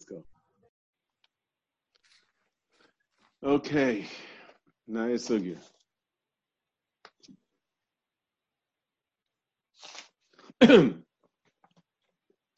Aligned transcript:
Let's 0.00 0.08
go. 0.08 0.24
Okay. 3.44 4.06
Naya 4.88 5.16
Sugya. 5.16 5.58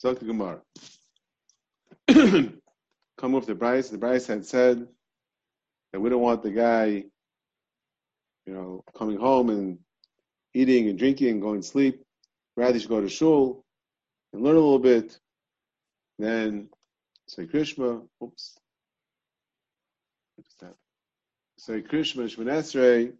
Talk 0.01 0.21
to 0.21 0.25
Gemara. 0.25 0.61
Come 2.09 3.33
with 3.33 3.47
the 3.47 3.57
Bryce. 3.57 3.89
The 3.89 3.99
Bryce 3.99 4.29
had 4.29 4.47
said 4.47 4.87
that 5.93 5.99
we 5.99 6.11
don't 6.11 6.23
want 6.23 6.45
the 6.45 6.53
guy, 6.53 6.87
you 8.47 8.55
know, 8.55 8.85
coming 8.97 9.19
home 9.19 9.51
and 9.51 9.79
eating 10.55 10.89
and 10.89 10.97
drinking 10.97 11.31
and 11.31 11.43
going 11.43 11.63
to 11.63 11.67
sleep. 11.67 12.05
Rather, 12.57 12.75
he 12.75 12.79
should 12.79 12.89
go 12.89 13.01
to 13.01 13.09
shul 13.09 13.65
and 14.33 14.45
learn 14.45 14.55
a 14.55 14.61
little 14.61 14.79
bit. 14.79 15.19
Then 16.21 16.69
say 17.33 17.47
Krishma. 17.47 18.07
Oops. 18.23 18.59
Say 21.57 21.81
Krishma 21.81 22.25
Shmanesrei. 22.29 23.15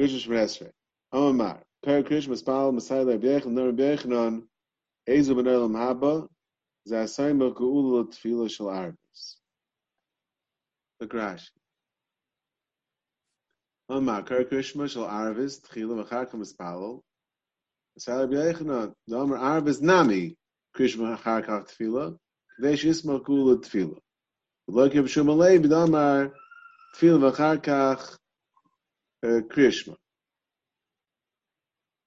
Krishma 0.00 0.26
Shmanesrei. 0.26 0.70
Amar. 1.12 1.62
Per 1.82 2.02
Krishma 2.02 2.36
Spal 2.38 2.72
Masai 2.72 3.04
Nur 3.04 3.72
Bechanon. 3.72 4.44
Ezu 5.06 5.34
Haba. 5.34 6.26
Zasayim 6.88 7.54
Geula 7.54 8.06
Tefila 8.06 8.50
Shel 8.50 8.66
Arvis. 8.66 9.36
The 11.00 11.06
Grash. 11.06 11.50
Amar. 13.90 14.22
Per 14.22 14.44
Krishma 14.44 14.88
Shel 14.88 15.04
Arvis. 15.04 15.60
Tchila 15.60 17.02
Arvis 19.38 19.82
Nami. 19.82 20.34
Kach 20.74 22.25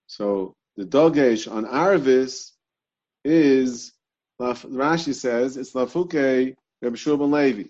So 0.08 0.56
the 0.76 0.86
dogesh 0.86 1.52
on 1.52 1.66
Arvis 1.66 2.52
is 3.24 3.94
Rashi 4.42 5.14
says 5.14 5.58
it's 5.58 5.74
Lafuke 5.74 6.56
Reb 6.82 6.96
Shulman 6.96 7.32
Levi, 7.32 7.70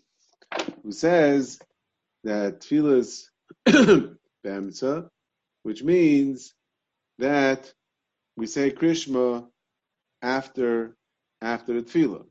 who 0.83 0.91
says 0.91 1.59
that 2.23 2.61
tefillas 2.61 3.25
b'emtza, 3.67 5.09
which 5.63 5.83
means 5.83 6.53
that 7.17 7.73
we 8.37 8.45
say 8.47 8.71
Krishma 8.71 9.47
after 10.21 10.95
after 11.41 11.73
the 11.73 11.81
tefillah. 11.81 12.25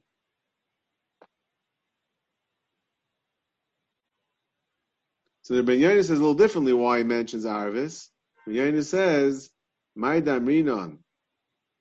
So 5.49 5.55
the 5.55 5.63
Ben 5.63 5.79
Yonis 5.79 6.09
says 6.09 6.11
a 6.11 6.13
little 6.21 6.35
differently 6.35 6.75
why 6.75 6.99
he 6.99 7.05
mentions 7.05 7.47
Arvis. 7.47 8.09
Ben 8.45 8.55
Yonis 8.57 8.85
says 8.85 9.49
my 9.97 10.21
damrinon 10.21 10.99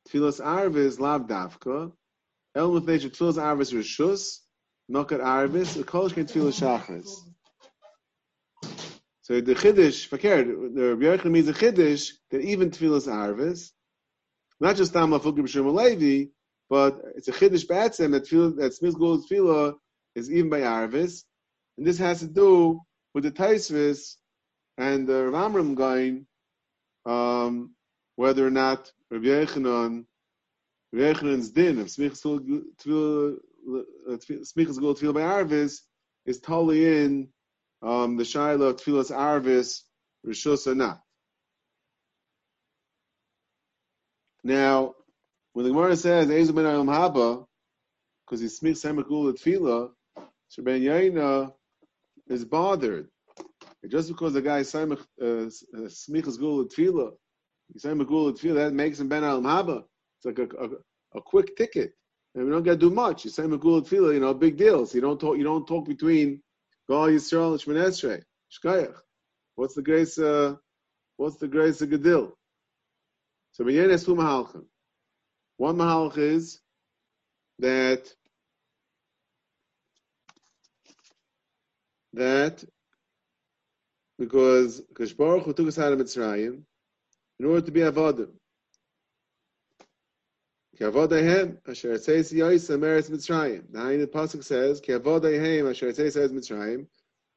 tfilas 0.08 0.40
arvis 0.40 1.02
lav 1.02 1.28
davka 1.28 1.92
el 2.56 2.72
mutnei 2.72 2.98
tfilas 2.98 3.36
arvis 3.36 3.74
rishus 3.74 4.38
nokat 4.90 5.20
arvis 5.20 5.86
kol 5.86 6.10
shkein 6.10 6.32
tfilas 6.32 6.62
shachris. 6.62 7.10
So 9.24 9.42
the 9.42 9.54
chiddush, 9.54 10.08
fakir, 10.08 10.46
the 10.74 10.96
Rabbi 10.96 11.28
means 11.28 11.50
a 11.50 11.54
chiddush 11.54 12.12
that 12.32 12.40
even 12.40 12.72
tfilas 12.72 13.10
arvis, 13.10 13.72
not 14.62 14.78
just 14.78 14.94
tam 14.94 15.12
lafuk 15.12 15.38
b'shem 15.38 15.70
levi, 15.74 16.30
but 16.70 17.02
it's 17.18 17.28
a 17.28 17.34
chiddush 17.34 17.68
b'atzem 17.68 18.14
that 18.14 18.24
tefillah, 18.24 18.56
that 18.60 18.80
smizgul 18.82 19.30
tefillah 19.30 19.74
is 20.16 20.32
even 20.32 20.50
by 20.50 20.62
arvis, 20.62 21.26
and 21.78 21.86
this 21.86 21.98
has 21.98 22.22
to 22.22 22.28
do 22.28 22.80
with 23.18 23.24
the 23.24 23.32
taisvis 23.32 24.18
and 24.78 25.08
the 25.08 25.14
Ramram 25.14 25.74
going, 25.74 26.28
um, 27.04 27.74
whether 28.16 28.46
or 28.46 28.52
not 28.52 28.92
Rabbi 29.10 29.26
Yechanan, 29.26 30.06
Rabbi 30.94 31.04
Yechanan's 31.04 31.50
din 31.50 31.80
of 31.80 31.88
smichas 31.88 32.22
gul 32.22 32.62
tefillah 34.94 35.14
by 35.16 35.22
Arvis 35.22 35.80
is 36.28 36.40
totally 36.40 36.86
in 36.86 37.30
um, 37.82 38.18
the 38.18 38.24
shaila 38.24 38.70
of 38.70 38.76
tefillas 38.76 39.10
Arvis 39.10 39.82
rishus 40.24 40.76
not. 40.76 41.02
Now, 44.44 44.94
when 45.54 45.64
the 45.66 45.72
Gemara 45.72 45.96
says 45.96 46.28
Ezu 46.28 46.54
ben 46.54 46.66
Haba, 46.66 47.48
because 48.28 48.42
he 48.42 48.46
smichas 48.46 48.86
semach 48.86 49.08
tefillah, 49.10 49.90
Shabban 50.56 50.84
Yaina 50.84 51.52
is 52.30 52.46
bothered. 52.46 53.08
Just 53.88 54.10
because 54.10 54.34
the 54.34 54.42
guy 54.42 54.62
smichas 54.62 56.40
gul 56.40 56.66
tefillah 56.66 57.14
you 57.74 57.80
say 57.80 57.90
Magul 57.90 58.34
Tefillah, 58.34 58.68
that 58.68 58.74
makes 58.74 59.00
him 59.00 59.10
Ben 59.10 59.24
Al 59.24 59.42
Haba. 59.42 59.84
It's 60.18 60.26
like 60.26 60.40
a, 60.40 60.64
a, 60.64 60.70
a, 61.18 61.22
quick 61.22 61.56
ticket. 61.56 61.94
And 62.34 62.46
we 62.46 62.52
don't 62.52 62.64
got 62.64 62.72
to 62.72 62.78
do 62.78 62.90
much. 62.90 63.26
You 63.26 63.32
say 63.32 63.44
Magul 63.44 63.86
Tefillah, 63.88 64.14
you 64.14 64.20
know, 64.20 64.34
big 64.34 64.58
deal. 64.58 64.86
So 64.86 64.96
you 64.96 65.02
don't 65.02 65.20
talk, 65.20 65.38
you 65.38 65.44
don't 65.44 65.68
talk 65.68 65.88
between 65.88 66.42
Gal 66.90 67.08
Yisrael 67.08 67.52
and 67.52 67.62
Shemon 67.62 67.88
Esrei. 67.88 68.24
Shkayach. 68.52 68.96
What's 69.56 69.76
the 69.76 69.82
grace, 69.82 70.18
uh, 70.18 70.56
what's 71.18 71.38
the 71.38 71.48
grace 71.48 71.82
of 71.82 71.90
Gedil? 71.90 72.32
So 73.54 73.64
B'yen 73.64 73.90
is 73.90 74.06
two 74.06 74.16
Mahalchim. 74.16 74.66
One 75.58 75.78
Mahalch 75.78 76.18
is 76.18 76.62
that 77.60 78.08
that 82.18 82.64
because 84.20 84.82
because 84.82 85.12
who 85.12 85.54
took 85.54 85.68
us 85.68 85.80
out 85.80 85.94
of 85.94 86.00
Mitzrayim, 86.00 86.64
in 87.40 87.46
order 87.46 87.62
to 87.62 87.72
be 87.72 87.82
avodim. 87.82 88.32
Ki 90.78 90.84
avodahem 90.84 91.58
asher 91.68 91.94
tzeis 91.94 92.34
yoysa 92.34 92.78
meretz 92.78 93.10
Mitzrayim. 93.10 93.70
Now 93.72 93.90
in 93.90 94.02
the 94.02 94.08
pasuk 94.08 94.44
says 94.44 94.80
ki 94.80 94.94
avodahem 94.94 95.70
asher 95.70 95.92
tzeis 95.92 96.16
yoysa 96.16 96.30
Mitzrayim. 96.30 96.88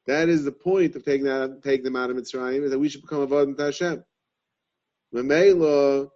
That 0.07 0.29
is 0.29 0.43
the 0.43 0.51
point 0.51 0.95
of 0.95 1.05
taking 1.05 1.25
that 1.25 1.61
take 1.63 1.83
them 1.83 1.95
out 1.95 2.09
of 2.09 2.17
Mitzrayim 2.17 2.63
is 2.63 2.71
that 2.71 2.79
we 2.79 2.89
should 2.89 3.01
become 3.01 3.27
avodim 3.27 3.57
to 3.57 3.65
Hashem. 3.65 4.03
Memela. 5.13 6.09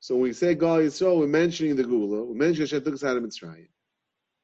So 0.00 0.14
when 0.14 0.22
we 0.22 0.32
say 0.32 0.54
Gal 0.54 0.78
Yisrael, 0.78 1.18
we're 1.18 1.26
mentioning 1.26 1.74
the 1.74 1.82
Gula. 1.82 2.22
We're 2.24 2.34
mentioning 2.34 2.68
Hashem 2.68 2.84
took 2.84 2.94
us 2.94 3.04
out 3.04 3.16
of 3.16 3.22
Mitzrayim. 3.22 3.68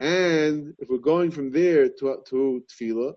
And 0.01 0.75
if 0.79 0.89
we're 0.89 0.99
going 0.99 1.31
from 1.31 1.51
there 1.51 1.89
to 1.89 2.23
to 2.27 2.65
Tefillah, 2.69 3.15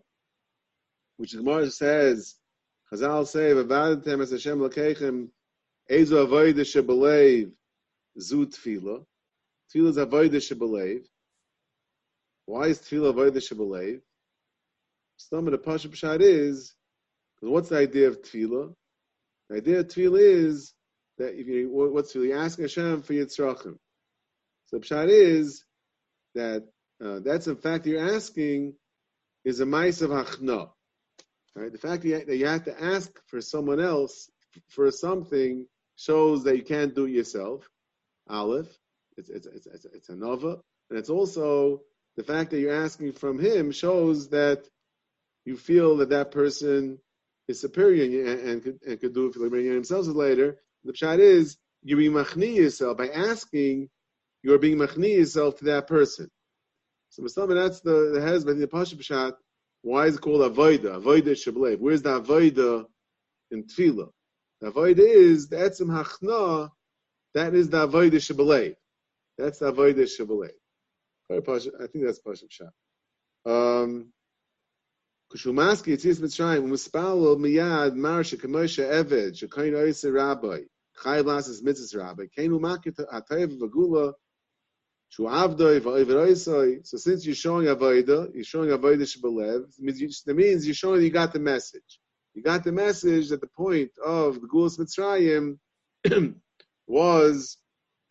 which 1.17 1.31
the 1.33 1.37
Gemara 1.39 1.69
says, 1.69 2.35
Chazal 2.91 3.27
say, 3.27 3.51
"V'vadatem 3.51 4.21
es 4.21 4.31
Hashem 4.31 4.59
lakeichem 4.59 5.29
Ezo 5.89 6.25
avoida 6.25 6.63
shebelev 6.65 7.51
zu 8.19 8.45
tefila. 8.45 9.05
Tefila 9.73 9.89
is 9.89 9.97
avoida 9.97 10.35
shebelev. 10.35 11.05
Why 12.45 12.67
is 12.67 12.79
tefila 12.79 13.13
avoida 13.13 13.37
shebelev? 13.37 14.01
Of 15.31 15.45
the 15.45 15.57
pasha 15.57 15.89
pshat 15.89 16.21
is 16.21 16.75
because 17.35 17.51
what's 17.51 17.69
the 17.69 17.77
idea 17.77 18.09
of 18.09 18.21
tefila? 18.21 18.73
The 19.49 19.57
idea 19.57 19.79
of 19.79 19.87
tefila 19.87 20.19
is 20.19 20.73
that 21.17 21.39
if 21.39 21.47
you 21.47 21.69
what's 21.71 22.13
tefila? 22.13 22.27
You 22.27 22.35
ask 22.35 22.59
Hashem 22.59 23.01
for 23.03 23.13
yitzrachim. 23.13 23.77
So 24.65 24.79
pshat 24.79 25.07
is 25.09 25.63
that 26.35 26.67
uh, 27.03 27.19
that's 27.19 27.47
in 27.47 27.55
fact 27.55 27.85
you're 27.85 28.13
asking 28.15 28.73
is 29.45 29.61
a 29.61 29.65
mice 29.65 30.01
of 30.01 30.09
hachna. 30.11 30.71
Right? 31.57 31.71
The 31.71 31.79
fact 31.79 32.03
that 32.03 32.37
you, 32.37 32.45
have 32.45 32.65
to 32.65 32.83
ask 32.83 33.09
for 33.25 33.41
someone 33.41 33.79
else 33.79 34.29
for 34.69 34.91
something 34.91 35.65
shows 35.95 36.43
that 36.43 36.55
you 36.55 36.61
can't 36.61 36.93
do 36.93 37.05
it 37.05 37.11
yourself. 37.11 37.67
Aleph, 38.29 38.67
it's, 39.17 39.29
it's, 39.29 39.47
it's, 39.47 39.65
it's, 39.65 39.85
it's 39.85 40.09
a 40.09 40.15
nova. 40.15 40.59
And 40.91 40.99
it's 40.99 41.09
also 41.09 41.81
the 42.15 42.23
fact 42.23 42.51
that 42.51 42.59
you're 42.59 42.83
asking 42.83 43.13
from 43.13 43.39
him 43.39 43.71
shows 43.71 44.29
that 44.29 44.67
you 45.45 45.57
feel 45.57 45.97
that 45.97 46.09
that 46.09 46.29
person 46.29 46.99
is 47.47 47.59
superior 47.59 48.03
and, 48.03 48.39
and, 48.39 48.63
could, 48.63 48.79
and 48.85 48.99
could 48.99 49.15
do 49.15 49.25
it 49.25 49.33
for 49.33 49.39
liberating 49.39 49.73
themselves 49.73 50.07
later. 50.09 50.59
The 50.83 50.93
pshat 50.93 51.17
is 51.17 51.57
you're 51.81 51.97
being 51.97 52.11
machni 52.11 52.53
yourself 52.53 52.99
by 52.99 53.07
asking. 53.09 53.89
You're 54.43 54.59
being 54.59 54.77
machni 54.77 55.15
yourself 55.15 55.57
to 55.57 55.65
that 55.65 55.87
person. 55.87 56.29
So 57.09 57.23
that's 57.23 57.81
the 57.81 58.11
the 58.13 58.21
husband 58.21 58.61
the 58.61 58.67
pasha 58.67 58.95
pshat. 58.95 59.33
Why 59.87 60.07
is 60.07 60.15
it 60.17 60.21
called 60.21 60.41
avoida? 60.41 61.01
Avoida 61.01 61.31
shablev. 61.31 61.79
Where's 61.79 62.01
the 62.01 62.19
avoida 62.19 62.85
in 63.51 63.63
tefillah? 63.63 64.09
The 64.59 64.67
avoid 64.67 64.99
is 64.99 65.47
the 65.47 65.55
etzim 65.55 65.87
hachna. 65.87 66.69
That 67.33 67.53
is 67.53 67.69
the 67.69 67.83
avoid 67.83 68.11
shabbalei. 68.11 68.75
That's 69.37 69.59
the 69.59 69.67
avoid 69.67 69.95
shabbalei. 69.95 70.49
I 71.31 71.87
think 71.87 72.03
that's 72.05 72.19
pasuk 72.19 72.51
shot. 72.51 72.73
Um, 73.45 74.11
Kushumaski 75.31 75.93
Yitzis 75.93 76.19
Mitzrayim 76.19 76.67
Umispalo 76.67 77.37
Miyad 77.37 77.93
Marsha 77.93 78.37
Kamosha 78.37 78.91
Eved 78.91 79.41
Shekain 79.41 79.71
Oisa 79.71 80.13
Rabbi 80.13 80.63
Chai 81.01 81.21
Lasses 81.21 81.61
Mitzvahs 81.63 81.97
Rabbi 81.97 82.23
Kainu 82.37 82.59
Makit 82.59 82.99
Atayev 83.13 83.57
Vagula. 83.57 84.13
So 85.09 86.97
since 86.97 87.25
you're 87.25 87.35
showing 87.35 87.67
avoida, 87.67 88.33
you're 88.33 88.43
showing 88.43 88.69
avoida 88.69 89.01
shebelev, 89.01 89.65
that 90.25 90.35
means 90.35 90.65
you're 90.65 90.75
showing 90.75 91.01
you 91.01 91.09
got 91.09 91.33
the 91.33 91.39
message. 91.39 91.99
You 92.33 92.43
got 92.43 92.63
the 92.63 92.71
message 92.71 93.29
that 93.29 93.41
the 93.41 93.47
point 93.47 93.91
of 94.05 94.41
the 94.41 94.47
Gulas 94.47 94.77
Mitzrayim 94.77 95.57
was 96.87 97.57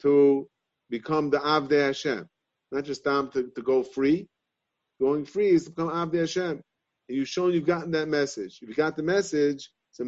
to 0.02 0.48
become 0.90 1.30
the 1.30 1.38
Avdei 1.38 1.86
Hashem. 1.86 2.28
Not 2.72 2.84
just 2.84 3.04
to, 3.30 3.50
to 3.54 3.62
go 3.62 3.84
free. 3.84 4.28
Going 5.00 5.24
free 5.26 5.50
is 5.50 5.64
to 5.64 5.70
become 5.70 5.90
Avdei 5.90 6.20
Hashem. 6.20 6.60
And 7.08 7.16
you've 7.16 7.28
shown 7.28 7.52
you've 7.52 7.66
gotten 7.66 7.92
that 7.92 8.08
message. 8.08 8.58
If 8.62 8.68
you 8.68 8.74
got 8.74 8.96
the 8.96 9.04
message, 9.04 9.70
it's 9.90 10.00
a. 10.00 10.04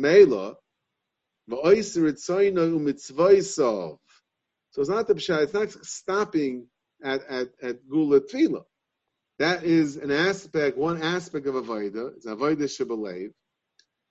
So 4.71 4.81
it's 4.83 4.91
not 4.91 5.07
the 5.07 5.15
pshat, 5.15 5.43
it's 5.45 5.55
not 5.55 5.71
stopping 5.87 6.67
at, 7.03 7.23
at, 7.29 7.49
at 7.63 7.89
Gula 7.89 8.21
Tfila. 8.21 8.63
That 9.39 9.63
is 9.65 9.97
an 9.97 10.11
aspect, 10.11 10.77
one 10.77 11.01
aspect 11.01 11.47
of 11.47 11.55
Avodah. 11.55 12.17
It's 12.17 12.27
Avodah 12.27 12.59
Shibalev. 12.59 13.31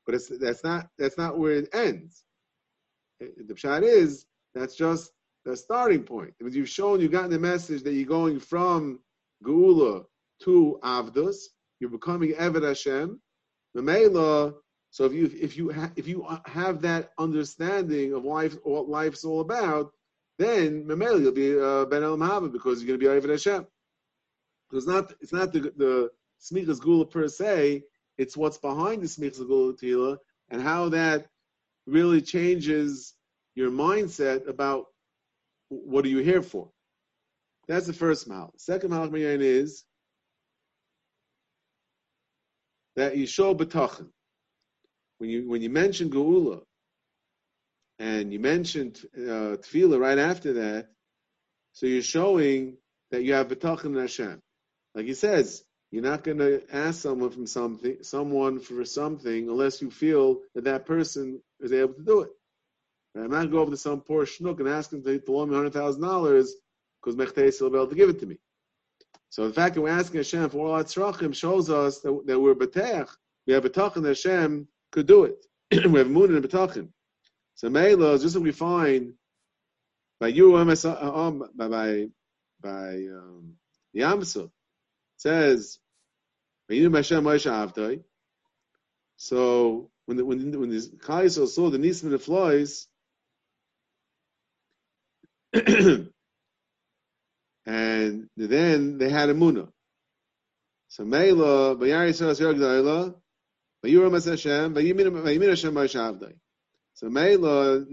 But 0.06 0.16
it's, 0.16 0.30
that's 0.40 0.64
not 0.64 0.88
that's 0.98 1.18
not 1.18 1.38
where 1.38 1.52
it 1.52 1.70
ends. 1.74 2.24
The 3.20 3.54
pshat 3.54 3.84
is 3.84 4.26
that's 4.56 4.76
just 4.76 5.12
the 5.44 5.58
starting 5.58 6.04
point. 6.04 6.34
Because 6.40 6.56
you've 6.56 6.70
shown 6.70 7.02
you've 7.02 7.12
gotten 7.12 7.32
the 7.32 7.40
message 7.40 7.84
that 7.84 7.94
you're 7.94 8.06
going 8.06 8.40
from 8.40 9.00
Geula 9.44 10.06
to 10.44 10.80
Avdus, 10.82 11.36
you're 11.80 11.90
becoming 11.90 12.34
Eved 12.34 12.64
Hashem. 12.64 13.20
Mamela. 13.76 14.54
So 14.92 15.04
if 15.06 15.14
you 15.14 15.30
if 15.40 15.58
you 15.58 15.72
ha, 15.72 15.92
if 15.96 16.08
you 16.08 16.26
have 16.46 16.82
that 16.82 17.12
understanding 17.18 18.14
of 18.14 18.24
life, 18.24 18.56
what 18.64 18.88
life's 18.88 19.26
all 19.26 19.42
about, 19.42 19.92
then 20.38 20.86
Mamela 20.86 21.20
you'll 21.22 21.32
be 21.32 21.60
uh, 21.60 21.86
Ben 21.86 22.04
El 22.04 22.18
Mahabad 22.18 22.52
because 22.52 22.84
you're 22.84 22.98
going 22.98 23.00
to 23.00 23.22
be 23.22 23.28
Eved 23.28 23.32
Hashem. 23.32 23.66
It's 24.74 24.88
not 24.88 25.14
it's 25.22 25.34
not 25.34 25.54
the 25.54 25.72
the 25.76 26.10
Smichas 26.42 26.80
Gula 26.80 27.06
per 27.06 27.28
se. 27.28 27.84
It's 28.18 28.38
what's 28.38 28.58
behind 28.58 29.02
the 29.02 29.08
Smichas 29.08 29.48
Gula 29.48 29.74
Tila 29.74 30.18
and 30.50 30.62
how 30.62 30.90
that 30.90 31.28
really 31.86 32.22
changes 32.22 33.16
your 33.56 33.72
mindset 33.72 34.48
about 34.48 34.88
what 35.70 36.06
are 36.06 36.10
you 36.10 36.20
here 36.20 36.42
for. 36.42 36.70
That's 37.68 37.88
the 37.88 37.94
first. 37.94 38.28
The 38.28 38.50
second 38.58 38.92
mahal 38.92 39.14
is 39.14 39.84
that 42.96 43.18
you 43.18 43.26
show 43.26 43.54
betachin. 43.54 44.10
When 45.18 45.30
you 45.30 45.50
when 45.50 45.62
you 45.62 45.70
mention 45.70 46.10
geula 46.10 46.62
and 48.00 48.32
you 48.32 48.40
mentioned 48.40 49.00
uh, 49.16 49.58
tefillah 49.58 50.00
right 50.00 50.18
after 50.18 50.54
that, 50.54 50.88
so 51.74 51.86
you're 51.86 52.02
showing 52.02 52.78
that 53.12 53.24
you 53.24 53.34
have 53.34 53.48
betachin 53.48 53.86
in 53.86 53.96
Hashem. 53.96 54.42
Like 54.96 55.06
he 55.06 55.14
says, 55.14 55.64
you're 55.92 56.04
not 56.04 56.24
going 56.24 56.40
to 56.40 56.62
ask 56.72 57.02
someone 57.02 57.30
from 57.30 57.48
something, 57.48 57.98
someone 58.02 58.60
for 58.60 58.84
something, 58.84 59.48
unless 59.50 59.82
you 59.82 59.90
feel 59.90 60.42
that 60.54 60.66
that 60.66 60.86
person 60.86 61.42
is 61.60 61.72
able 61.72 61.94
to 61.94 62.04
do 62.04 62.22
it. 62.22 62.30
I'm 63.16 63.32
not 63.32 63.50
going 63.50 63.62
over 63.62 63.72
to 63.72 63.78
some 63.78 64.02
poor 64.02 64.26
schnook 64.26 64.60
and 64.60 64.70
ask 64.70 64.94
him 64.94 65.04
to, 65.04 65.20
to 65.20 65.32
loan 65.32 65.50
me 65.50 65.56
hundred 65.56 65.74
thousand 65.74 66.02
dollars 66.02 66.54
because 67.02 67.16
Mechteis 67.16 67.60
will 67.62 67.70
be 67.70 67.78
able 67.78 67.88
to 67.88 67.96
give 67.96 68.10
it 68.10 68.20
to 68.20 68.26
me. 68.26 68.38
So 69.30 69.48
the 69.48 69.54
fact 69.54 69.76
that 69.76 69.82
we're 69.82 69.90
asking 69.90 70.18
Hashem 70.18 70.50
for 70.50 70.68
all 70.68 70.74
our 70.74 70.84
tzrachim 70.84 71.34
shows 71.36 71.70
us 71.70 72.00
that, 72.02 72.24
that 72.28 72.40
we're 72.40 72.56
betech. 72.56 73.10
We 73.46 73.54
have 73.54 73.64
betachin 73.64 74.04
that 74.04 74.10
Hashem 74.10 74.68
could 74.92 75.08
do 75.08 75.24
it. 75.24 75.46
we 75.90 76.00
have 76.00 76.10
moon 76.10 76.36
and 76.36 76.44
betachin. 76.44 76.90
So 77.58 77.70
Mela, 77.72 78.20
just 78.20 78.36
as 78.36 78.42
we 78.42 78.52
find 78.52 79.14
by 80.20 80.28
you 80.28 80.56
um, 80.58 80.70
um, 80.70 81.50
by 81.56 82.08
by 82.62 82.90
um, 82.90 83.56
Yamsuf 83.96 84.52
says 85.18 85.80
So 89.18 89.90
when 90.06 90.18
the, 90.18 90.26
when 90.26 90.60
when 90.60 90.70
this 90.70 90.88
Kaiso 90.88 91.48
saw 91.48 91.72
the 91.72 91.80
Nisman 91.80 92.14
of 92.14 92.24
flies, 92.24 92.88
and 95.54 96.12
then 98.38 98.98
they 99.00 99.10
had 99.10 99.30
a 99.32 99.34
muna. 99.34 99.70
So 100.90 101.06
Mela, 101.06 101.76
Bayari 101.76 102.14
says 102.14 102.40
Yagdaila, 102.40 103.16
Bayuram 103.84 104.14
Hashem, 104.30 104.76
Bayimin 104.76 105.50
Hashem 105.50 105.74
Moshavdai. 105.74 106.36
So 106.98 107.10
Mela, 107.12 107.86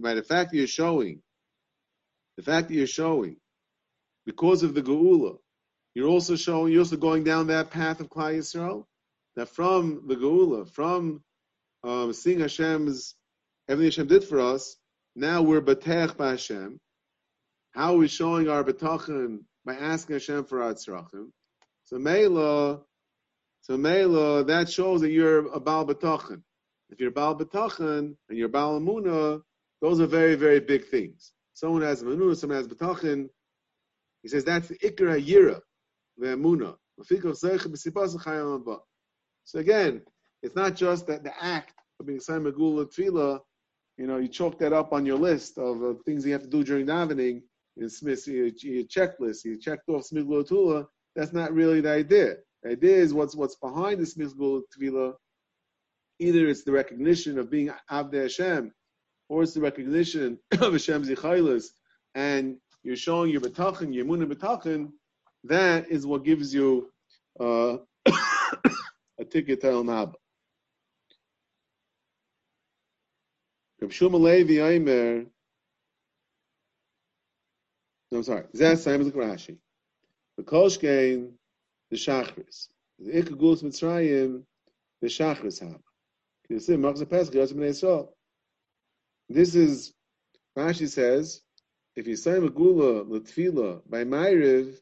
by 0.00 0.14
the 0.14 0.22
fact 0.22 0.54
you're 0.54 0.66
showing, 0.66 1.20
the 2.38 2.42
fact 2.42 2.68
that 2.68 2.74
you're 2.74 2.86
showing, 2.86 3.36
because 4.24 4.62
of 4.62 4.72
the 4.72 4.80
Geula, 4.80 5.36
you're 5.94 6.08
also 6.08 6.36
showing, 6.36 6.72
you're 6.72 6.80
also 6.80 6.96
going 6.96 7.24
down 7.24 7.48
that 7.48 7.70
path 7.70 8.00
of 8.00 8.08
Klal 8.08 8.38
Yisrael, 8.38 8.86
that 9.36 9.50
from 9.50 10.04
the 10.08 10.16
Geula, 10.16 10.66
from 10.66 11.22
um, 11.84 12.14
seeing 12.14 12.40
Hashem's, 12.40 13.14
everything 13.68 13.90
Hashem 13.90 14.06
did 14.06 14.24
for 14.24 14.40
us, 14.40 14.78
now 15.14 15.42
we're 15.42 15.60
Batech 15.60 16.16
by 16.16 16.30
Hashem. 16.30 16.80
How 17.72 17.92
are 17.92 17.98
we 17.98 18.08
showing 18.08 18.48
our 18.48 18.64
Batachin? 18.64 19.40
By 19.66 19.74
asking 19.74 20.14
Hashem 20.14 20.44
for 20.46 20.62
our 20.62 20.72
tzrachim. 20.72 21.28
So 21.84 21.98
Mela, 21.98 22.80
so 23.60 23.76
Mela, 23.76 24.44
that 24.44 24.70
shows 24.70 25.02
that 25.02 25.10
you're 25.10 25.52
a 25.52 25.60
Baal 25.60 25.86
Batachin. 25.86 26.42
If 26.92 27.00
you're 27.00 27.10
Baal 27.10 27.36
Batachin 27.36 28.14
and 28.28 28.38
you're 28.38 28.48
Baal 28.48 28.78
Amuna, 28.78 29.40
those 29.80 30.00
are 30.00 30.06
very, 30.06 30.34
very 30.36 30.60
big 30.60 30.86
things. 30.86 31.32
Someone 31.54 31.82
has 31.82 32.02
Manuna, 32.02 32.36
someone 32.36 32.58
has 32.58 32.68
Batachin. 32.68 33.28
He 34.22 34.28
says 34.28 34.44
that's 34.44 34.68
the 34.68 34.78
Ikra 34.78 35.20
Yira, 35.24 35.60
the 36.18 36.28
Amuna. 36.28 36.76
So 39.44 39.58
again, 39.58 40.02
it's 40.42 40.54
not 40.54 40.76
just 40.76 41.06
that 41.06 41.24
the 41.24 41.42
act 41.42 41.72
of 41.98 42.06
being 42.06 42.20
Simon 42.20 42.52
Gula 42.52 42.86
Tefillah 42.86 43.40
you 43.96 44.06
know, 44.06 44.16
you 44.16 44.28
chalk 44.28 44.58
that 44.58 44.72
up 44.72 44.92
on 44.92 45.04
your 45.04 45.18
list 45.18 45.58
of 45.58 45.82
uh, 45.82 45.94
things 46.04 46.24
you 46.24 46.32
have 46.32 46.42
to 46.42 46.48
do 46.48 46.64
during 46.64 46.86
davening. 46.86 47.42
In 47.76 47.88
Smith's 47.88 48.26
your, 48.26 48.48
your 48.48 48.84
checklist, 48.84 49.44
you 49.44 49.58
checked 49.58 49.88
off 49.88 50.04
Smith 50.04 50.26
Tula. 50.48 50.86
That's 51.14 51.32
not 51.32 51.52
really 51.54 51.80
the 51.80 51.90
idea. 51.90 52.36
The 52.62 52.70
idea 52.70 52.96
is 52.96 53.14
what's 53.14 53.34
what's 53.34 53.56
behind 53.56 54.00
the 54.00 54.06
Smith 54.06 54.36
Tvila. 54.36 55.14
Either 56.18 56.46
it's 56.48 56.64
the 56.64 56.72
recognition 56.72 57.38
of 57.38 57.50
being 57.50 57.70
Avdei 57.90 58.22
Hashem, 58.22 58.72
or 59.28 59.42
it's 59.42 59.54
the 59.54 59.60
recognition 59.60 60.38
of 60.52 60.72
Hashem's 60.72 61.08
Zichailis, 61.08 61.66
and 62.14 62.56
you're 62.82 62.96
showing 62.96 63.30
your 63.30 63.40
betachin, 63.40 63.94
your 63.94 64.04
munah 64.04 64.32
betachin. 64.32 64.90
That 65.44 65.90
is 65.90 66.06
what 66.06 66.24
gives 66.24 66.54
you 66.54 66.90
uh, 67.40 67.78
a 69.18 69.24
ticket 69.28 69.60
to 69.62 69.70
El 69.70 69.84
Naba. 69.84 70.12
No, 78.12 78.18
I'm 78.18 78.22
sorry. 78.22 78.44
Zeh 78.54 78.76
Saim 78.76 79.02
Zik 79.04 79.14
Rashi. 79.14 79.56
The 80.36 80.44
Kolshkein, 80.44 81.32
the 81.90 81.96
Shachris. 81.96 82.68
The 82.98 83.22
Ikagulus 83.22 83.62
Mitzrayim, 83.64 84.42
the 85.00 85.08
Shachris 85.08 85.60
have. 85.60 85.80
This 86.52 86.68
is, 89.54 89.94
Rashi 90.56 90.88
says, 90.88 91.40
if 91.96 92.06
you 92.06 92.16
say 92.16 92.32
Megula 92.32 93.06
Latfila 93.08 93.80
by 93.88 94.04
Ma'iriv, 94.04 94.78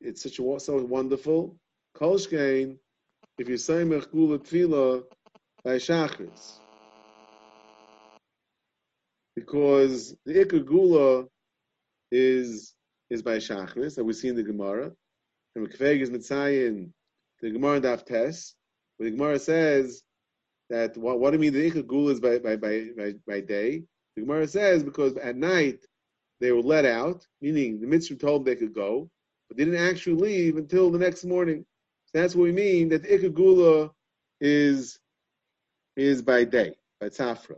it's 0.00 0.22
such 0.22 0.38
a 0.38 0.60
so 0.60 0.84
wonderful. 0.84 1.56
Kolshkein, 1.96 2.78
if 3.38 3.48
you 3.48 3.56
say 3.56 3.82
Megula 3.84 4.38
Tfila 4.38 5.02
by 5.64 5.76
Shachris 5.76 6.60
because 9.34 10.14
the 10.26 10.34
Ikar 10.44 10.64
Gula 10.64 11.26
is 12.12 12.74
is 13.08 13.22
by 13.22 13.38
Shachris, 13.38 13.96
that 13.96 14.04
we 14.04 14.12
see 14.12 14.28
in 14.28 14.36
the 14.36 14.42
Gemara. 14.42 14.92
And 15.56 15.68
Kfeg 15.68 16.00
is 16.00 16.10
Mitzayin, 16.10 16.90
the 17.40 17.50
Gemara 17.50 17.80
Daf 17.80 18.04
Tes, 18.06 18.54
where 18.96 19.10
the 19.10 19.16
Gemara 19.16 19.38
says 19.38 20.02
that 20.70 20.96
what, 20.96 21.20
what 21.20 21.30
do 21.30 21.36
you 21.36 21.40
mean 21.40 21.52
the 21.52 21.70
Ikar 21.70 21.86
Gula 21.86 22.12
is 22.12 22.20
by, 22.20 22.38
by, 22.38 22.56
by, 22.56 22.86
by, 22.96 23.14
by 23.26 23.40
day? 23.40 23.82
The 24.16 24.22
Gemara 24.22 24.48
says 24.48 24.82
because 24.82 25.16
at 25.18 25.36
night 25.36 25.84
they 26.40 26.52
were 26.52 26.62
let 26.62 26.86
out, 26.86 27.26
meaning 27.42 27.80
the 27.80 27.86
mitzvah 27.86 28.16
told 28.16 28.40
them 28.40 28.54
they 28.54 28.58
could 28.58 28.74
go, 28.74 29.10
but 29.48 29.58
they 29.58 29.64
didn't 29.64 29.86
actually 29.86 30.16
leave 30.16 30.56
until 30.56 30.90
the 30.90 30.98
next 30.98 31.24
morning. 31.24 31.66
So 32.06 32.20
that's 32.20 32.34
what 32.34 32.44
we 32.44 32.52
mean 32.52 32.88
that 32.88 33.02
the 33.02 33.08
Ikar 33.08 33.34
Gula 33.34 33.90
is 34.40 34.98
is 35.96 36.22
by 36.22 36.44
day, 36.44 36.74
by 37.00 37.08
Tzafra. 37.08 37.56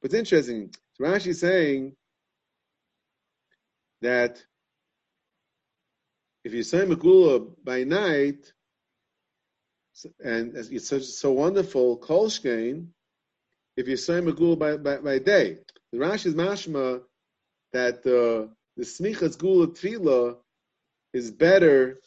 But 0.00 0.06
it's 0.10 0.14
interesting. 0.14 0.72
So 0.94 1.04
Rashi 1.04 1.28
is 1.28 1.40
saying 1.40 1.94
that 4.00 4.42
if 6.44 6.54
you 6.54 6.62
say 6.62 6.84
Megula 6.86 7.46
by 7.64 7.84
night, 7.84 8.52
and 10.22 10.56
it's 10.56 10.88
such 10.88 11.04
so 11.04 11.32
wonderful, 11.32 11.98
Kolshkein, 11.98 12.88
if 13.76 13.88
you 13.88 13.96
say 13.96 14.14
Megula 14.14 14.58
by, 14.58 14.76
by, 14.76 14.96
by 14.98 15.18
day, 15.18 15.58
the 15.92 15.98
Rashi 15.98 16.26
is 16.26 16.34
mashma 16.34 17.00
that 17.72 17.98
uh, 18.06 18.52
the 18.76 18.84
smichas 18.84 19.38
gula 19.38 19.68
tefillah 19.68 20.36
is 21.12 21.30
better 21.30 22.00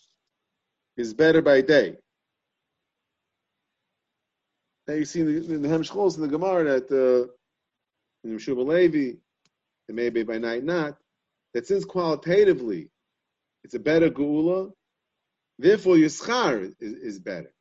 is 0.96 1.14
better 1.14 1.42
by 1.42 1.62
day. 1.62 1.98
Now 4.88 4.96
you 4.96 5.06
see 5.06 5.22
in 5.22 5.28
the, 5.28 5.58
the 5.58 5.68
Hemshchos 5.68 6.16
in 6.16 6.22
the 6.22 6.28
Gemara 6.28 6.80
that 6.80 6.92
uh, 6.92 7.32
in 8.28 8.38
Levi, 8.68 9.18
it 9.90 9.96
may 9.96 10.10
be 10.10 10.24
by 10.24 10.38
night 10.38 10.64
not, 10.64 10.98
that 11.54 11.68
since 11.68 11.86
qualitatively 11.86 12.90
it's 13.64 13.74
a 13.74 13.80
better 13.80 14.10
gula, 14.10 14.70
therefore 15.58 15.98
your 15.98 16.10
schar 16.10 16.74
is, 16.80 16.94
is 16.94 17.20
better. 17.20 17.53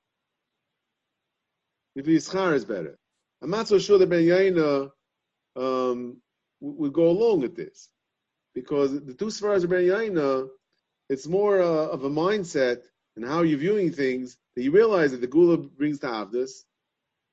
If 1.94 2.06
your 2.06 2.20
schar 2.20 2.54
is 2.54 2.64
better. 2.64 2.98
I'm 3.42 3.50
not 3.50 3.68
so 3.68 3.78
sure 3.78 3.98
that 3.98 4.08
Ben 4.08 4.22
Yaina 4.22 4.90
um, 5.56 6.16
would 6.60 6.92
go 6.92 7.08
along 7.08 7.40
with 7.40 7.56
this. 7.56 7.88
Because 8.54 8.92
the 8.92 9.14
two 9.14 9.26
svaras 9.26 9.64
of 9.64 9.70
Ben 9.70 9.84
Yaina, 9.84 10.48
it's 11.08 11.26
more 11.26 11.60
uh, 11.60 11.88
of 11.88 12.04
a 12.04 12.10
mindset 12.10 12.82
and 13.16 13.24
how 13.24 13.42
you're 13.42 13.58
viewing 13.58 13.92
things 13.92 14.38
that 14.54 14.62
you 14.62 14.70
realize 14.70 15.10
that 15.12 15.20
the 15.20 15.26
gula 15.26 15.56
brings 15.56 15.98
to 16.00 16.06
Avdus, 16.06 16.64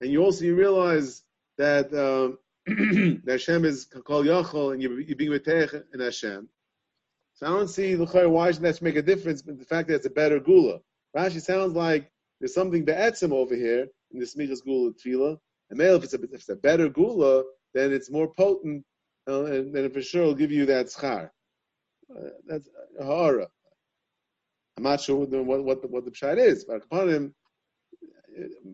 and 0.01 0.12
you 0.12 0.24
also 0.24 0.46
you 0.46 0.56
realize 0.56 1.24
that 1.58 1.94
um, 1.94 2.38
that 3.25 3.32
Hashem 3.34 3.66
is 3.66 3.86
Kol 3.86 4.24
Yachol, 4.24 4.74
and 4.74 4.82
you're, 4.82 5.16
being 5.16 5.32
Metech 5.32 5.84
in 5.94 6.00
Hashem. 6.00 6.48
So 7.36 7.46
I 7.46 7.50
don't 7.50 7.68
see 7.70 7.96
why 7.96 8.51
should 8.51 8.62
that 8.63 8.82
make 8.82 8.96
a 8.96 9.01
difference, 9.01 9.42
but 9.42 9.58
the 9.58 9.66
fact 9.66 9.88
that 9.88 9.96
it's 9.96 10.06
a 10.06 10.10
better 10.10 10.39
gula. 10.39 10.80
Rashi 11.16 11.42
sounds 11.42 11.74
like 11.74 12.12
there's 12.39 12.54
something 12.54 12.84
be'etzim 12.84 13.32
over 13.32 13.56
here 13.56 13.88
in 14.12 14.20
the 14.20 14.25
Smichas 14.25 14.63
Gula 14.63 14.92
Tefillah. 14.94 15.38
And 15.70 15.78
male, 15.78 15.96
if 15.96 16.04
it's, 16.04 16.13
a, 16.13 16.22
if 16.22 16.34
it's 16.34 16.50
a 16.50 16.56
better 16.56 16.89
gula, 16.89 17.44
then 17.74 17.94
it's 17.94 18.10
more 18.10 18.34
potent, 18.34 18.84
uh, 19.28 19.46
and 19.46 19.74
then 19.74 19.92
for 19.92 20.01
sure 20.01 20.24
will 20.24 20.36
give 20.36 20.51
you 20.51 20.66
that 20.66 20.88
schar. 20.88 21.30
Uh, 22.16 22.30
that's 22.48 22.68
hara. 23.00 23.48
I'm 24.78 24.84
not 24.84 25.01
sure 25.01 25.18
what 25.18 25.30
the, 25.30 25.44
what, 25.44 25.63
what 25.63 25.82
the, 25.82 25.88
what 25.88 26.06
the 26.06 26.12
pshat 26.12 26.38
is, 26.38 26.66
but 26.66 26.78
upon 26.78 27.10
him, 27.10 27.36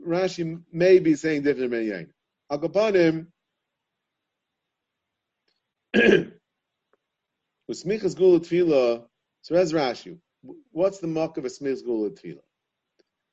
Rashi 0.07 0.61
may 0.71 0.99
be 0.99 1.15
saying 1.15 1.41
different 1.43 1.71
than 1.71 1.85
Yain. 1.85 2.07
Upon 2.49 2.93
him, 2.93 3.33
Usmichas 7.69 8.15
gula 8.15 8.39
tefillah. 8.39 9.03
So 9.41 9.55
as 9.55 9.73
Rashi, 9.73 10.17
what's 10.71 10.99
the 10.99 11.07
mock 11.07 11.37
of 11.37 11.45
a 11.45 11.49
smichas 11.49 11.83
gula 11.83 12.11
tefillah? 12.11 12.39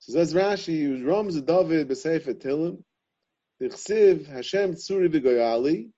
So 0.05 0.19
as 0.19 0.35
Rashi, 0.35 1.07
Rams 1.07 1.41
David 1.43 1.89
b'sefer 1.89 2.35
Tilim, 2.35 2.83
Tichsiv 3.61 4.27
Hashem 4.27 4.75
tzuri 4.75 5.09
v'goyali, 5.09 5.91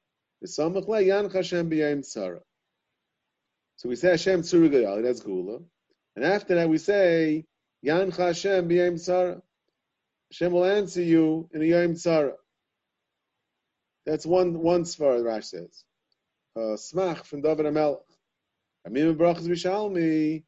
v'samach 0.44 0.86
le 0.86 1.02
yanch 1.02 1.32
Hashem 1.32 1.70
b'yayim 1.70 2.00
tzara. 2.00 2.40
So 3.76 3.88
we 3.88 3.96
say 3.96 4.10
Hashem 4.10 4.42
tzuri 4.42 4.68
v'goyali, 4.68 5.04
that's 5.04 5.20
gula. 5.20 5.60
And 6.16 6.24
after 6.26 6.54
that 6.56 6.68
we 6.68 6.76
say, 6.76 7.46
Yanch 7.82 8.14
Hashem 8.18 8.68
b'yayim 8.68 8.96
tzara. 8.96 9.40
Hashem 10.30 10.52
will 10.52 10.66
answer 10.66 11.02
you 11.02 11.48
in 11.54 11.62
a 11.62 11.64
yayim 11.64 11.92
tzara. 11.92 12.34
That's 14.04 14.26
one 14.26 14.58
one 14.58 14.82
svar 14.82 15.22
Rashi 15.22 15.44
says. 15.44 15.84
Uh, 16.54 16.76
smach 16.76 17.24
from 17.24 17.40
David 17.40 17.64
Amelech. 17.64 18.02
Amim 18.86 19.16
brachas 19.16 19.48
b'shalmi. 19.48 20.44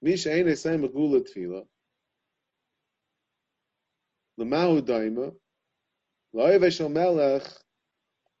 Misha 0.00 0.32
ein 0.32 0.46
esay 0.46 0.84
magula 0.84 1.20
tefila. 1.20 1.64
Lemahu 4.42 4.82
daima. 4.82 5.34
Lo'eve 6.34 6.72
shel 6.72 6.88
melech. 6.88 7.46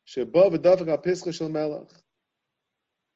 Sheba 0.04 0.50
v'dafak 0.50 0.88
al 0.88 0.98
pischa 0.98 1.32
shel 1.32 1.48
melech. 1.48 1.90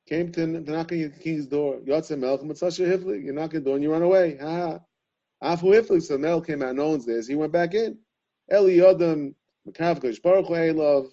Came 0.08 0.30
to, 0.32 0.46
to 0.46 0.70
knock 0.70 0.92
on 0.92 0.98
the 0.98 1.08
king's 1.10 1.46
door. 1.46 1.80
Yotze 1.80 2.16
melech 2.18 2.42
mitzvah 2.42 2.66
hiflik. 2.66 3.24
You 3.24 3.32
knock 3.32 3.54
on 3.54 3.60
the 3.60 3.60
door 3.60 3.74
and 3.74 3.82
you 3.82 3.92
run 3.92 4.02
away. 4.02 4.36
Ha 4.36 4.78
ha. 5.42 5.56
Afu 5.56 5.74
hiflik. 5.74 6.02
So 6.02 6.16
melech 6.16 6.46
came 6.46 6.62
out. 6.62 6.76
No 6.76 6.90
one's 6.90 7.06
there. 7.06 7.20
So 7.22 7.28
he 7.28 7.34
went 7.34 7.52
back 7.52 7.74
in. 7.74 7.98
Eli 8.52 8.76
yodam. 8.76 9.34
Mekav 9.68 10.00
kosh 10.00 10.20
baruch 10.20 10.46
hu 10.46 10.54
elov. 10.54 11.10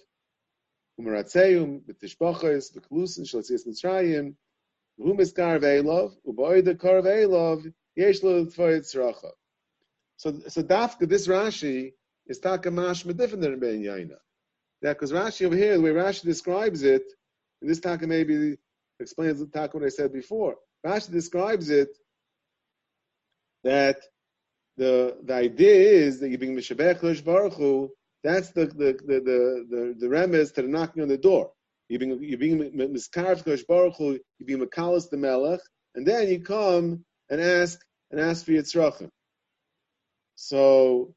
Umaratzeum. 1.00 1.80
B'tishbachos. 1.82 2.72
B'klusin. 2.76 3.24
Shaltzias 3.24 3.66
mitzrayim. 3.66 4.36
So, 10.16 10.40
so 10.48 10.62
dafka, 10.62 11.08
this 11.08 11.26
Rashi 11.26 11.92
is 12.26 12.40
takamash 12.40 13.04
different 13.16 13.42
than 13.42 13.58
Ben 13.58 13.82
Yaina. 13.82 14.16
That 14.82 14.94
because 14.94 15.12
Rashi 15.12 15.46
over 15.46 15.56
here, 15.56 15.76
the 15.76 15.82
way 15.82 15.90
Rashi 15.90 16.22
describes 16.22 16.82
it, 16.82 17.04
and 17.60 17.70
this 17.70 17.80
taka 17.80 18.06
maybe 18.06 18.56
explains 19.00 19.40
the 19.40 19.46
taka 19.46 19.76
what 19.76 19.86
I 19.86 19.88
said 19.88 20.12
before. 20.12 20.56
Rashi 20.86 21.10
describes 21.10 21.70
it 21.70 21.88
that 23.64 23.98
the 24.76 25.16
the 25.24 25.34
idea 25.34 25.74
is 25.74 26.20
that 26.20 26.28
you're 26.28 26.38
being 26.38 26.56
mishabech 26.56 27.24
baruch 27.24 27.54
Hu, 27.54 27.90
that's 28.22 28.50
the 28.50 28.66
the 28.66 28.98
the 29.06 29.20
the 29.20 29.66
the, 29.70 29.94
the 29.98 30.06
remes 30.06 30.52
to 30.54 30.62
the 30.62 30.68
knocking 30.68 31.02
on 31.02 31.08
the 31.08 31.18
door. 31.18 31.52
You're 31.88 32.00
being 32.00 32.22
you're 32.22 32.38
being 32.38 32.72
miskarv 32.72 33.44
Kosh 33.44 33.62
Baruch 33.64 33.98
you're 33.98 34.18
being 34.46 34.60
makalas 34.60 35.10
the 35.10 35.16
Melech, 35.16 35.60
and 35.94 36.06
then 36.06 36.28
you 36.28 36.40
come 36.40 37.04
and 37.30 37.40
ask 37.40 37.78
and 38.10 38.20
ask 38.20 38.44
for 38.44 38.52
your 38.52 38.62
Yitzrachim. 38.62 39.10
So, 40.36 41.14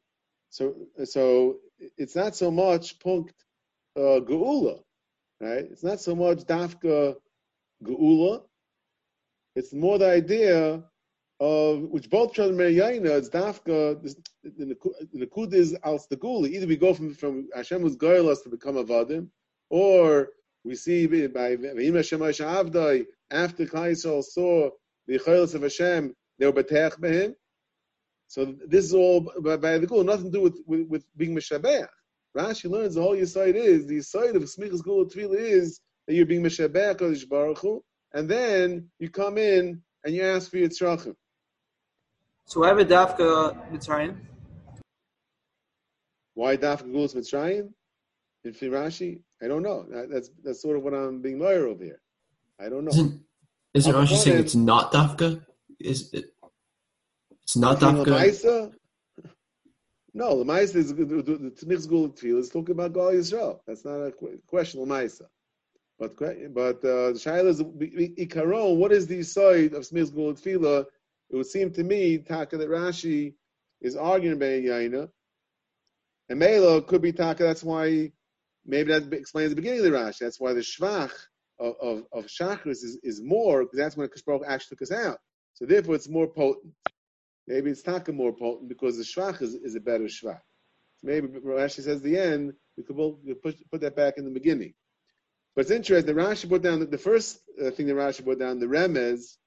so, 0.50 0.76
so 1.04 1.58
it's 1.98 2.16
not 2.16 2.36
so 2.36 2.52
much 2.52 3.00
punkt 3.00 3.34
uh, 3.96 4.22
geula, 4.22 4.82
right? 5.40 5.66
It's 5.72 5.84
not 5.84 6.00
so 6.00 6.16
much 6.16 6.40
dafka 6.40 7.16
geula. 7.84 8.44
It's 9.56 9.74
more 9.74 9.98
the 9.98 10.10
idea 10.10 10.84
of 11.40 11.82
which 11.82 12.10
both 12.10 12.36
Shalom 12.36 12.58
Yaina, 12.58 13.18
it's 13.18 13.30
dafka. 13.30 14.02
The 14.44 15.28
kud 15.28 15.54
is 15.54 15.76
als 15.84 16.08
the 16.08 16.16
gula. 16.16 16.48
Either 16.48 16.68
we 16.68 16.78
go 16.78 16.94
from 16.94 17.14
from 17.14 17.48
Hashem 17.56 17.82
was 17.82 18.02
us 18.02 18.42
to 18.42 18.50
become 18.50 18.78
a 18.78 18.84
vadim, 18.84 19.30
or 19.70 20.30
we 20.64 20.76
see 20.76 21.08
by 21.08 21.56
V'im 21.56 21.96
Hashem 21.96 22.20
Avdai, 22.20 23.06
after 23.32 23.66
Klai 23.66 23.96
saw 23.96 24.70
the 25.08 25.20
Chaylus 25.20 25.56
of 25.56 25.62
Hashem, 25.62 26.14
they 26.38 26.46
were 26.46 26.52
Batech 26.52 27.00
Behim. 27.00 27.34
So 28.28 28.56
this 28.68 28.86
is 28.86 28.94
all 28.94 29.32
by, 29.42 29.58
by 29.58 29.78
the 29.78 29.88
goal, 29.88 30.04
nothing 30.04 30.26
to 30.26 30.32
do 30.32 30.42
with, 30.42 30.60
with, 30.66 30.88
with 30.88 31.06
being 31.16 31.36
Meshabeach. 31.36 31.88
Rashi 32.36 32.70
learns 32.70 32.96
the 32.96 33.02
whole 33.02 33.16
Yisaid 33.16 33.56
is, 33.56 33.88
the 33.88 33.98
Yisaid 33.98 34.36
of 34.36 34.44
Smichas 34.44 34.84
Gula 34.84 35.06
Tvila 35.06 35.40
is 35.40 35.80
that 36.06 36.14
you're 36.14 36.26
being 36.26 36.44
Meshabeach 36.44 36.98
Kodesh 36.98 37.28
Baruch 37.28 37.60
Hu, 37.60 37.84
and 38.14 38.30
then 38.30 38.90
you 39.00 39.10
come 39.10 39.38
in 39.38 39.82
and 40.04 40.16
you 40.16 40.24
ask 40.24 40.52
for 40.52 40.58
Yitzrachim. 40.58 41.16
So 42.46 42.62
why 42.62 42.72
would 42.72 42.88
Dafka 42.88 43.72
Mitzrayim? 43.72 44.18
Why 46.34 46.56
Dafka 46.56 46.84
Gulas 46.84 47.16
Mitzrayim? 47.16 47.74
In 48.46 48.54
Rashi? 48.54 49.20
I 49.42 49.48
don't 49.48 49.62
know. 49.62 49.86
That's 50.10 50.30
that's 50.42 50.62
sort 50.62 50.78
of 50.78 50.84
what 50.84 50.94
I'm 50.94 51.22
being 51.22 51.40
lawyer 51.40 51.68
over 51.68 51.84
here. 51.84 52.02
I 52.60 52.70
don't 52.70 52.86
know. 52.86 52.92
Isn't, 52.92 53.22
isn't 53.74 53.94
Rashi 53.94 54.16
saying 54.16 54.38
it's 54.38 54.56
not 54.56 54.94
dafka? 54.94 55.46
Is 55.80 56.14
it? 56.14 56.34
It's 57.48 57.56
not 57.56 57.80
dafka. 57.80 58.74
No, 60.14 60.44
the 60.44 60.52
Maisa 60.52 60.76
is 60.76 60.94
the 60.94 61.06
Tznich's 61.06 61.86
Gul 61.86 62.10
Tefillah 62.10 62.40
is 62.40 62.50
talking 62.50 62.74
about 62.74 62.92
Gal 62.92 63.14
Yisrael. 63.14 63.60
That's 63.66 63.86
not 63.86 64.02
a 64.02 64.12
question, 64.48 64.86
Maisa. 64.86 65.28
But 65.98 66.18
but 66.18 66.78
uh, 66.84 67.14
the 67.14 67.22
Shaila 67.24 67.48
is 67.48 67.64
Ikaron. 67.64 68.76
What 68.76 68.92
is 68.92 69.08
the 69.08 69.24
side 69.24 69.74
of 69.74 69.84
Tznich's 69.84 70.10
Gul 70.10 70.34
Tefillah? 70.34 70.86
It 71.30 71.36
would 71.38 71.46
seem 71.46 71.72
to 71.72 71.84
me, 71.84 72.18
Taka, 72.18 72.58
that 72.58 72.68
Rashi 72.68 73.36
is 73.80 73.96
arguing 73.96 74.36
about 74.36 74.48
Yaina, 74.48 75.10
and 76.28 76.40
Mela 76.40 76.82
could 76.82 77.02
be 77.02 77.14
Taka. 77.14 77.44
That's 77.44 77.64
why 77.64 78.12
maybe 78.66 78.92
that 78.92 79.14
explains 79.14 79.52
the 79.52 79.56
beginning 79.56 79.86
of 79.86 79.86
the 79.86 79.98
Rashi. 79.98 80.20
That's 80.20 80.40
why 80.40 80.52
the 80.52 80.60
Shvach 80.60 81.14
of, 81.60 81.76
of, 81.82 82.04
of 82.12 82.26
Shachris 82.26 82.84
is, 82.84 82.98
is 83.04 83.22
more, 83.22 83.64
because 83.64 83.78
that's 83.78 83.96
when 83.96 84.10
Kishbaruch 84.10 84.44
actually 84.46 84.76
took 84.76 84.82
us 84.82 84.92
out. 84.92 85.20
So 85.54 85.66
therefore 85.66 85.96
it's 85.96 86.10
more 86.10 86.28
potent. 86.28 86.74
Maybe 87.48 87.72
it's 87.72 87.82
Taka 87.82 88.12
more 88.12 88.34
potent 88.34 88.68
because 88.70 88.98
the 88.98 89.04
Shvach 89.04 89.42
is, 89.42 89.56
is 89.56 89.76
a 89.76 89.80
better 89.80 90.06
Shvach. 90.06 90.42
Maybe 91.04 91.28
Rashi 91.28 91.82
says 91.84 92.02
the 92.02 92.18
end, 92.18 92.54
we 92.76 92.84
could 92.84 93.42
push, 93.42 93.56
put 93.72 93.82
that 93.82 93.96
back 93.96 94.16
in 94.18 94.26
the 94.26 94.32
beginning. 94.32 94.74
But 95.56 95.62
it's 95.62 95.72
interesting, 95.72 96.14
the 96.14 96.22
Rashi 96.22 96.50
put 96.50 96.62
down, 96.62 96.88
the, 96.90 96.98
first 96.98 97.40
uh, 97.64 97.72
thing 97.72 97.88
that 97.88 97.96
Rashi 97.96 98.24
put 98.24 98.40
down, 98.40 98.60
the 98.60 98.66
Remez, 98.66 99.38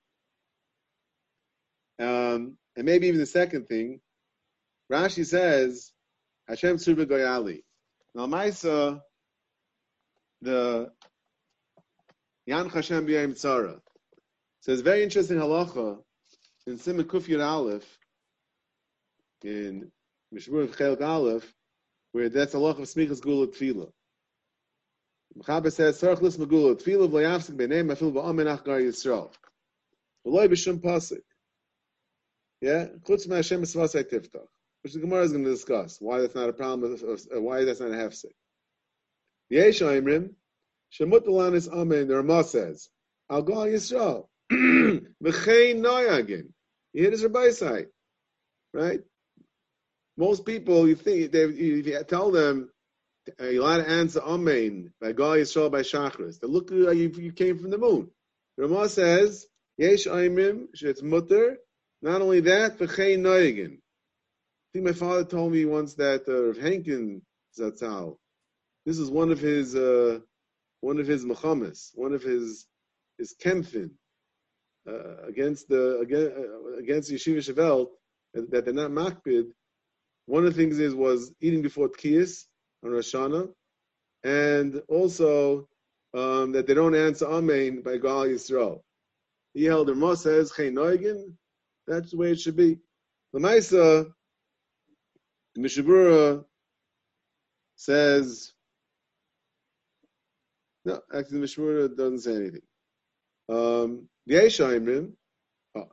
um, 1.99 2.57
and 2.77 2.87
maybe 2.87 3.09
even 3.09 3.21
the 3.21 3.27
second 3.27 3.67
thing, 3.67 4.01
Rashi 4.91 5.27
says, 5.27 5.93
Hashem 6.49 6.79
Surba 6.79 7.07
Goyali. 7.07 7.63
Now, 8.15 8.27
Maisa, 8.27 9.01
the 10.41 10.91
Yan 12.47 12.69
Hashem 12.69 13.07
B'Yayim 13.07 13.33
Tzara. 13.33 13.79
Says 14.63 14.81
very 14.81 15.03
interesting 15.03 15.39
halacha 15.39 15.99
in 16.67 16.79
Simon 16.79 17.05
Kuf 17.05 17.29
Aleph 17.41 17.99
in 19.43 19.91
Mishmur 20.35 20.75
Chelk 20.75 21.01
Aleph, 21.01 21.55
where 22.13 22.29
that's 22.29 22.55
halacha 22.55 22.81
of 22.81 22.89
Smichas 22.89 23.21
Gula 23.21 23.47
Tefillah. 23.47 23.91
Mechaber 25.39 25.73
says, 25.73 26.01
Sarach 26.01 26.21
lis 26.21 26.37
megula, 26.37 26.75
tefillah 26.75 27.09
v'layavsik 27.09 27.57
b'neim, 27.57 27.93
afil 27.93 28.13
v'amen 28.13 28.53
ach 28.53 28.65
gar 28.65 28.81
Yisrael. 28.81 29.33
V'loi 30.27 30.49
b'shum 30.49 30.79
pasik. 30.79 31.23
Yeah? 32.61 32.87
Chutz 33.07 33.29
ma 33.29 33.37
Hashem 33.37 33.63
esvasai 33.63 34.05
tiftach. 34.11 34.49
Which 34.83 34.95
the 34.95 35.01
Gemara 35.01 35.23
is 35.23 35.33
going 35.33 35.45
to 35.45 35.51
discuss. 35.51 36.01
Why 36.01 36.21
that's 36.21 36.35
not 36.35 36.49
a 36.49 36.53
problem, 36.53 36.95
uh, 36.95 37.41
why 37.41 37.65
that's 37.65 37.81
not 37.81 37.91
a 37.91 37.95
hefsek. 37.95 38.33
Yesh 39.51 39.81
oimrim, 39.81 40.35
shemut 40.93 41.27
alanis 41.27 41.69
amen, 41.73 42.09
the 42.09 42.17
Ramah 42.17 42.45
says, 42.45 42.89
Al 43.29 43.43
gal 43.43 43.67
Yisrael. 43.67 44.27
Noyagin. 45.23 46.49
You 46.93 47.03
hear 47.03 47.11
this 47.11 47.23
Rabbi 47.23 47.51
side, 47.51 47.87
right? 48.75 49.01
Most 50.17 50.45
people, 50.45 50.89
you 50.89 50.97
think, 50.97 51.31
they, 51.31 51.45
if 51.45 51.87
you 51.87 52.05
tell 52.09 52.33
them, 52.33 52.69
uh, 53.41 53.45
you're 53.47 53.63
allowed 53.63 53.85
to 53.85 53.89
answer 53.89 54.21
Amen 54.21 54.93
by 55.01 55.13
Gal 55.13 55.37
Yisrael 55.37 55.71
by 55.71 55.83
Shachris. 55.83 56.41
They 56.41 56.49
look 56.49 56.71
like 56.73 56.97
you, 56.97 57.11
you 57.11 57.33
came 57.33 57.59
from 57.59 57.71
the 57.71 57.79
moon. 57.79 58.11
Ramah 58.57 58.89
says, 58.89 59.47
Yesh 59.79 60.07
Aimim, 60.07 60.67
it's 60.75 61.03
mutter. 61.03 61.59
Not 62.03 62.21
only 62.21 62.41
that, 62.41 62.77
v'chein 62.79 63.21
noyagin. 63.21 63.75
I 63.77 64.69
think 64.73 64.85
my 64.85 64.93
father 64.93 65.25
told 65.25 65.53
me 65.53 65.65
once 65.65 65.95
that 65.95 66.29
uh, 66.29 66.47
Rav 66.47 66.57
Henkin 66.57 67.23
Zatzal, 67.59 68.17
this 68.85 68.99
is 68.99 69.11
one 69.11 69.31
of 69.31 69.39
his 69.39 69.77
uh, 69.77 70.19
one 70.81 70.99
of 70.99 71.07
his 71.07 71.25
mechamas, 71.25 71.91
one 71.95 72.15
of 72.15 72.23
his 72.23 72.67
his 73.19 73.35
kemphin 73.43 73.91
uh, 74.89 75.27
against 75.27 75.69
the 75.69 75.99
against, 75.99 76.37
uh, 76.37 76.77
against 76.79 77.11
Yeshiva 77.11 77.39
Shavel 77.39 77.89
that, 78.35 78.65
they're 78.65 78.75
not 78.75 78.91
makbid. 78.91 79.47
One 80.27 80.47
of 80.47 80.55
the 80.55 80.61
things 80.61 80.79
is 80.79 80.95
was 80.95 81.33
eating 81.41 81.63
before 81.63 81.89
Tkiyas 81.89 82.45
on 82.85 82.93
Rosh 82.93 83.15
Hashanah, 83.15 83.49
and 84.25 84.81
also 84.89 85.69
um, 86.15 86.53
that 86.53 86.67
they 86.67 86.75
don't 86.75 86.95
answer 86.95 87.27
Amen 87.27 87.83
by 87.83 87.97
Gal 87.97 88.27
Yisrael. 88.27 88.81
The 89.55 89.69
Ramah 89.69 90.17
says 90.17 90.53
Chein 90.57 90.75
Noigin. 90.75 91.35
That's 91.87 92.13
the 92.13 92.17
way 92.17 92.33
it 92.33 92.41
should 92.41 92.57
be. 92.57 92.79
The 93.33 93.41
Maisa, 93.41 94.11
the 95.55 95.61
Mishabura 95.61 96.45
says, 97.77 98.53
no, 100.85 101.01
actually 101.15 101.41
the 101.41 101.47
Mishabura 101.47 101.97
doesn't 101.97 102.21
say 102.21 102.37
anything. 102.37 102.63
Um, 103.49 104.09
oh, 104.33 105.89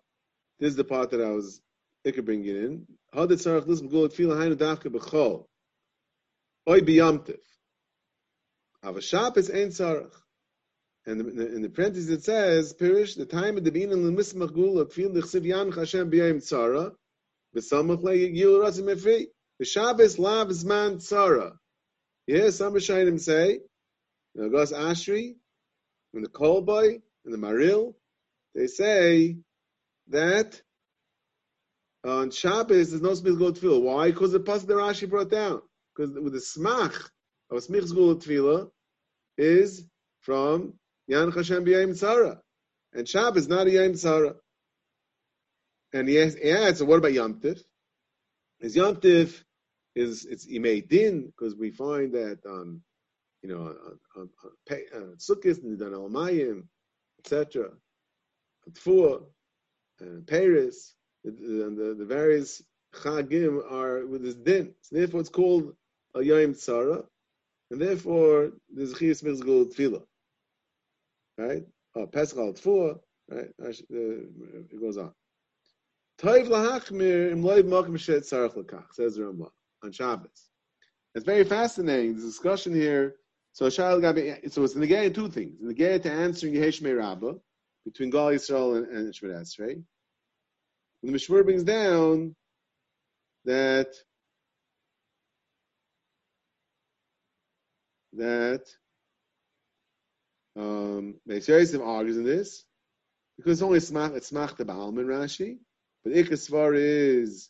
this 0.60 0.70
is 0.70 0.76
the 0.76 0.84
part 0.84 1.12
that 1.12 1.22
I 1.22 1.32
was 1.32 1.62
thinking 2.04 2.26
bringing 2.26 2.56
in. 2.56 2.88
How 3.14 3.26
did 3.26 3.40
Sarach 3.40 3.66
this 3.66 3.82
begul 3.82 4.12
feel 4.14 4.30
hainu 4.30 4.56
dafka 4.56 4.92
b'chol? 4.92 5.46
Oy 6.70 6.82
biyamtiv. 6.82 7.40
Avashap 8.84 9.38
is 9.38 9.50
ein 9.50 9.70
Sarach. 9.70 10.14
And 11.06 11.22
in 11.22 11.36
the, 11.36 11.56
in 11.56 11.62
the 11.62 11.70
parentheses 11.70 12.10
it 12.10 12.24
says, 12.24 12.74
Pirish, 12.74 13.16
the 13.16 13.26
time 13.26 13.58
of 13.58 13.64
the 13.64 13.72
being 13.72 13.92
in 13.92 14.04
the 14.04 14.12
mismach 14.12 14.54
gula, 14.54 14.86
feel 14.88 15.12
the 15.12 15.22
chsiv 15.22 15.46
yan 15.46 15.72
Hashem 15.72 16.12
b'yayim 16.12 16.38
tzara, 16.38 16.92
v'samach 17.56 18.04
le 18.04 18.12
yigil 18.12 18.62
rasim 18.62 18.94
efi. 18.94 19.28
The 19.60 19.66
Shabbos 19.66 20.20
lav 20.20 20.50
zman 20.50 20.98
tzara. 20.98 21.54
Yeah, 22.28 22.50
some 22.50 22.74
Rishonim 22.74 23.20
say, 23.20 23.62
know, 24.36 24.50
goes 24.50 24.72
Ashri, 24.74 25.36
and 26.14 26.24
the 26.24 26.30
Kolboy, 26.30 27.02
and 27.26 27.34
the 27.34 27.38
Maril, 27.38 27.96
they 28.58 28.66
say 28.66 29.38
that 30.08 30.60
on 32.04 32.32
Shabbos 32.32 32.90
there's 32.90 33.02
no 33.04 33.12
smich 33.12 33.38
go 33.38 33.52
tefillah. 33.52 33.82
Why? 33.84 34.10
Because 34.10 34.32
the 34.32 34.40
pasuk 34.40 34.66
that 34.68 34.74
Rashi 34.74 35.08
brought 35.08 35.30
down. 35.30 35.62
Because 35.96 36.16
with 36.16 36.34
the 36.34 36.40
smach 36.40 36.96
of 37.52 37.64
smich 37.64 37.94
go 37.94 38.16
tefillah 38.16 38.72
is 39.38 39.86
from 40.22 40.74
Yan 41.06 41.32
Hashem 41.32 41.66
b'yayim 41.66 41.92
tzara, 41.92 42.40
and 42.94 43.08
Shabbos 43.08 43.44
is 43.44 43.48
not 43.48 43.68
a 43.68 43.70
yayim 43.70 43.92
tzara. 43.92 44.36
And 45.94 46.10
he 46.10 46.20
asks, 46.20 46.42
adds, 46.42 46.80
so 46.80 46.86
what 46.86 46.98
about 46.98 47.14
Yom 47.14 47.36
Tif? 47.40 47.62
Is 48.60 48.76
Yom 48.76 48.96
Tif 48.98 49.44
is 49.96 50.26
it's 50.26 50.48
imei 50.48 50.88
din 50.88 51.28
because 51.28 51.56
we 51.56 51.70
find 51.70 52.14
that 52.14 52.40
on 52.46 52.82
you 53.44 53.50
know 53.50 53.62
on, 53.62 54.00
on, 54.16 54.30
on, 54.44 54.52
Pe- 54.68 54.90
on 54.96 55.16
Sukkot 55.18 55.64
and 55.64 55.82
on 55.82 55.92
Almayim, 55.92 56.64
etc. 57.20 57.70
Tfua 58.72 59.24
and 60.00 60.26
Paris, 60.28 60.96
the, 61.24 61.32
the, 61.32 61.96
the 61.98 62.06
various 62.06 62.62
chagim 62.96 63.60
are 63.72 64.06
with 64.06 64.24
this 64.24 64.36
din. 64.36 64.74
So 64.82 64.96
therefore, 64.96 65.22
it's 65.22 65.30
called 65.30 65.74
a 66.16 66.24
yom 66.24 66.54
tzara, 66.54 67.06
and 67.72 67.82
therefore 67.82 68.52
there's 68.74 68.94
chiyas 68.94 69.24
mitzvah 69.24 69.66
tefillah, 69.66 70.04
right? 71.38 71.64
Oh, 71.96 72.08
Pesach 72.08 72.38
al 72.38 72.54
right? 73.30 73.50
Uh, 73.62 73.70
It 73.70 74.80
goes 74.80 74.98
on. 74.98 75.14
Toiv 76.20 76.48
lahachmir 76.48 77.32
im 77.32 77.44
loiv 77.44 77.64
makom 77.64 77.98
shet 77.98 78.24
tzarach 78.24 78.56
lekach, 78.56 78.94
says 78.94 79.18
Rambam 79.18 79.50
on 79.84 79.92
Shabbos. 79.92 80.50
It's 81.16 81.26
very 81.26 81.44
fascinating. 81.44 82.16
The 82.16 82.22
discussion 82.22 82.74
here. 82.74 83.16
So 83.54 83.70
so 83.70 83.98
it's 84.00 84.76
negated 84.76 85.16
two 85.16 85.30
things. 85.30 85.58
Negated 85.60 86.04
to 86.04 86.12
answering 86.12 86.54
Yehesh 86.54 86.80
Rabbah 86.98 87.34
between 87.88 88.10
Gal 88.10 88.28
Yisrael 88.28 88.78
and, 88.78 88.88
and 88.88 89.14
Shemit 89.14 89.42
Esrei. 89.42 89.74
And 89.74 89.86
the 91.04 91.12
Mishmur 91.12 91.44
brings 91.44 91.64
down 91.64 92.36
that 93.46 93.94
that 98.14 98.66
um, 100.58 101.16
Beis 101.30 101.48
Yosef 101.48 101.82
argues 101.82 102.18
in 102.18 102.26
this 102.26 102.66
because 103.38 103.54
it's 103.54 103.62
only 103.62 103.80
smach 103.80 104.16
it's 104.16 104.32
smach 104.32 104.58
the 104.58 104.66
Baalman 104.66 105.06
Rashi, 105.06 105.60
but 106.04 106.14
Ikasvar 106.14 106.76
is 106.76 107.50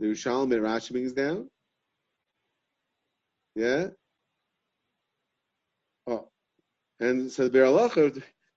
the 0.00 0.06
Yerushalmi 0.06 0.50
that 0.50 0.60
Rashi 0.60 0.90
brings 0.92 1.12
down. 1.12 1.48
Yeah. 3.54 3.88
Oh, 6.08 6.28
and 6.98 7.30
so 7.30 7.44
the 7.44 7.50
Be'er 7.50 7.66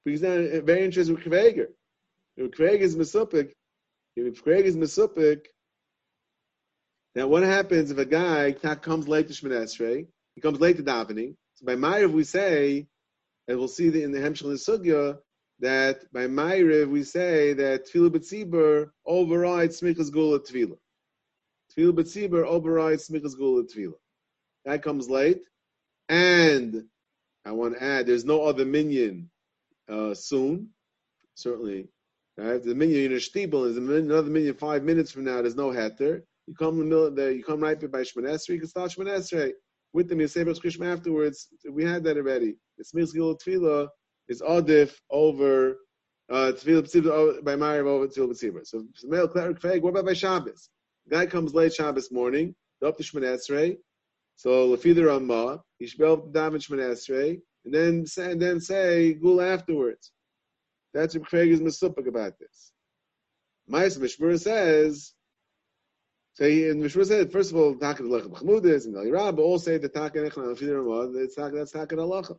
Down 0.05 0.49
a 0.51 0.61
very 0.61 0.83
interesting 0.83 1.15
with 1.15 1.23
Kveger. 1.23 1.67
If 2.35 2.51
Kveg 2.51 2.79
is 2.79 2.95
Mesupik, 2.95 3.51
if 4.15 4.43
Kveg 4.43 4.63
is 4.63 4.75
Mesupik, 4.75 5.45
now 7.13 7.27
what 7.27 7.43
happens 7.43 7.91
if 7.91 7.97
a 7.97 8.05
guy 8.05 8.53
comes 8.81 9.07
late 9.07 9.27
to 9.27 9.33
Shemoneh 9.33 9.63
Esrei, 9.63 10.07
he 10.33 10.41
comes 10.41 10.59
late 10.59 10.77
to 10.77 10.83
davening, 10.83 11.35
so 11.53 11.65
by 11.65 11.75
Ma'ariv 11.75 12.11
we 12.13 12.23
say, 12.23 12.87
and 13.47 13.59
we'll 13.59 13.67
see 13.67 13.87
in 14.01 14.11
the 14.11 14.17
Hemshel 14.19 14.49
and 14.49 14.57
Sugya, 14.57 15.19
that 15.59 16.11
by 16.11 16.25
Ma'ariv 16.25 16.89
we 16.89 17.03
say 17.03 17.53
that 17.53 17.87
Tefillah 17.87 18.09
B'tzibur 18.09 18.89
overrides 19.05 19.81
Smichas 19.81 20.11
Gula 20.11 20.39
Tefillah. 20.39 20.79
Tefillah 21.77 21.93
B'tzibur 21.93 22.43
overrides 22.43 23.07
Smichas 23.07 23.37
Gula 23.37 23.65
Tefillah. 23.65 23.99
Guy 24.65 24.77
comes 24.79 25.09
late, 25.09 25.43
and 26.09 26.85
I 27.45 27.51
want 27.51 27.75
to 27.75 27.83
add, 27.83 28.07
there's 28.07 28.25
no 28.25 28.43
other 28.43 28.65
minion 28.65 29.29
uh, 29.91 30.13
soon, 30.13 30.69
certainly. 31.35 31.87
Right? 32.37 32.63
The 32.63 32.73
minion 32.73 33.11
in 33.11 33.13
a 33.13 33.15
shtibel 33.15 33.67
is 33.67 33.77
another 33.77 34.29
minion 34.29 34.55
five 34.55 34.83
minutes 34.83 35.11
from 35.11 35.25
now. 35.25 35.41
There's 35.41 35.55
no 35.55 35.69
heter. 35.69 36.21
You 36.47 36.55
come 36.55 36.81
in 36.81 36.89
the 36.89 37.11
the, 37.11 37.35
you 37.35 37.43
come 37.43 37.61
right 37.61 37.79
by 37.79 38.01
Shemon 38.01 38.29
Esrei. 38.29 38.55
You 38.55 38.59
can 38.59 38.69
start 38.69 38.91
Shemanesrei 38.91 39.51
with 39.93 40.09
the 40.09 40.15
Rosh 40.15 40.59
Krishma 40.59 40.91
afterwards. 40.91 41.49
We 41.69 41.83
had 41.83 42.03
that 42.05 42.17
already. 42.17 42.55
Smichas 42.81 43.13
Gula 43.13 43.35
Tefillah 43.37 43.87
is 44.27 44.41
adif 44.41 44.93
over 45.09 45.77
uh, 46.31 46.53
Tefillah 46.55 47.43
by 47.43 47.55
Mariv 47.55 47.85
over 47.85 48.07
Tefillah 48.07 48.31
B'tzibur. 48.31 48.65
So 48.65 48.85
male 49.03 49.27
cleric 49.27 49.59
fag. 49.59 49.81
What 49.81 49.91
about 49.91 50.05
by 50.05 50.13
Shabbos? 50.13 50.69
Guy 51.09 51.25
comes 51.25 51.53
late 51.53 51.73
Shabbos 51.73 52.11
morning. 52.11 52.55
Up 52.83 52.97
to 52.97 53.03
Shemon 53.03 53.23
Esrei. 53.23 53.77
So 54.35 54.69
Lafida 54.69 55.05
Ramah, 55.05 55.61
he 55.77 55.85
should 55.85 55.99
be 55.99 56.05
able 56.05 56.17
to 56.17 56.29
daven 56.29 57.41
and 57.65 57.73
then 57.73 58.05
say, 58.05 58.31
and 58.31 58.41
then 58.41 58.59
say 58.59 59.13
Gul 59.13 59.41
afterwards. 59.41 60.11
That's 60.93 61.15
what 61.15 61.27
Craig 61.27 61.51
is 61.51 61.61
misupik 61.61 62.07
about 62.07 62.33
this. 62.39 62.71
Ma'as 63.69 63.97
Mishmur 63.97 64.39
says, 64.39 65.13
so 66.33 66.47
he, 66.47 66.69
and 66.69 66.83
Mishmur 66.83 67.05
said, 67.05 67.31
first 67.31 67.51
of 67.51 67.57
all, 67.57 67.75
Taka 67.75 68.03
Lechem 68.03 68.33
Chmudis 68.33 68.85
and 68.85 68.95
Galirab, 68.95 69.37
all 69.39 69.59
say 69.59 69.77
the 69.77 69.89
Taka 69.89 70.19
Nechlan 70.19 70.55
Lafida 70.55 70.83
Ramah, 70.83 71.17
that's 71.17 71.35
Taka, 71.35 71.57
that's 71.57 71.71
Taka 71.71 71.95
Halacha. 71.95 72.37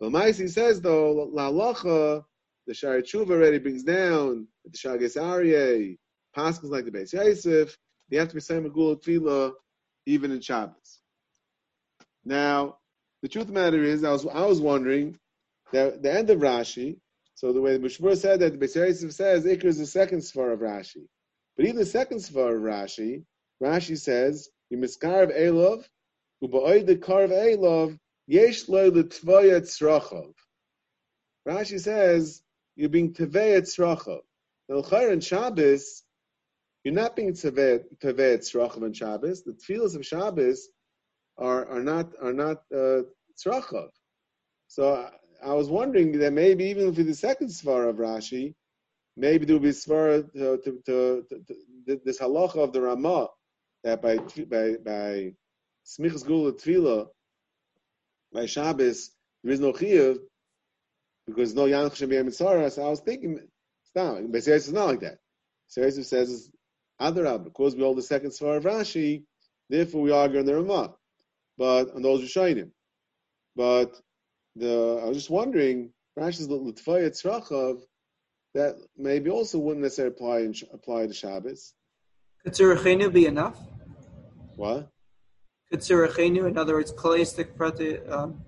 But 0.00 0.10
Ma'as 0.10 0.38
he 0.38 0.48
says 0.48 0.80
though, 0.80 1.30
La 1.32 1.50
Halacha, 1.50 2.24
the 2.66 2.74
Shari 2.74 3.02
Tshuva 3.02 3.30
already 3.30 3.58
brings 3.58 3.82
down 3.82 4.46
the 4.64 4.76
Shagas 4.76 5.16
Aryeh, 5.16 5.96
Paschals 6.36 6.70
like 6.70 6.84
the 6.84 6.90
Beis 6.90 7.14
Yosef, 7.14 7.76
you 8.10 8.18
have 8.18 8.28
to 8.28 8.34
be 8.34 8.40
saying 8.40 8.64
Megula 8.64 9.02
Tefillah 9.02 9.52
even 10.06 10.30
in 10.30 10.40
Shabbos. 10.40 11.00
Now, 12.24 12.76
the 13.22 13.28
truth 13.28 13.48
of 13.48 13.54
the 13.54 13.60
matter 13.60 13.82
is, 13.82 14.04
I 14.04 14.12
was 14.12 14.26
I 14.26 14.44
was 14.46 14.60
wondering 14.60 15.18
that 15.72 16.02
the 16.02 16.12
end 16.12 16.30
of 16.30 16.40
Rashi. 16.40 16.98
So 17.34 17.52
the 17.52 17.60
way 17.60 17.76
the 17.76 17.86
Mishmur 17.86 18.16
said 18.16 18.40
that 18.40 18.58
the 18.58 18.66
Beis 18.66 19.12
says 19.12 19.44
Iker 19.44 19.64
is 19.64 19.78
the 19.78 19.86
second 19.86 20.18
svar 20.18 20.52
of 20.52 20.60
Rashi, 20.60 21.06
but 21.56 21.66
even 21.66 21.76
the 21.76 21.86
second 21.86 22.18
svar 22.18 22.56
of 22.56 22.62
Rashi, 22.62 23.24
Rashi 23.62 23.96
says 23.96 24.48
you 24.70 24.78
miskarv 24.78 25.36
elov 25.38 25.84
uba'oid 26.42 26.86
the 26.86 26.96
karv 26.96 27.30
elov 27.30 27.98
Yesh 28.28 28.68
lo 28.68 28.88
l'tvoya 28.88 29.62
tzrachov. 29.62 30.34
Rashi 31.48 31.80
says 31.80 32.42
you're 32.76 32.90
being 32.90 33.14
teveya 33.14 33.62
tzrachov. 33.62 34.20
Now, 34.68 34.76
l'chayr 34.76 35.12
and 35.12 35.24
Shabbos, 35.24 36.02
you're 36.84 36.92
not 36.92 37.16
being 37.16 37.32
teveya 37.32 37.86
tzrachov 37.96 38.82
on 38.82 38.92
Shabbos. 38.92 39.44
The 39.44 39.52
tefillas 39.52 39.96
of 39.96 40.04
Shabbos 40.04 40.68
are 41.38 41.66
are 41.68 41.82
not 41.82 42.12
are 42.20 42.32
not 42.32 42.58
uh, 42.74 43.02
tzrachov. 43.38 43.90
So 44.68 44.94
I, 44.94 45.50
I 45.50 45.54
was 45.54 45.68
wondering 45.68 46.18
that 46.18 46.32
maybe 46.32 46.64
even 46.64 46.92
for 46.92 47.02
the 47.02 47.14
second 47.14 47.48
svar 47.48 47.88
of 47.88 47.96
Rashi, 47.96 48.54
maybe 49.16 49.46
there 49.46 49.56
will 49.56 49.62
be 49.62 49.70
svar 49.70 50.30
to, 50.32 50.58
to, 50.58 50.82
to, 50.86 51.24
to, 51.86 52.00
this 52.04 52.18
halacha 52.18 52.56
of 52.56 52.72
the 52.72 52.80
Ramah 52.80 53.28
that 53.84 54.02
by 54.02 54.16
by 54.16 54.76
by 54.84 55.32
smichas 55.86 56.26
gula 56.26 56.52
tefillah 56.52 57.06
by 58.32 58.46
Shabbos 58.46 59.10
there 59.42 59.52
is 59.52 59.60
no 59.60 59.72
chiyuv 59.72 60.18
because 61.26 61.54
no 61.54 61.64
yanch 61.64 61.96
shem 61.96 62.08
mitzvah. 62.08 62.70
So 62.70 62.86
I 62.86 62.88
was 62.88 63.00
thinking, 63.00 63.40
stop. 63.84 64.18
But 64.28 64.46
it's 64.46 64.68
not 64.70 64.86
like 64.86 65.00
that. 65.00 65.18
Seres 65.68 66.08
says 66.08 66.50
Adarab 67.00 67.44
because 67.44 67.76
we 67.76 67.82
hold 67.82 67.98
the 67.98 68.02
second 68.02 68.30
svar 68.30 68.56
of 68.56 68.64
Rashi, 68.64 69.24
therefore 69.68 70.02
we 70.02 70.10
argue 70.10 70.40
on 70.40 70.46
the 70.46 70.56
Ramah, 70.56 70.94
but 71.58 71.92
on 71.94 72.02
those 72.02 72.22
Rishonim. 72.22 72.70
But 73.56 74.00
the 74.56 75.00
I 75.02 75.08
was 75.08 75.16
just 75.16 75.30
wondering, 75.30 75.92
Rashi's 76.18 76.48
l'tfaya 76.48 77.10
tzrachav 77.10 77.82
that 78.54 78.76
maybe 78.96 79.30
also 79.30 79.58
wouldn't 79.58 79.82
necessarily 79.82 80.14
apply 80.14 80.38
in, 80.40 80.54
apply 80.72 81.06
to 81.06 81.12
Shabbos. 81.12 81.74
Could 82.44 82.54
Tzurachenu 82.54 83.12
be 83.12 83.26
enough? 83.26 83.58
What? 84.56 84.88
Could 85.70 85.80
Tzurachenu, 85.80 86.48
in 86.48 86.56
other 86.56 86.74
words, 86.74 86.92
kalistic 86.92 87.50
um, 88.10 88.42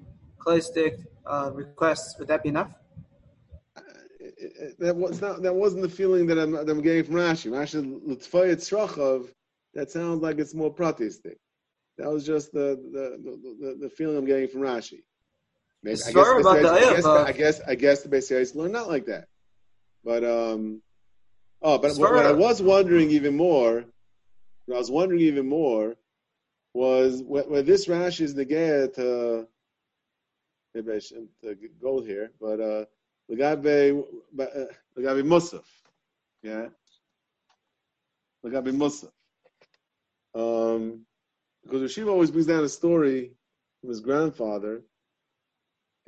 uh, 1.27 1.51
requests, 1.53 2.19
would 2.19 2.29
that 2.29 2.43
be 2.43 2.49
enough? 2.49 2.73
Uh, 3.77 3.83
that 4.79 4.97
was 4.97 5.21
not. 5.21 5.43
That 5.43 5.55
wasn't 5.55 5.83
the 5.83 5.89
feeling 5.89 6.27
that 6.27 6.39
I'm, 6.39 6.53
that 6.53 6.69
I'm 6.69 6.81
getting 6.81 7.05
from 7.05 7.17
Rashi. 7.17 7.51
Rashi 7.51 8.01
l'tfaya 8.07 8.57
tzrachav. 8.57 9.29
That 9.75 9.91
sounds 9.91 10.23
like 10.23 10.39
it's 10.39 10.55
more 10.55 10.73
pratistic. 10.73 11.39
That 12.01 12.11
was 12.11 12.25
just 12.25 12.53
the 12.53 12.81
the, 12.93 13.59
the, 13.61 13.79
the 13.83 13.91
feeling 13.91 14.17
I'm 14.17 14.25
getting 14.25 14.49
from 14.49 14.63
Rashi. 14.63 15.03
Maybe, 15.83 16.01
I, 16.07 16.13
guess, 16.13 16.47
I, 16.47 16.61
guess, 16.63 17.05
I, 17.05 17.33
guess, 17.33 17.61
I 17.69 17.75
guess 17.75 18.03
the 18.03 18.09
Beis 18.09 18.55
learn 18.55 18.73
not 18.73 18.89
like 18.89 19.07
that. 19.07 19.29
But 20.03 20.25
um, 20.25 20.81
oh, 21.61 21.77
but 21.77 21.97
what, 21.97 22.15
what, 22.15 22.27
I 22.27 22.33
was 22.33 22.63
wondering 22.63 23.11
even 23.11 23.37
more, 23.37 23.85
what 24.65 24.77
I 24.77 24.79
was 24.79 24.91
wondering 24.91 25.21
even 25.21 25.47
more, 25.47 25.95
was 26.73 27.23
where, 27.23 27.63
this 27.63 27.87
Rashi 27.87 28.23
is 28.23 28.35
negaya 28.35 28.95
to 28.95 29.47
maybe 30.75 30.93
I 30.93 30.99
shouldn't 31.01 31.29
uh, 31.47 31.53
go 31.83 32.01
here, 32.01 32.31
but 32.41 32.61
uh, 32.61 32.85
Lagabe 33.31 34.05
Lagabe 34.35 35.23
Musaf, 35.23 35.65
yeah, 36.43 36.69
the 38.43 38.49
Lagabe 38.49 38.73
Musaf. 38.75 39.11
Um, 40.35 41.05
because 41.65 41.83
Rashiva 41.83 42.09
always 42.09 42.31
brings 42.31 42.47
down 42.47 42.65
a 42.65 42.69
story 42.69 43.33
from 43.81 43.91
his 43.91 44.01
grandfather 44.01 44.83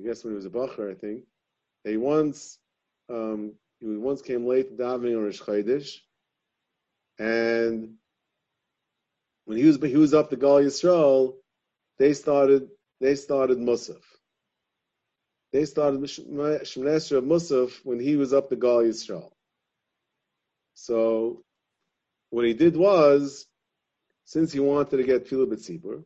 I 0.00 0.04
guess 0.04 0.24
when 0.24 0.32
he 0.32 0.36
was 0.36 0.46
a 0.46 0.50
bacher, 0.50 0.90
I 0.90 0.94
think. 0.94 1.24
He 1.84 1.96
once 1.96 2.58
um, 3.08 3.54
he 3.80 3.86
once 3.86 4.22
came 4.22 4.46
late 4.46 4.68
to 4.76 4.82
davening 4.82 5.16
on 5.16 5.24
Rosh 5.24 5.40
Chodesh, 5.40 5.98
and 7.18 7.94
when 9.44 9.58
he 9.58 9.64
was 9.64 9.76
he 9.82 9.96
was 9.96 10.14
up 10.14 10.30
to 10.30 10.36
Gal 10.36 10.60
Yisrael, 10.62 11.34
they 11.98 12.14
started 12.14 12.68
they 13.00 13.14
started 13.14 13.58
Musaf. 13.58 14.02
They 15.52 15.64
started 15.66 16.00
Shemoneh 16.00 16.62
Esrei 16.62 17.24
Musaf 17.24 17.72
when 17.84 18.00
he 18.00 18.16
was 18.16 18.32
up 18.32 18.48
to 18.48 18.56
Gal 18.56 18.78
Yisrael. 18.82 19.30
So 20.74 21.42
what 22.30 22.46
he 22.46 22.54
did 22.54 22.76
was, 22.76 23.46
since 24.24 24.52
he 24.52 24.61
wanted 24.61 24.96
to 24.96 25.04
get 25.04 25.26
Tefillah 25.26 25.46
B'tzibur, 25.52 26.04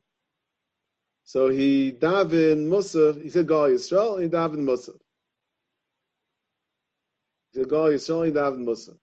so 1.27 1.49
he 1.49 1.91
davened 1.91 2.69
Musaf. 2.69 3.21
He 3.21 3.31
said 3.31 3.49
Gal 3.49 3.69
Yisrael. 3.69 4.15
And 4.15 4.23
he 4.23 4.29
davened 4.31 4.65
Musaf. 4.65 4.97
He 7.53 7.59
said 7.59 7.69
Gal 7.69 7.87
Yisrael. 7.87 8.27
He 8.27 8.33
davened 8.33 8.65
Musaf 8.65 8.97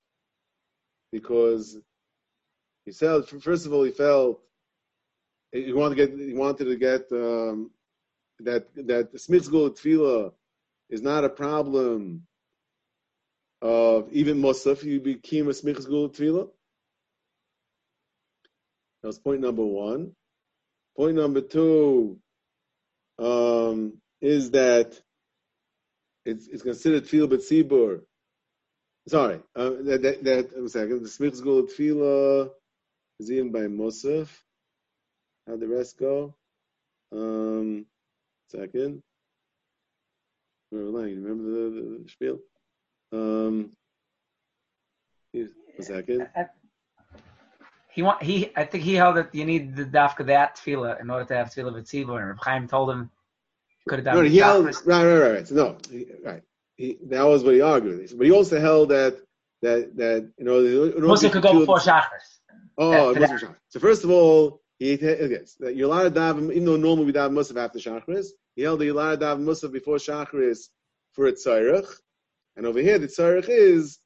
because 1.11 1.77
he 2.85 2.93
said 2.93 3.27
first 3.27 3.65
of 3.65 3.73
all 3.73 3.83
he 3.83 3.91
felt 3.91 4.41
he 5.51 5.73
wanted 5.73 5.95
to 5.95 6.07
get 6.07 6.27
he 6.27 6.33
wanted 6.33 6.65
to 6.65 6.75
get 6.77 7.11
um, 7.11 7.71
that 8.39 8.73
that 8.75 9.11
the 9.11 9.17
Smitzgul 9.17 9.77
Tefillah 9.77 10.31
is 10.89 11.01
not 11.01 11.25
a 11.25 11.29
problem 11.29 12.25
of 13.61 14.07
even 14.13 14.41
Musaf. 14.41 14.81
You 14.81 15.01
became 15.01 15.49
a 15.49 15.53
Smith's 15.53 15.85
Smitzgul 15.85 16.15
Tefillah. 16.15 16.49
That 19.03 19.07
was 19.07 19.19
point 19.19 19.41
number 19.41 19.65
one. 19.65 20.13
Point 20.95 21.17
number 21.17 21.41
two 21.41 22.19
um, 23.19 23.97
is 24.21 24.51
that 24.51 24.97
it's, 26.25 26.47
it's 26.47 26.63
considered 26.63 27.03
tefillah 27.03 27.27
b'tzibur. 27.27 28.01
Sorry, 29.09 29.41
uh, 29.57 29.71
that, 29.81 30.01
that, 30.03 30.23
that, 30.23 30.53
a 30.53 30.69
second. 30.69 31.03
The 31.03 31.09
smichs 31.09 31.43
go 31.43 31.63
tefillah 31.63 32.51
is 33.19 33.29
even 33.29 33.51
by 33.51 33.61
Musaf. 33.61 34.29
How'd 35.45 35.59
the 35.59 35.67
rest 35.67 35.99
go? 35.99 36.33
Um, 37.11 37.85
second. 38.49 39.03
Remember 40.71 41.43
the, 41.43 41.69
the, 41.69 42.03
the 42.03 42.09
spiel? 42.09 42.39
Um, 43.11 43.71
a 45.35 45.83
second. 45.83 46.29
He 47.93 48.01
want 48.01 48.23
he. 48.23 48.51
I 48.55 48.65
think 48.65 48.83
he 48.83 48.95
held 48.95 49.17
that 49.17 49.33
you 49.35 49.45
need 49.45 49.75
the 49.75 49.85
dafka 49.85 50.25
that 50.25 50.57
tefillah 50.57 50.99
in 50.99 51.09
order 51.09 51.25
to 51.25 51.35
have 51.35 51.51
tefillah 51.51 51.73
v'tzibur, 51.73 52.17
and 52.17 52.27
Reb 52.29 52.39
Chaim 52.41 52.67
told 52.67 52.89
him 52.89 53.11
could 53.87 53.99
have 53.99 54.05
done. 54.05 54.15
No, 54.15 54.21
he 54.23 54.37
held 54.37 54.65
right, 54.65 54.85
right, 54.85 55.05
right, 55.05 55.31
right. 55.31 55.47
So 55.47 55.55
no, 55.55 55.77
he, 55.91 56.07
right. 56.23 56.41
He, 56.75 56.97
that 57.03 57.23
was 57.23 57.43
what 57.43 57.53
he 57.53 57.61
argued. 57.61 58.09
But 58.17 58.25
he 58.25 58.31
also 58.31 58.59
held 58.59 58.89
that 58.89 59.17
that 59.61 59.95
that 59.97 60.31
you 60.37 60.45
know 60.45 61.07
Muslim 61.07 61.31
could 61.31 61.43
go 61.43 61.59
before 61.59 61.77
Shachris. 61.77 62.39
Oh, 62.77 63.13
Muslim 63.13 63.55
So 63.69 63.79
first 63.79 64.03
of 64.03 64.09
all, 64.09 64.61
he 64.79 64.95
yes, 64.95 65.55
that 65.59 65.75
you're 65.75 65.87
allowed 65.87 66.15
to 66.15 66.19
daven 66.19 66.51
even 66.51 66.65
though 66.65 66.77
normally 66.77 67.05
we 67.05 67.13
daven 67.13 67.33
Musaf 67.33 67.57
after 67.57 67.77
Shachris. 67.77 68.27
He 68.55 68.63
held 68.63 68.79
that 68.79 68.85
you're 68.85 68.95
allowed 68.95 69.19
to 69.19 69.25
daven 69.25 69.43
Musaf 69.43 69.71
before 69.71 69.97
Shachris 69.97 70.69
for 71.11 71.27
a 71.27 71.33
tzarich, 71.33 71.91
and 72.55 72.65
over 72.65 72.79
here 72.79 72.97
the 72.97 73.07
tzarich 73.07 73.49
is 73.49 73.99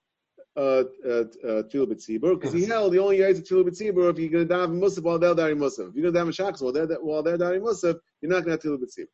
uh, 0.57 0.83
uh, 1.07 1.23
uh 1.47 1.61
because 1.61 2.53
he 2.53 2.65
held 2.65 2.91
the 2.91 2.97
only 2.99 3.19
yaitz 3.19 3.47
Tefillah 3.47 3.69
B'tzibur 3.69 4.09
if 4.09 4.17
you're 4.17 4.29
going 4.29 4.47
to 4.47 4.53
daven 4.53 4.79
Musaf 4.81 5.03
while 5.03 5.19
they're 5.19 5.35
davening 5.35 5.59
Musaf. 5.59 5.89
If 5.89 5.95
you're 5.95 6.11
going 6.11 6.13
to 6.13 6.31
daven 6.31 6.35
Shachas 6.35 6.61
while 6.61 6.71
they're 6.71 6.87
while 6.99 7.21
they're 7.21 7.37
davening 7.37 7.61
Musaf, 7.61 7.99
you're 8.21 8.31
not 8.31 8.43
going 8.43 8.57
to 8.57 8.69
have 8.69 8.79
Tefillah 8.79 8.83
B'tzibur. 8.83 9.07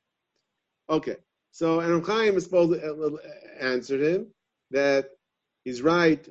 Okay, 0.89 1.15
so 1.51 1.81
and 1.81 2.05
Chaim 2.05 2.37
is 2.37 2.45
supposed 2.45 2.79
to 2.79 2.93
uh, 2.93 3.17
answered 3.59 4.01
him 4.01 4.27
that 4.71 5.09
he's 5.65 5.81
right 5.81 6.25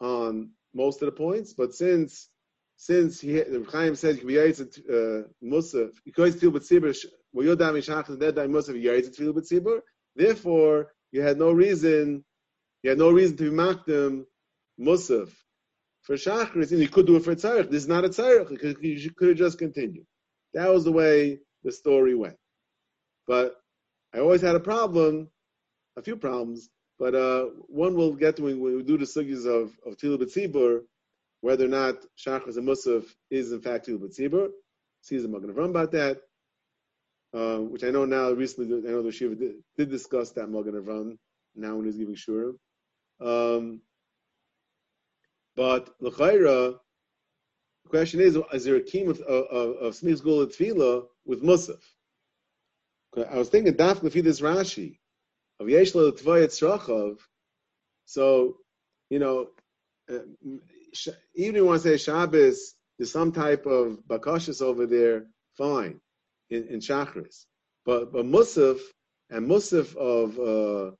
on 0.00 0.50
most 0.74 1.02
of 1.02 1.06
the 1.06 1.12
points, 1.12 1.54
but 1.54 1.74
since 1.74 2.28
since 2.76 3.20
he 3.20 3.42
Chaim 3.72 3.96
says 3.96 4.22
you 4.22 4.38
uh, 4.38 5.28
Musaf 5.44 5.90
because 6.04 6.36
Tefillah 6.36 6.58
B'tzibur 6.58 7.04
well 7.32 7.44
you're 7.44 7.56
davening 7.56 7.84
Shachas 7.84 8.16
they're 8.16 8.32
davening 8.32 8.50
Musaf 8.50 8.80
yaitz 8.80 9.18
Tefillah 9.18 9.34
B'tzibur. 9.34 9.80
Therefore, 10.14 10.92
you 11.10 11.22
had 11.22 11.38
no 11.38 11.50
reason. 11.50 12.24
You 12.82 12.90
had 12.90 12.98
no 12.98 13.10
reason 13.10 13.36
to 13.36 13.50
be 13.50 13.92
them 13.92 14.26
Musaf 14.80 15.30
for 16.02 16.16
Shachris, 16.16 16.72
and 16.72 16.80
you 16.80 16.88
could 16.88 17.06
do 17.06 17.16
it 17.16 17.24
for 17.24 17.34
Tzarech. 17.34 17.70
This 17.70 17.82
is 17.82 17.88
not 17.88 18.04
a 18.04 18.08
Tzarech. 18.08 18.80
He 18.80 19.08
could 19.10 19.28
have 19.28 19.38
just 19.38 19.58
continued. 19.58 20.06
That 20.54 20.72
was 20.72 20.84
the 20.84 20.92
way 20.92 21.40
the 21.62 21.72
story 21.72 22.14
went. 22.14 22.36
But 23.26 23.56
I 24.14 24.18
always 24.18 24.40
had 24.40 24.56
a 24.56 24.60
problem, 24.60 25.28
a 25.96 26.02
few 26.02 26.16
problems, 26.16 26.68
but 26.98 27.14
uh, 27.14 27.46
one 27.68 27.94
we'll 27.94 28.12
get 28.12 28.36
to 28.36 28.42
when 28.42 28.60
we 28.60 28.82
do 28.82 28.98
the 28.98 29.04
sugis 29.04 29.46
of, 29.46 29.72
of 29.86 29.96
Tilu 29.96 30.82
whether 31.40 31.64
or 31.64 31.68
not 31.68 31.96
Shachris 32.16 32.56
and 32.56 32.68
Musaf 32.68 33.04
is 33.30 33.52
in 33.52 33.60
fact 33.60 33.86
Tilu 33.86 33.98
B'tzibur. 33.98 34.48
Sees 35.00 35.24
I'm 35.24 35.32
going 35.32 35.48
to 35.48 35.52
run 35.52 35.70
about 35.70 35.90
that, 35.92 36.20
uh, 37.34 37.58
which 37.58 37.82
I 37.82 37.90
know 37.90 38.04
now 38.04 38.30
recently, 38.30 38.88
I 38.88 38.92
know 38.92 39.02
the 39.02 39.10
Shiva 39.10 39.34
did, 39.34 39.54
did 39.76 39.90
discuss 39.90 40.30
that 40.32 40.48
Magen 40.48 40.74
Avram 40.74 41.18
now 41.56 41.74
when 41.74 41.86
he's 41.86 41.96
giving 41.96 42.14
Shurim. 42.14 42.54
Um, 43.20 43.80
but 45.56 45.90
l'chayra, 46.00 46.78
the 47.84 47.88
question 47.88 48.20
is: 48.20 48.38
Is 48.52 48.64
there 48.64 48.76
a 48.76 48.82
key 48.82 49.04
of 49.04 49.20
of, 49.20 49.76
of 49.76 50.00
Gula 50.22 50.46
Tefillah 50.46 51.06
with 51.24 51.42
Musaf? 51.42 51.82
I 53.16 53.36
was 53.36 53.48
thinking 53.50 53.74
Daf 53.74 54.00
this 54.00 54.40
Rashi 54.40 54.98
of 55.60 55.66
Yeshlo 55.66 56.10
Tvayet 56.12 56.48
Srachov. 56.48 57.18
So, 58.06 58.56
you 59.10 59.18
know, 59.18 59.48
uh, 60.10 60.20
even 61.34 61.54
if 61.54 61.56
you 61.56 61.64
want 61.64 61.82
to 61.82 61.88
say 61.88 62.02
Shabbos, 62.02 62.74
there's 62.98 63.12
some 63.12 63.32
type 63.32 63.66
of 63.66 63.98
bakashas 64.08 64.62
over 64.62 64.86
there. 64.86 65.26
Fine, 65.58 66.00
in, 66.48 66.66
in 66.68 66.80
Shachris. 66.80 67.44
but 67.84 68.12
but 68.12 68.24
Musaf 68.24 68.80
and 69.28 69.46
Musaf 69.48 69.94
of 69.96 70.38
uh, 70.38 70.94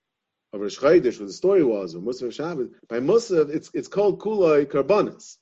of 0.52 0.60
Rosh 0.60 0.78
Chodesh, 0.78 1.18
what 1.18 1.26
the 1.26 1.32
story 1.32 1.64
was, 1.64 1.94
or 1.94 2.00
Musaf 2.00 2.28
of 2.28 2.34
Shabbos, 2.34 2.68
by 2.88 3.00
Musaf, 3.00 3.50
it's 3.50 3.70
it's 3.74 3.88
called 3.88 4.20
Kuloi 4.20 4.66
Karbanas. 4.66 5.36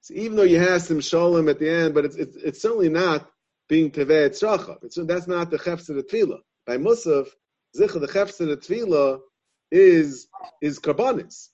So 0.00 0.14
even 0.14 0.36
though 0.36 0.44
you 0.44 0.58
have 0.58 0.82
some 0.82 1.00
Shalom 1.00 1.48
at 1.48 1.58
the 1.58 1.68
end, 1.68 1.94
but 1.94 2.04
it's 2.04 2.16
it's, 2.16 2.36
it's 2.36 2.62
certainly 2.62 2.88
not 2.88 3.30
being 3.68 3.90
Tevei 3.90 4.30
Tzracha. 4.30 4.82
It's 4.82 4.96
that's 5.06 5.26
not 5.26 5.50
the 5.50 5.58
Chefs 5.58 5.88
of 5.88 5.96
the 5.96 6.02
Tefillah. 6.02 6.40
By 6.66 6.78
Musaf, 6.78 7.28
Zicha, 7.76 8.00
the 8.00 8.10
Chefs 8.10 8.40
of 8.40 8.48
the 8.48 8.56
Tefillah 8.56 9.20
is 9.70 10.28
is 10.62 10.78
Karbanis, 10.78 11.48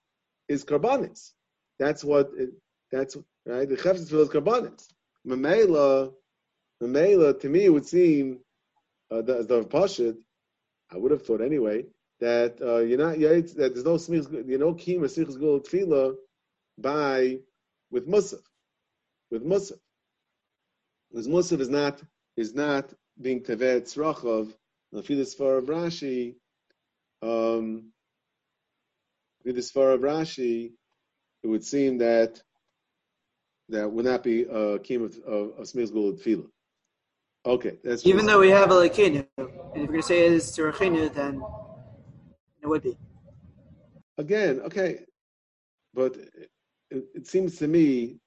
is 0.48 0.64
Karbanis. 0.64 1.32
That's 1.78 2.04
what 2.04 2.30
it, 2.36 2.50
that's 2.92 3.16
right. 3.44 3.68
The 3.68 3.76
Chefs 3.76 4.02
of 4.02 4.10
the 4.10 4.16
Tefillah 4.16 4.22
is 4.22 4.28
Karbanis. 4.28 4.86
Mamela, 5.26 6.12
Mamela, 6.80 7.40
to 7.40 7.48
me, 7.48 7.68
would 7.68 7.86
seem 7.86 8.38
uh, 9.10 9.22
the, 9.22 9.42
the 9.42 9.64
Pashit, 9.64 10.16
I 10.90 10.96
would 10.96 11.10
have 11.10 11.26
thought 11.26 11.40
anyway, 11.40 11.84
that 12.20 12.60
uh, 12.62 12.78
you're 12.78 12.98
not 12.98 13.18
that 13.18 13.72
there's 13.74 13.84
no 13.84 13.94
smich, 13.94 14.48
you 14.48 14.58
know, 14.58 14.74
kima 14.74 15.04
sichus 15.04 15.38
gul 15.38 15.60
tefillah 15.60 16.14
by 16.78 17.38
with 17.90 18.08
musaf, 18.08 18.40
with 19.30 19.44
musaf, 19.44 19.78
because 21.10 21.28
musaf 21.28 21.60
is 21.60 21.68
not 21.68 22.02
is 22.36 22.54
not 22.54 22.92
being 23.20 23.42
tevet 23.42 23.82
tzrachov. 23.82 24.52
Lafil 24.94 25.34
far 25.34 25.56
of 25.56 25.66
Rashi, 25.66 26.36
um, 27.20 27.90
with 29.44 29.56
this 29.56 29.70
far 29.70 29.90
of 29.90 30.00
Rashi, 30.00 30.72
it 31.42 31.46
would 31.48 31.64
seem 31.64 31.98
that 31.98 32.40
that 33.68 33.90
would 33.90 34.04
not 34.04 34.22
be 34.22 34.42
a 34.42 34.78
kima 34.78 35.06
of, 35.06 35.18
of, 35.24 35.58
of 35.58 35.66
smichus 35.66 35.92
gul 35.92 36.12
tefillah. 36.12 36.48
Okay, 37.44 37.78
that's 37.84 38.06
even 38.06 38.26
though 38.26 38.40
we 38.40 38.50
have 38.50 38.70
a 38.70 38.74
lekinu, 38.74 39.26
and 39.36 39.48
if 39.74 39.76
you're 39.76 39.86
going 39.86 40.00
to 40.00 40.06
say 40.06 40.26
it's 40.26 40.56
tzrachinu, 40.56 41.12
then 41.12 41.42
Again, 44.18 44.60
okay, 44.62 45.00
but 45.94 46.16
it, 46.90 47.04
it 47.14 47.26
seems 47.26 47.56
to 47.58 47.68
me, 47.68 48.18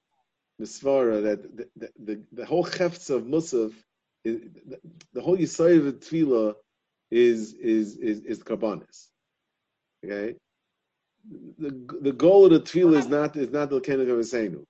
the 0.58 0.66
svara 0.66 1.22
that 1.22 1.56
the, 1.56 1.68
the, 1.76 1.90
the, 2.04 2.22
the 2.32 2.46
whole 2.46 2.62
hefts 2.62 3.10
of 3.10 3.24
musaf, 3.24 3.72
the, 4.24 4.50
the 5.14 5.20
whole 5.20 5.36
yisoy 5.36 5.78
of 5.78 5.84
the 5.86 5.92
tefillah 5.92 6.54
is 7.10 7.54
is 7.54 7.96
is 7.96 8.20
is 8.20 8.38
karbanis. 8.40 9.08
Okay, 10.04 10.36
the 11.58 11.70
the 12.02 12.12
goal 12.12 12.44
of 12.46 12.52
the 12.52 12.60
tefillah 12.60 12.98
is 12.98 13.08
not 13.08 13.36
is 13.36 13.50
not 13.50 13.70
the 13.70 13.80
kenig 13.80 14.10
of 14.10 14.18
Asenu. 14.18 14.64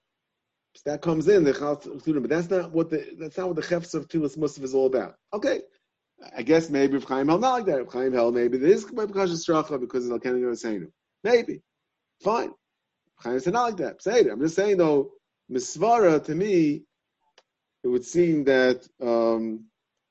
So 0.76 0.82
that 0.84 1.02
comes 1.02 1.26
in 1.26 1.42
the 1.42 1.52
but 1.52 2.28
that's 2.30 2.48
not 2.48 2.70
what 2.70 2.90
the 2.90 3.16
that's 3.18 3.36
not 3.36 3.48
what 3.48 3.56
the 3.56 3.66
hefts 3.66 3.94
of 3.94 4.08
tefillah 4.08 4.38
musaf 4.38 4.62
is 4.62 4.74
all 4.74 4.86
about. 4.86 5.16
Okay, 5.34 5.62
I 6.36 6.42
guess 6.42 6.70
maybe 6.70 6.96
if 6.96 7.04
Chaim 7.04 7.28
held 7.28 7.40
not 7.40 7.52
like 7.52 7.66
that. 7.66 7.80
If 7.80 7.92
Chaim 7.92 8.12
held 8.12 8.34
maybe 8.34 8.58
this 8.58 8.84
is 8.84 8.90
Pekasha 8.90 9.36
Stracha 9.36 9.80
because 9.80 10.08
of 10.08 10.20
Elkenig 10.20 10.42
Seinu. 10.52 10.90
Maybe. 11.24 11.62
Fine. 12.22 12.52
Chaim 13.16 13.40
said 13.40 13.54
not 13.54 13.64
like 13.64 13.76
that. 13.78 14.02
Say 14.02 14.20
it. 14.20 14.28
I'm 14.28 14.40
just 14.40 14.56
saying 14.56 14.76
though, 14.76 15.12
Misvara 15.50 16.22
to 16.24 16.34
me, 16.34 16.82
it 17.82 17.88
would 17.88 18.04
seem 18.04 18.44
that 18.44 18.86
um, 19.00 19.64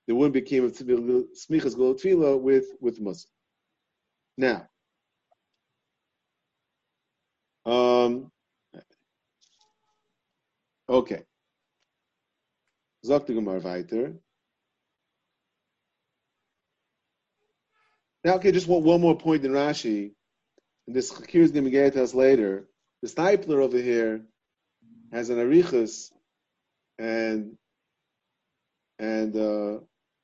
there 0.07 0.15
wouldn't 0.15 0.33
be 0.33 0.41
Kim 0.41 0.65
of 0.65 0.73
Smichas 0.73 2.41
with 2.41 2.65
with 2.81 2.99
Musa. 2.99 3.27
Now, 4.37 4.67
um, 7.65 8.31
okay. 10.89 11.23
Sagt 13.05 13.27
die 13.27 13.33
Gemara 13.33 13.59
weiter. 13.59 14.13
Now, 18.23 18.35
okay, 18.35 18.51
just 18.51 18.67
one, 18.67 18.83
one 18.83 19.01
more 19.01 19.17
point 19.17 19.45
in 19.45 19.51
Rashi. 19.51 20.11
And 20.87 20.95
this 20.95 21.11
Chakir 21.11 21.41
is 21.41 21.51
going 21.51 21.69
to 21.69 22.03
us 22.03 22.13
later. 22.13 22.67
The 23.01 23.07
Steipler 23.07 23.61
over 23.61 23.77
here 23.77 24.25
has 25.11 25.29
an 25.29 25.37
arichas, 25.37 26.11
and 26.97 27.57
and 28.97 29.35
uh, 29.35 29.79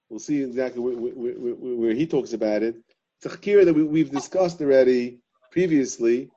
we'll 0.10 0.20
see 0.20 0.44
exactly 0.44 0.82
where, 0.82 0.96
where, 0.96 1.34
where, 1.34 1.76
where, 1.76 1.94
he 1.94 2.06
talks 2.06 2.34
about 2.34 2.64
it. 2.64 2.76
It's 3.18 3.34
a 3.34 3.38
Chakir 3.38 3.64
that 3.64 3.74
we, 3.74 4.00
have 4.00 4.12
discussed 4.12 4.60
already 4.62 5.20
previously. 5.52 6.30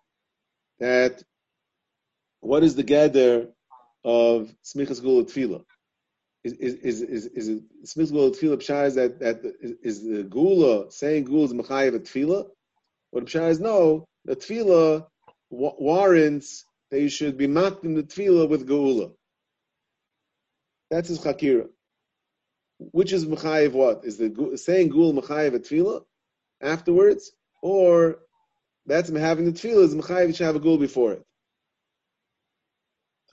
That 0.79 1.23
what 2.41 2.63
is 2.63 2.77
the 2.77 2.85
gather 2.85 3.49
of 4.05 4.55
Smichas 4.65 5.03
Gula 5.03 5.25
Tefillah? 5.25 5.65
Is 6.45 6.53
is 6.53 6.75
is 6.75 7.03
is 7.03 7.27
is 7.27 7.63
Smith's 7.85 8.11
gula 8.11 8.31
tefillah 8.31 8.57
pshah 8.57 8.87
is 8.87 8.95
that 8.95 9.19
that 9.21 9.41
is, 9.61 10.03
the 10.03 10.23
gula 10.23 10.91
saying 10.91 11.25
gula 11.25 11.45
is 11.45 11.53
mechayev 11.53 11.95
a 11.95 12.01
tefillah? 12.01 12.49
What 13.11 13.27
pshah 13.27 13.51
is 13.51 13.61
no, 13.61 14.07
the 14.25 14.37
tefillah 14.37 15.07
warrants 15.51 16.65
that 16.91 17.01
you 17.01 17.09
should 17.09 17.37
be 17.37 17.45
in 17.45 17.55
the 17.55 18.05
tefillah 18.05 18.49
with 18.49 18.67
gula. 18.67 19.11
That's 20.91 21.09
his 21.09 21.19
chakira. 21.19 21.69
Which 22.79 23.13
is 23.13 23.27
mechayev 23.27 23.73
what? 23.73 24.05
Is 24.05 24.19
the 24.19 24.57
saying 24.57 24.91
gula 24.91 25.21
mechayev 25.21 25.55
a 25.55 25.59
tefillah 25.59 26.05
afterwards, 26.61 27.33
or 27.63 28.21
that's 28.87 29.11
having 29.11 29.47
the 29.47 29.53
tefillah 29.53 29.85
is 29.85 29.95
mechayev 29.95 30.37
should 30.37 30.47
have 30.47 30.57
a 30.57 30.61
gula 30.61 30.79
before 30.79 31.15
it. 31.15 31.25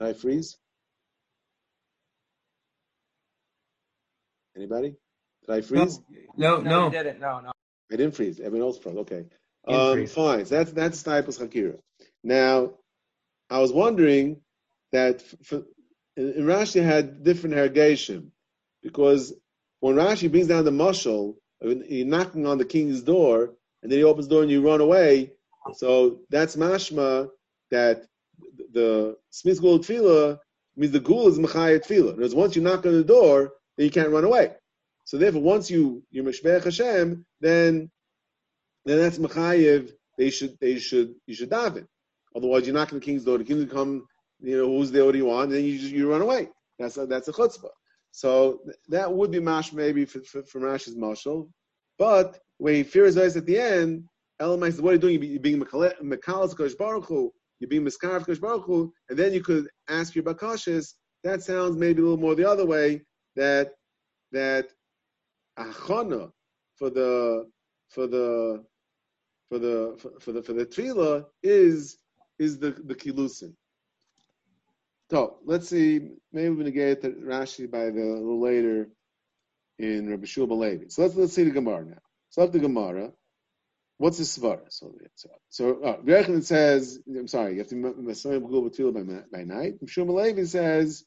I 0.00 0.12
freeze. 0.12 0.58
Anybody? 4.56 4.94
Did 5.46 5.54
I 5.54 5.60
freeze? 5.60 6.00
No, 6.36 6.60
no, 6.60 6.88
no. 6.88 6.90
didn't. 6.90 7.20
No, 7.20 7.40
no. 7.40 7.52
I 7.92 7.96
didn't 7.96 8.14
freeze. 8.14 8.40
Everyone 8.40 8.68
else 8.68 8.78
froze. 8.78 8.96
Okay. 8.98 9.26
Um, 9.68 10.06
fine. 10.06 10.46
So 10.46 10.56
that's 10.56 10.72
that's 10.72 10.98
Stipus 10.98 11.38
Hakira. 11.38 11.78
Now, 12.24 12.74
I 13.50 13.58
was 13.58 13.72
wondering 13.72 14.40
that 14.92 15.22
for, 15.44 15.62
in, 16.16 16.32
in 16.32 16.44
Rashi 16.44 16.82
had 16.82 17.22
different 17.22 17.56
irrigation 17.56 18.32
because 18.82 19.34
when 19.80 19.96
Rashi 19.96 20.30
brings 20.30 20.48
down 20.48 20.64
the 20.64 20.70
mushal, 20.70 21.36
you're 21.60 22.06
knocking 22.06 22.46
on 22.46 22.58
the 22.58 22.64
king's 22.64 23.02
door, 23.02 23.54
and 23.82 23.90
then 23.90 23.98
he 23.98 24.04
opens 24.04 24.28
the 24.28 24.34
door 24.34 24.42
and 24.42 24.50
you 24.50 24.66
run 24.66 24.80
away. 24.80 25.32
So 25.74 26.20
that's 26.30 26.56
mashma 26.56 27.28
that 27.70 28.06
the 28.72 29.16
Smith's 29.30 29.60
Gul 29.60 29.80
Tefillah 29.80 30.38
means 30.76 30.92
the 30.92 31.00
Gul 31.00 31.28
is 31.28 31.38
Machayat 31.38 31.86
Tefillah. 31.86 32.16
Because 32.16 32.34
once 32.34 32.56
you 32.56 32.62
knock 32.62 32.86
on 32.86 32.92
the 32.92 33.04
door, 33.04 33.52
then 33.76 33.84
you 33.84 33.90
can't 33.90 34.10
run 34.10 34.24
away. 34.24 34.54
So 35.04 35.18
therefore, 35.18 35.42
once 35.42 35.70
you 35.70 36.02
you 36.10 36.22
mishbeach 36.22 36.64
Hashem, 36.64 37.24
then 37.40 37.90
then 38.84 38.98
that's 38.98 39.18
mechayev. 39.18 39.92
They 40.18 40.30
should 40.30 40.56
they 40.60 40.78
should 40.78 41.14
you 41.26 41.34
should 41.34 41.50
daven. 41.50 41.86
Otherwise, 42.34 42.66
you're 42.66 42.74
knocking 42.74 42.98
the 42.98 43.04
king's 43.04 43.24
door. 43.24 43.38
The 43.38 43.44
king 43.44 43.58
will 43.58 43.66
come. 43.66 44.06
You 44.40 44.58
know 44.58 44.66
who's 44.66 44.90
there? 44.90 45.04
What 45.04 45.12
do 45.12 45.18
you 45.18 45.26
want? 45.26 45.44
And 45.44 45.54
then 45.54 45.64
you 45.64 45.78
just, 45.78 45.92
you 45.92 46.10
run 46.10 46.20
away. 46.20 46.48
That's 46.78 46.98
a, 46.98 47.06
that's 47.06 47.28
a 47.28 47.32
chutzpah. 47.32 47.70
So 48.10 48.60
that 48.88 49.10
would 49.10 49.30
be 49.30 49.40
mash 49.40 49.72
maybe 49.72 50.04
for, 50.04 50.20
for, 50.20 50.42
for 50.42 50.60
Rashi's 50.60 50.96
mashal, 50.96 51.48
but 51.98 52.38
when 52.58 52.74
he 52.74 52.82
fears 52.82 53.16
us 53.16 53.36
at 53.36 53.46
the 53.46 53.58
end, 53.58 54.04
Elamai 54.40 54.70
says, 54.72 54.82
"What 54.82 54.90
are 54.90 54.94
you 54.94 54.98
doing? 54.98 55.22
You're 55.22 55.40
being 55.40 55.60
mekalas 55.60 56.56
kosh. 56.56 56.72
You're 57.58 57.68
being 57.68 57.84
miskarv 57.84 58.26
kosh 58.26 58.38
baruch 58.38 58.92
and 59.08 59.18
then 59.18 59.32
you 59.32 59.42
could 59.42 59.68
ask 59.88 60.14
your 60.14 60.24
bakashis. 60.24 60.94
That 61.24 61.42
sounds 61.42 61.76
maybe 61.76 62.00
a 62.00 62.04
little 62.04 62.18
more 62.18 62.34
the 62.34 62.48
other 62.48 62.66
way 62.66 63.02
that 63.36 63.74
that 64.32 64.68
achana 65.58 66.30
for 66.76 66.90
the 66.90 67.48
for 67.90 68.06
the 68.06 68.64
for 69.48 69.58
the 69.58 69.96
for, 70.20 70.32
the 70.32 70.42
for 70.42 70.52
the 70.52 70.66
tefillah 70.66 71.24
is 71.42 71.98
is 72.38 72.58
the 72.58 72.70
the 72.70 72.94
kilusin. 72.94 73.54
So 75.10 75.38
let's 75.44 75.68
see. 75.68 76.10
Maybe 76.32 76.50
we're 76.50 76.64
to 76.64 76.70
get 76.72 77.02
to 77.02 77.10
Rashi 77.10 77.70
by 77.70 77.90
the 77.90 78.02
a 78.02 78.18
little 78.18 78.40
later 78.40 78.88
in 79.78 80.10
Rabbi 80.10 80.26
Shua 80.26 80.46
Levi. 80.46 80.86
So 80.88 81.02
let's 81.02 81.14
let's 81.14 81.32
see 81.32 81.44
the 81.44 81.50
Gemara 81.50 81.84
now. 81.84 82.02
So 82.30 82.46
the 82.46 82.58
Gemara. 82.58 83.12
What's 83.98 84.18
the 84.18 84.24
svara? 84.24 84.60
So 84.68 84.94
so 85.48 85.82
uh, 85.82 85.96
Rechem 86.02 86.44
says, 86.44 87.00
I'm 87.08 87.28
sorry, 87.28 87.52
you 87.52 87.58
have 87.60 87.68
to 87.68 87.76
B'Tila 87.76 88.92
by 88.92 89.38
by 89.38 89.44
night. 89.44 89.76
Shua 89.86 90.04
Levi 90.04 90.44
says, 90.44 91.04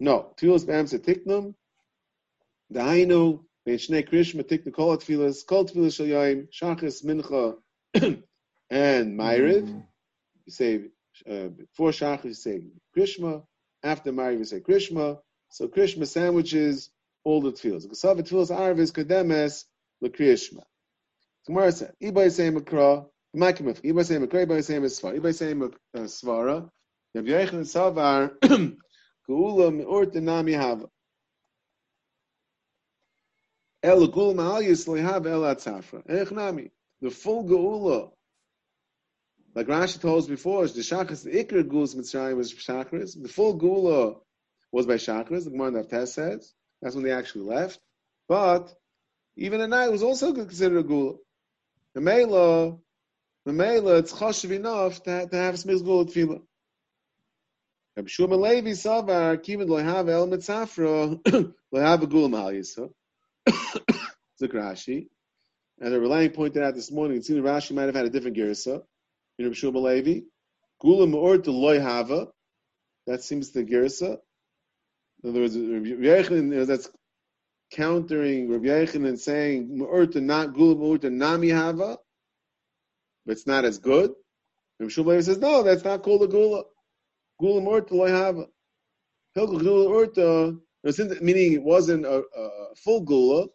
no, 0.00 0.34
Tfilas 0.40 0.64
B'Amsa 0.64 0.98
Tiknum. 0.98 1.54
Dahainu 2.72 3.44
Ben 3.64 3.78
Shnei 3.78 4.08
Krishma 4.08 4.42
Tiknu 4.44 4.72
Kol 4.72 4.96
Tfilas 4.98 5.44
Kol 5.46 5.64
Tfilas 5.64 5.96
Shal 5.96 6.06
Yoim 6.06 6.48
Shachas 6.50 7.04
Mincha 7.04 7.56
and 8.70 9.18
Ma'ariv. 9.18 9.62
Mm. 9.62 9.84
You 10.46 10.52
say 10.52 10.84
uh, 11.28 11.48
before 11.48 11.90
Shachas 11.90 12.24
you 12.24 12.34
say 12.34 12.62
Krishma. 12.96 13.42
After 13.82 14.12
Ma'ariv 14.12 14.38
you 14.38 14.44
say 14.44 14.60
Krishma. 14.60 15.18
So 15.50 15.68
Krishma 15.68 16.06
sandwiches 16.06 16.90
all 17.24 17.40
the 17.40 17.52
tefillas. 17.52 17.86
Gasav 17.86 18.20
tefillas 18.20 18.54
arvis 18.54 18.92
kademes 18.92 19.64
lekrishma. 20.04 20.62
Gemara 21.46 21.72
said, 21.72 21.94
"Ibay 22.02 22.30
say 22.30 22.50
makra, 22.50 23.06
makimif. 23.34 23.80
Ibay 23.82 24.04
say 24.04 24.16
makra, 24.16 24.46
ibay 24.46 24.62
say 24.62 24.74
misvara. 24.74 25.18
Ibay 25.18 25.34
say 25.34 25.54
svara. 25.54 26.70
Rav 27.14 27.24
Yechon 27.24 27.64
savar 27.64 28.32
Geula 29.28 29.74
me'or 29.74 30.06
tenami 30.06 30.56
hava. 30.56 30.88
El 33.82 34.08
gula 34.08 34.34
ma'aliyas 34.34 34.88
lehav 34.88 35.26
el 35.26 35.42
atzafra. 35.42 36.04
Echnami. 36.06 36.70
The 37.00 37.10
full 37.10 37.44
geula, 37.44 38.10
like 39.54 39.66
Rashi 39.66 40.00
told 40.00 40.24
us 40.24 40.28
before, 40.28 40.66
the 40.66 40.80
shachris, 40.80 41.22
the 41.24 41.30
ikra 41.30 41.62
gulas 41.62 41.94
mitzrayim 41.94 42.36
was 42.36 42.52
shachris. 42.52 43.20
The 43.20 43.28
full 43.28 43.58
geula 43.58 44.20
was 44.72 44.86
by 44.86 44.94
shachris. 44.94 45.44
The 45.44 45.50
Gemara 45.50 45.72
Naftes 45.72 46.08
says 46.08 46.52
that's 46.80 46.94
when 46.94 47.04
they 47.04 47.12
actually 47.12 47.44
left. 47.44 47.78
But 48.28 48.74
even 49.36 49.60
at 49.60 49.70
night 49.70 49.90
was 49.90 50.02
also 50.02 50.32
considered 50.32 50.78
a 50.78 50.82
gula. 50.82 51.14
The 51.94 52.00
mela, 52.00 52.76
the 53.44 53.52
mela, 53.52 53.98
it's 53.98 54.12
chashiv 54.12 54.50
enough 54.50 55.02
to, 55.04 55.28
to 55.28 55.36
have 55.36 55.54
smiz 55.54 55.84
gula 55.84 56.06
tefillah. 56.06 56.42
Rabbi 57.98 58.10
Shmuel 58.10 58.40
Levi 58.40 58.70
Savar 58.70 59.36
Kivid 59.38 59.66
Lohav 59.66 60.08
El 60.08 60.28
Mitzafra 60.28 61.20
Lohav 61.74 62.08
Gula 62.08 62.28
Mahal 62.28 62.52
Yisa. 62.52 62.90
It's 63.44 64.40
Rashi. 64.40 65.08
And 65.80 65.92
the 65.92 65.98
Relaying 65.98 66.30
pointed 66.30 66.62
out 66.62 66.76
this 66.76 66.92
morning, 66.92 67.16
it 67.16 67.24
seems 67.24 67.40
Rashi 67.40 67.72
might 67.72 67.86
have 67.86 67.96
had 67.96 68.06
a 68.06 68.10
different 68.10 68.36
girsa. 68.36 68.82
In 69.40 69.46
Rabbi 69.46 69.56
Shmuel 69.56 69.82
Levi. 69.82 70.20
Gula 70.80 71.08
Me'or 71.08 71.38
to 71.38 71.50
Loy 71.50 71.80
That 73.08 73.24
seems 73.24 73.50
the 73.50 73.64
girsa. 73.64 74.18
In 75.24 75.30
other 75.30 75.40
words, 75.40 75.56
Rabbi 75.56 76.64
that's 76.66 76.88
countering 77.72 78.48
Rabbi 78.48 78.66
Yechon 78.66 79.08
and 79.08 79.18
saying 79.18 79.76
Me'or 79.76 80.06
to 80.06 80.20
not 80.20 80.54
Gula 80.54 80.76
Me'or 80.76 80.98
to 80.98 81.10
Nami 81.10 81.50
Hava. 81.50 81.98
But 83.26 83.32
it's 83.32 83.46
not 83.48 83.64
as 83.64 83.78
good. 83.78 84.12
Rabbi 84.78 84.88
Shmuel 84.88 85.06
Levi 85.06 85.20
says, 85.22 85.38
no, 85.38 85.64
that's 85.64 85.82
not 85.82 86.04
called 86.04 86.22
a 86.22 86.28
Gula. 86.28 86.62
Gula 87.40 87.60
Morta 87.60 87.94
loy 87.94 88.10
hava. 88.10 88.46
Hilchah 89.36 89.60
Gula 89.60 90.06
Urta, 90.06 90.58
uh, 90.84 91.14
meaning 91.22 91.52
it 91.52 91.62
wasn't 91.62 92.04
a, 92.04 92.22
a, 92.36 92.74
full 92.76 93.00
Gula, 93.02 93.46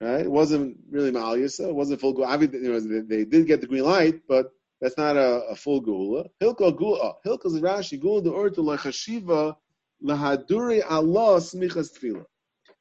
right? 0.00 0.20
It 0.20 0.30
wasn't 0.30 0.76
really 0.90 1.10
Ma'aliyasa, 1.10 1.68
it 1.68 1.74
wasn't 1.74 2.00
full 2.00 2.12
Gula. 2.12 2.38
You 2.38 2.48
know, 2.48 2.80
they, 2.80 3.00
they, 3.00 3.24
did 3.24 3.46
get 3.46 3.60
the 3.60 3.66
green 3.66 3.84
light, 3.84 4.20
but 4.28 4.50
that's 4.80 4.98
not 4.98 5.16
a, 5.16 5.44
a 5.50 5.56
full 5.56 5.80
Gula. 5.80 6.24
Hilchah 6.42 6.76
Gula, 6.76 6.98
oh, 7.02 7.14
Hilchah 7.24 7.60
Rashi, 7.60 7.98
Gula 8.00 8.22
de 8.22 8.30
Urta 8.30 8.56
lechashiva 8.56 9.56
lahaduri 10.04 10.82
Allah 10.88 11.40
smichas 11.40 11.98
tefillah. 11.98 12.26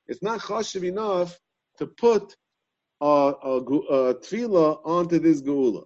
It's 0.07 0.21
not 0.23 0.41
chashiv 0.41 0.83
enough 0.83 1.39
to 1.77 1.87
put 1.87 2.35
a, 2.99 3.05
a, 3.05 3.57
a 3.57 4.15
tefillah 4.15 4.81
onto 4.83 5.19
this 5.19 5.39
Gula. 5.39 5.83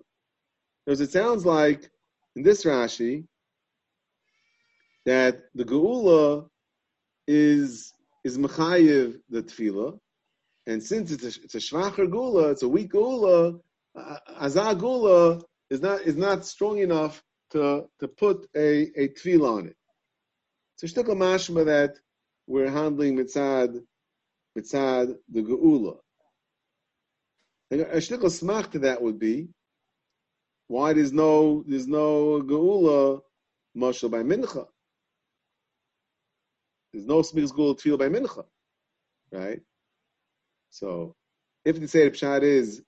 Because 0.86 1.02
it 1.02 1.12
sounds 1.12 1.46
like 1.46 1.90
in 2.36 2.44
this 2.44 2.64
Rashi, 2.64 3.26
that 5.06 5.44
the 5.54 5.64
geula 5.64 6.48
is 7.28 7.94
is 8.24 8.38
mechayiv 8.38 9.20
the 9.30 9.44
tefillah, 9.44 10.00
and 10.68 10.82
since 10.82 11.12
it's 11.12 11.24
a, 11.24 11.42
it's 11.44 11.56
a 11.56 11.60
shvacher 11.60 12.08
geula, 12.08 12.52
it's 12.52 12.64
a 12.64 12.68
weak 12.68 12.92
geula, 12.94 13.60
uh, 13.96 14.18
azah 14.42 14.80
geula 14.80 15.44
is 15.70 15.82
not 15.82 16.02
is 16.02 16.16
not 16.16 16.46
strong 16.46 16.80
enough 16.80 17.24
to 17.52 17.86
to 18.00 18.08
put 18.08 18.48
a 18.56 18.92
a 19.00 19.10
tefillah 19.10 19.58
on 19.58 19.68
it. 19.68 19.78
So 20.78 20.88
shtukal 20.88 21.16
mashma 21.16 21.66
that 21.66 21.96
we're 22.48 22.70
handling 22.70 23.16
mitzad 23.18 23.82
mitzad 24.58 25.16
the 25.32 25.42
geula. 25.42 25.98
A 27.72 27.78
shtukal 27.78 28.32
smach 28.32 28.72
to 28.72 28.80
that 28.80 29.02
would 29.02 29.20
be 29.20 29.50
why 30.68 30.94
there's 30.94 31.14
no 31.14 31.64
there's 31.68 31.88
no 31.88 32.42
geula 32.42 33.22
mashal 33.78 34.10
by 34.10 34.24
mincha. 34.24 34.68
There's 36.96 37.08
no 37.08 37.20
smichs 37.20 37.54
gul 37.54 37.76
tefillah 37.76 38.00
by 38.00 38.08
mincha, 38.08 38.46
right? 39.30 39.60
So, 40.70 41.14
if 41.66 41.78
the 41.78 41.90
say 41.90 42.10
pshat 42.10 42.44
is 42.44 42.84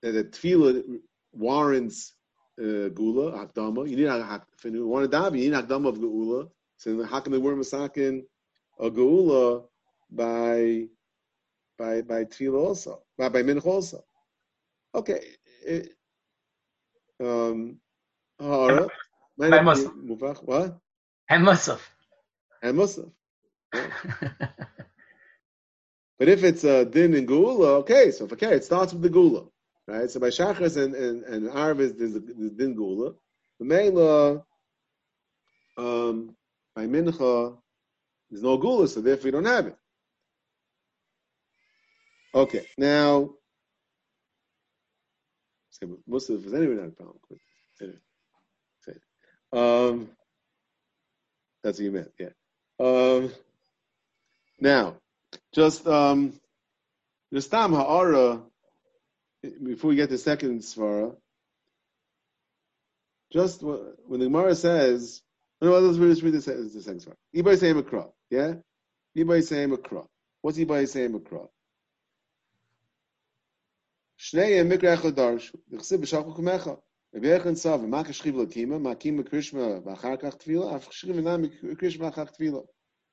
that 0.00 0.12
the 0.12 0.24
tefillah 0.24 0.82
warrants 1.32 2.14
uh, 2.58 2.88
gula 2.88 3.32
hakdama, 3.32 3.86
you 3.86 3.96
need 3.96 4.06
if 4.06 4.64
you 4.64 4.88
want 4.88 5.10
to 5.10 5.14
daven, 5.14 5.38
you 5.38 5.50
need 5.50 5.58
hakdama 5.58 5.88
of 5.88 6.00
gula. 6.00 6.48
So 6.78 7.04
how 7.04 7.20
can 7.20 7.32
the 7.32 7.40
word 7.40 7.58
masakin 7.58 8.22
a 8.80 8.90
gula 8.90 9.64
by 10.10 10.86
by 11.76 12.00
by 12.00 12.24
tefillah 12.24 12.68
also, 12.68 13.02
by 13.18 13.28
by 13.28 13.42
mincha 13.42 13.66
also? 13.66 14.02
Okay. 14.94 15.20
It, 15.62 15.90
um, 17.20 17.76
what? 18.38 18.90
And 21.28 21.46
Musaf 21.46 21.80
and 22.62 22.76
Musaf. 22.76 23.10
Yeah. 23.74 23.90
but 26.18 26.28
if 26.28 26.44
it's 26.44 26.64
a 26.64 26.84
din 26.84 27.14
and 27.14 27.26
gula, 27.26 27.78
okay, 27.78 28.10
so 28.10 28.24
okay, 28.26 28.54
it 28.54 28.64
starts 28.64 28.92
with 28.92 29.02
the 29.02 29.08
gula, 29.10 29.46
right? 29.86 30.10
So 30.10 30.20
by 30.20 30.28
shachas 30.28 30.76
and 30.76 30.94
and, 30.94 31.24
and 31.24 31.48
arvis, 31.48 31.96
there's 31.98 32.14
the, 32.14 32.20
the 32.20 32.50
din 32.50 32.74
gula. 32.74 33.12
The 33.58 33.64
mela, 33.64 34.44
um, 35.76 36.36
by 36.74 36.86
mincha, 36.86 37.56
there's 38.30 38.42
no 38.42 38.56
gula, 38.56 38.88
so 38.88 39.00
therefore 39.00 39.26
you 39.26 39.32
don't 39.32 39.44
have 39.44 39.66
it. 39.66 39.76
Okay, 42.34 42.66
now, 42.76 43.30
say 45.70 45.86
Musaf 46.08 46.44
is 46.44 46.54
anyway 46.54 46.74
not 46.74 46.88
a 46.88 46.90
problem. 46.90 47.18
Um, 49.52 50.10
that's 51.62 51.78
what 51.78 51.84
you 51.84 51.92
meant, 51.92 52.10
yeah. 52.18 52.28
Um, 52.78 53.32
now, 54.60 54.96
just 55.52 55.86
um, 55.86 56.32
the 57.32 57.40
stam 57.40 57.72
ha'ara. 57.72 58.42
Before 59.62 59.90
we 59.90 59.96
get 59.96 60.08
to 60.10 60.18
second 60.18 60.60
svara, 60.62 61.14
just 63.32 63.62
when 63.62 64.18
the 64.18 64.26
Gemara 64.26 64.54
says, 64.56 65.22
no, 65.60 65.72
read, 65.74 65.84
let's 65.84 66.22
read 66.22 66.34
the, 66.34 66.42
second 66.42 67.00
svara. 67.00 67.14
Ibay 67.34 67.58
saying 67.58 67.80
makra, 67.80 68.10
yeah. 68.30 68.54
Ibay 69.16 69.44
saying 69.44 69.70
makra. 69.70 70.04
What's 70.42 70.58
Ibay 70.58 70.88
saying 70.88 71.12
makra? 71.12 71.48
Shnei 74.18 74.66
mikra 74.66 74.96
echad 74.96 75.12
darshu. 75.12 75.54
D'chsib 75.70 76.02
b'shachuk 76.02 76.40
Rabbi 77.14 77.26
Yechon 77.26 77.56
Sav, 77.56 77.82
ma 77.82 78.02
kashchiv 78.04 78.34
lakima, 78.34 78.80
ma 78.80 78.94
kima 78.94 79.22
krishma 79.22 79.82
b'achar 79.82 80.20
kach 80.20 80.38
tefila, 80.38 80.74
af 80.74 80.88
kashchiv 80.88 81.16
inam 81.16 81.50
krishma 81.76 82.10
b'achar 82.10 82.28
tefila. 82.30 82.64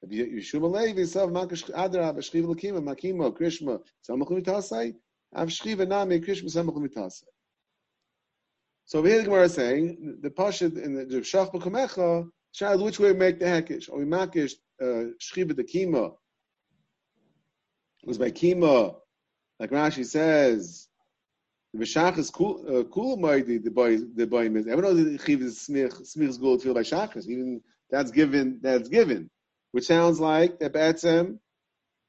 Rabbi 0.02 0.16
Yeshua 0.16 0.72
Levi 0.72 1.06
Sav, 1.06 1.32
ma 1.32 1.46
kashchiv 1.46 1.74
adra 1.76 2.14
b'shchiv 2.14 2.46
lakima, 2.46 2.84
ma 2.84 2.94
kima 2.94 3.32
krishma 3.32 3.80
samach 4.08 4.30
l'mitasai, 4.30 4.96
af 5.34 5.50
shchiv 5.50 5.78
inam 5.78 6.10
krishma 6.24 6.50
samach 6.50 6.76
l'mitasai. 6.76 7.26
So 8.88 9.02
here 9.02 9.18
the 9.18 9.24
Gemara 9.24 9.50
saying, 9.50 10.20
the 10.22 10.30
Pashid 10.30 10.78
in 10.78 10.94
the 10.94 11.06
Shach 11.06 11.52
B'Kamecha, 11.52 12.30
child, 12.54 12.84
which 12.84 13.00
way 13.00 13.14
we 13.14 13.18
make 13.18 13.40
the 13.40 13.46
Hekish? 13.46 13.90
Or 13.90 13.98
we 13.98 14.06
makish 14.06 14.54
uh, 14.80 15.10
Shchiva 15.20 15.56
the 15.56 15.64
Kima, 15.64 16.14
was 18.04 18.20
by 18.20 18.30
Kima, 18.30 18.96
like 19.60 19.72
Rashi 19.72 20.06
says, 20.06 20.85
the 21.78 21.86
B'Shachas 21.86 22.32
Kula 22.32 22.82
uh, 22.82 23.16
Moidi, 23.18 23.64
the 23.64 23.72
boy, 23.72 23.98
the 23.98 24.28
boy, 24.28 24.46
everyone 24.46 24.82
knows 24.82 25.22
Chiv 25.26 25.42
is 25.42 25.60
Smich's 25.60 26.38
goal 26.38 26.58
to 26.58 26.74
by 26.74 26.82
Shachas, 26.82 27.28
even 27.28 27.62
that's 27.90 28.12
given, 28.12 28.60
that's 28.62 28.90
given, 28.90 29.30
which 29.72 29.86
sounds 29.86 30.20
like 30.20 30.60
that 30.60 30.74
Be'etzem, 30.74 31.40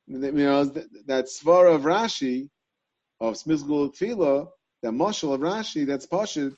you 0.06 0.18
know, 0.18 0.64
that, 0.64 1.06
that 1.06 1.24
of 1.24 1.82
Rashi, 1.82 2.48
of 3.20 3.34
Smich's 3.34 3.62
goal 3.64 3.90
Tefillah, 3.90 4.48
that 4.82 4.92
Moshel 4.92 5.34
of 5.34 5.40
Rashi, 5.40 5.86
that's 5.86 6.06
Pashit, 6.06 6.54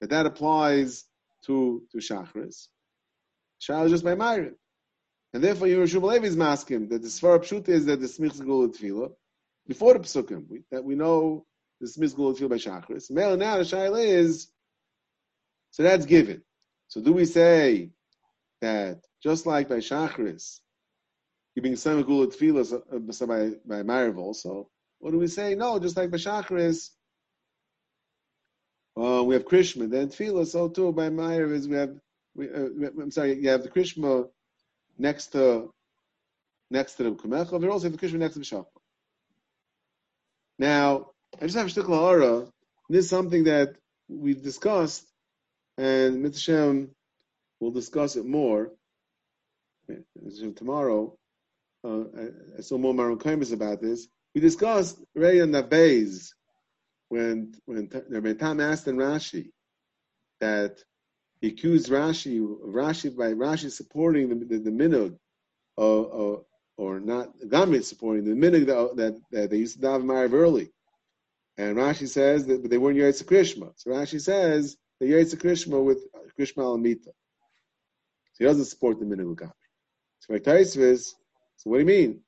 that 0.00 0.10
that 0.10 0.26
applies 0.26 1.04
to, 1.46 1.82
to 1.92 1.98
Shachris. 1.98 2.68
Shah 3.60 3.82
is 3.84 3.92
just 3.92 4.04
by 4.04 4.14
Myron. 4.14 4.56
And 5.32 5.44
therefore, 5.44 5.68
Yerushua 5.68 6.14
Levi 6.14 6.26
is 6.26 6.36
masking 6.36 6.88
that 6.88 7.02
the 7.02 7.08
Svara 7.08 7.38
Pshut 7.38 7.68
is 7.68 7.86
that 7.86 8.00
the 8.00 8.06
Smich's 8.06 8.40
goal 8.40 8.68
Tefillah, 8.68 9.12
before 9.66 9.92
the 9.92 10.00
Pesukim, 10.00 10.62
that 10.70 10.82
we 10.82 10.94
know 10.94 11.44
this 11.80 11.96
is 11.96 12.14
misgul 12.14 12.36
feel 12.36 12.48
by 12.48 12.56
chakras. 12.56 13.10
Male 13.10 13.36
now 13.36 13.56
the 13.56 13.64
shaila 13.64 14.04
is 14.04 14.48
so 15.70 15.82
that's 15.82 16.06
given. 16.06 16.42
So 16.88 17.00
do 17.00 17.12
we 17.12 17.24
say 17.24 17.90
that 18.60 19.00
just 19.22 19.46
like 19.46 19.68
by 19.68 19.76
chakras, 19.76 20.60
you 21.54 21.62
being 21.62 21.76
some 21.76 22.02
gula 22.02 22.28
tefillah 22.28 22.74
uh, 22.74 23.26
by 23.26 23.50
by 23.66 23.82
Mariv 23.82 24.18
also? 24.18 24.68
Or 25.00 25.12
do 25.12 25.18
we 25.18 25.28
say 25.28 25.54
no? 25.54 25.78
Just 25.78 25.96
like 25.96 26.10
by 26.10 26.16
chakras, 26.16 26.90
uh, 28.96 29.22
we 29.22 29.34
have 29.34 29.44
Krishma. 29.46 29.88
Then 29.88 30.08
tefillah, 30.08 30.46
so 30.46 30.68
too 30.68 30.92
by 30.92 31.08
Mariv 31.08 31.52
is 31.52 31.68
we 31.68 31.76
have. 31.76 31.94
We, 32.34 32.48
uh, 32.48 32.90
I'm 33.02 33.10
sorry, 33.10 33.40
you 33.40 33.48
have 33.50 33.62
the 33.62 33.68
Krishma 33.68 34.28
next 34.98 35.28
to 35.28 35.72
next 36.70 36.94
to 36.94 37.04
the 37.04 37.10
Kumecha. 37.10 37.60
We 37.60 37.68
also 37.68 37.88
the 37.88 37.98
Krishma 37.98 38.14
next 38.14 38.34
to 38.34 38.40
the 38.40 38.44
Shachma. 38.44 38.66
Now, 40.58 41.10
I 41.36 41.46
just 41.46 41.56
have 41.56 41.66
a 41.66 41.70
shtickle 41.70 42.00
hara. 42.00 42.46
This 42.88 43.04
is 43.04 43.10
something 43.10 43.44
that 43.44 43.76
we've 44.08 44.42
discussed, 44.42 45.06
and 45.76 46.22
Mitzvah 46.22 46.88
will 47.60 47.70
discuss 47.70 48.16
it 48.16 48.26
more 48.26 48.72
eh, 49.90 49.96
tomorrow. 50.56 51.16
uh, 51.84 52.04
I 52.58 52.60
saw 52.62 52.78
more 52.78 53.16
Kaimis 53.16 53.52
about 53.52 53.80
this. 53.80 54.08
We 54.34 54.40
discussed 54.40 54.98
Ray 55.14 55.40
and 55.40 55.52
Nabez 55.52 56.34
when 57.08 57.54
when 57.66 57.90
Rabbi 58.08 58.34
Tam 58.34 58.60
asked 58.60 58.88
in 58.88 58.96
Rashi 58.96 59.50
that 60.40 60.78
he 61.40 61.48
accused 61.48 61.88
Rashi 61.90 62.40
Rashi 62.40 63.16
by 63.16 63.32
Rashi 63.32 63.70
supporting 63.70 64.28
the 64.28 64.44
the, 64.46 64.58
the 64.58 64.70
minhag 64.70 65.16
or, 65.76 66.44
or 66.76 67.00
not 67.00 67.36
Gamrit 67.38 67.84
supporting 67.84 68.24
the 68.24 68.32
minhag 68.32 68.66
that, 68.66 68.96
that, 68.96 69.20
that 69.30 69.50
they 69.50 69.58
used 69.58 69.80
to 69.80 69.86
daven 69.86 70.04
Mariv 70.04 70.32
early. 70.32 70.70
And 71.58 71.76
Rashi 71.76 72.08
says 72.08 72.46
that 72.46 72.70
they 72.70 72.78
weren't 72.78 72.96
Yaitza 72.96 73.24
Krishma. 73.24 73.72
So 73.76 73.90
Rashi 73.90 74.20
says 74.20 74.76
they 75.00 75.08
Yaitza 75.08 75.34
Krishma 75.34 75.84
with 75.84 75.98
Krishma 76.38 76.62
Alamita. 76.62 77.04
So 77.04 78.38
he 78.38 78.44
doesn't 78.44 78.66
support 78.66 79.00
the 79.00 79.04
minhag 79.04 79.30
of 79.30 79.36
Gamrit. 79.36 79.52
So 80.20 80.32
like 80.32 80.44
Taisvis, 80.44 81.10
so 81.56 81.70
what 81.70 81.78
do 81.78 81.80
you 81.80 81.86
mean? 81.86 82.20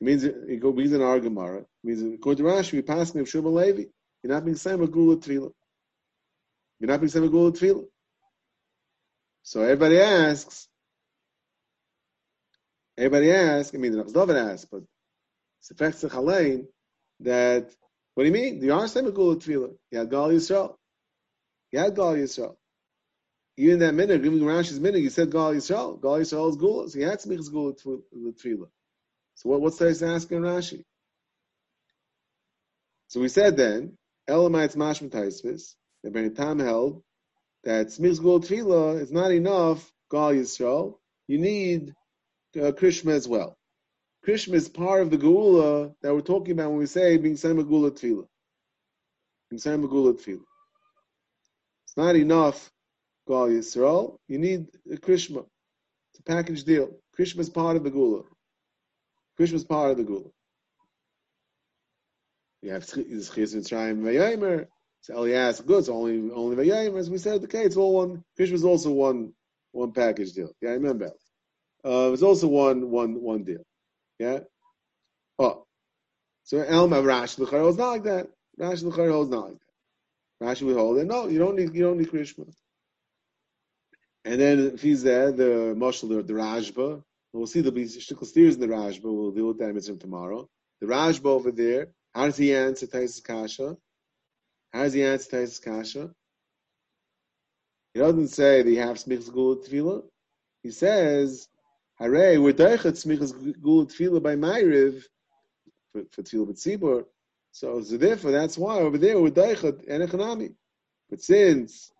It 0.00 0.04
means 0.04 0.24
it 0.24 0.60
goes 0.60 0.74
means 0.74 0.92
an 0.92 1.00
Argamara. 1.02 1.60
It 1.60 1.66
means 1.84 2.02
according 2.02 2.44
to 2.44 2.50
Rashi, 2.50 2.72
we 2.72 2.82
pass 2.82 3.14
him 3.14 3.24
Shuma 3.26 3.52
Levi. 3.52 3.84
You're 4.22 4.32
not 4.32 4.44
being 4.44 4.56
same 4.56 4.80
with 4.80 4.90
Gula 4.90 5.16
Tvila. 5.16 5.52
You're 6.80 6.88
not 6.88 7.00
being 7.00 7.10
same 7.10 7.22
with 7.22 7.32
Gula 7.32 7.52
Tvila. 7.52 7.84
So 9.42 9.62
everybody 9.62 9.98
asks, 9.98 10.68
everybody 12.96 13.32
asks, 13.32 13.74
I 13.74 13.78
mean, 13.78 13.92
the 13.92 14.04
David 14.04 14.36
asks, 14.36 14.66
but 14.70 14.82
Sefech 15.62 16.08
Tzachalein, 16.08 16.66
that, 17.20 17.70
what 18.18 18.24
do 18.24 18.30
you 18.30 18.34
mean? 18.34 18.60
You 18.60 18.74
are 18.74 18.88
same 18.88 19.04
with 19.04 19.14
Gula 19.14 19.36
Tvila. 19.36 19.76
You 19.92 19.98
had 20.00 20.10
Gal 20.10 20.30
Yisrael. 20.30 20.74
You 21.70 21.78
had 21.78 21.94
Gal 21.94 22.14
Yisrael. 22.14 22.56
Even 23.56 23.74
in 23.74 23.78
that 23.78 23.94
minute, 23.94 24.24
giving 24.24 24.40
Rashi's 24.40 24.80
minute, 24.80 25.02
you 25.02 25.08
said 25.08 25.30
Gal 25.30 25.54
Yisrael. 25.54 26.02
Gal 26.02 26.18
Yisrael 26.18 26.50
is 26.50 26.56
Gula. 26.56 26.90
So 26.90 26.98
you 26.98 27.06
had 27.06 27.24
make 27.26 27.48
Gula 27.48 27.74
Tvila. 27.74 28.66
So 29.36 29.48
what, 29.48 29.60
what's 29.60 29.78
Tais 29.78 30.02
asking 30.02 30.40
Rashi? 30.40 30.82
So 33.06 33.20
we 33.20 33.28
said 33.28 33.56
then, 33.56 33.96
Elamites 34.28 34.74
Mashma 34.74 35.10
Taisvis, 35.10 35.76
the 36.02 36.10
Ben 36.10 36.34
Tam 36.34 36.58
held 36.58 37.04
that 37.62 37.86
Smich's 37.86 38.18
Gul 38.18 38.40
Tefillah 38.40 39.00
is 39.00 39.12
not 39.12 39.30
enough, 39.30 39.92
Gal 40.10 40.32
Yisrael. 40.32 40.96
You 41.28 41.38
need 41.38 41.94
uh, 42.56 42.72
Krishma 42.72 43.12
as 43.12 43.28
well. 43.28 43.57
Krishma 44.28 44.54
is 44.56 44.68
part 44.68 45.00
of 45.00 45.10
the 45.10 45.16
Gula 45.16 45.90
that 46.02 46.14
we're 46.14 46.20
talking 46.20 46.52
about 46.52 46.68
when 46.68 46.80
we 46.80 46.84
say 46.84 47.16
being 47.16 47.34
Sema 47.34 47.64
Gula 47.64 47.90
Tefillah. 47.90 48.26
Being 49.48 49.58
Sema 49.58 49.88
Gula 49.88 50.12
Tefillah. 50.12 50.44
It's 51.86 51.96
not 51.96 52.14
enough, 52.14 52.70
Gal 53.26 53.48
Yisrael. 53.48 54.18
You 54.28 54.38
need 54.38 54.66
a 54.92 54.96
Krishma. 54.96 55.46
It's 56.10 56.18
a 56.18 56.22
package 56.24 56.64
deal. 56.64 56.90
Krishma 57.18 57.38
is 57.38 57.48
part 57.48 57.78
of 57.78 57.84
the 57.84 57.90
Gula. 57.90 58.24
Krishma 59.40 59.54
is 59.54 59.64
part 59.64 59.92
of 59.92 59.96
the 59.96 60.04
Gula. 60.04 60.28
You 62.60 62.72
have 62.72 62.86
Chiz 62.86 63.30
Mitzrayim 63.30 64.02
Vayomer. 64.02 64.66
So 65.00 65.16
Elias, 65.16 65.62
good. 65.62 65.78
It's 65.78 65.88
only 65.88 66.30
only 66.32 66.54
Vayomer. 66.54 66.98
As 66.98 67.08
we 67.08 67.16
said, 67.16 67.42
okay, 67.44 67.62
it's 67.62 67.78
all 67.78 67.94
one. 67.94 68.22
Krishma 68.38 68.52
is 68.52 68.64
also 68.64 68.90
one 68.90 69.32
one 69.72 69.92
package 69.92 70.34
deal. 70.34 70.50
Yeah, 70.60 70.70
I 70.70 70.74
remember. 70.74 71.12
Uh, 71.82 72.10
it's 72.12 72.22
also 72.22 72.46
one 72.46 72.90
one 72.90 73.22
one 73.22 73.42
deal. 73.42 73.64
Yeah. 74.18 74.40
Oh, 75.38 75.64
so 76.44 76.58
Elm 76.58 76.92
of 76.92 77.04
Rashi 77.04 77.38
L'char 77.38 77.60
holds 77.60 77.78
not 77.78 77.90
like 77.90 78.02
that. 78.04 78.28
Rashi 78.58 78.84
L'char 78.84 79.10
holds 79.10 79.30
not 79.30 79.50
like 79.50 79.58
that. 79.58 79.68
Rashi 80.42 80.62
would 80.62 80.76
hold 80.76 80.98
it. 80.98 81.06
No, 81.06 81.28
you 81.28 81.38
don't 81.38 81.56
need 81.56 81.74
you 81.74 81.82
don't 81.82 81.98
need 81.98 82.10
Krishma. 82.10 82.52
And 84.24 84.40
then 84.40 84.72
if 84.74 84.82
he's 84.82 85.02
there, 85.02 85.32
the 85.32 85.74
Mashal, 85.76 86.26
the, 86.26 86.32
Rashba, 86.32 87.02
we'll 87.32 87.46
see 87.46 87.60
there'll 87.60 87.74
be 87.74 87.84
shtickle 87.84 88.26
steers 88.26 88.54
in 88.54 88.60
the 88.60 88.68
Rashba. 88.68 89.04
We'll 89.04 89.30
deal 89.30 89.48
with 89.48 89.58
that 89.58 89.74
mitzvah 89.74 89.96
tomorrow. 89.96 90.48
The 90.80 90.86
Rashba 90.86 91.26
over 91.26 91.50
there, 91.50 91.88
how 92.14 92.26
does 92.26 92.36
he 92.36 92.54
answer 92.54 92.86
Taisus 92.86 93.22
Kasha? 93.22 93.76
How 94.72 94.82
does 94.82 94.92
he 94.92 95.02
answer 95.02 95.36
Taisus 95.36 95.62
Kasha? 95.62 96.10
He 97.94 98.00
doesn't 98.00 98.28
say 98.28 98.62
that 98.62 98.70
he 98.70 98.76
has 98.76 99.04
smichas 99.04 99.32
gula. 99.32 100.02
He 100.62 100.70
says, 100.70 101.48
"Hare, 101.98 102.40
we're 102.40 102.52
deichet 102.52 102.96
smichas 102.96 103.60
gula 103.60 103.86
tefillah 103.86 104.22
by 104.22 104.34
Ma'ariv 104.36 105.02
for, 105.92 106.02
for 106.10 106.22
tefillah 106.22 106.48
b'tzibur." 106.48 107.04
So, 107.52 107.80
so 107.82 107.96
therefore, 107.96 108.30
that's 108.30 108.58
why 108.58 108.78
over 108.78 108.98
there 108.98 109.20
we're 109.20 109.30
deichet 109.30 109.84
and. 109.88 110.54
But 111.10 111.22
since 111.22 111.92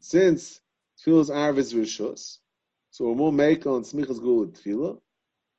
since 0.00 0.60
tefillah's 0.98 1.30
arvis 1.30 1.74
rishus, 1.74 2.38
so 2.90 3.06
we're 3.06 3.14
more 3.14 3.32
make 3.32 3.66
on 3.66 3.82
smichas 3.82 4.20
gula 4.20 4.48
tefillah. 4.48 5.00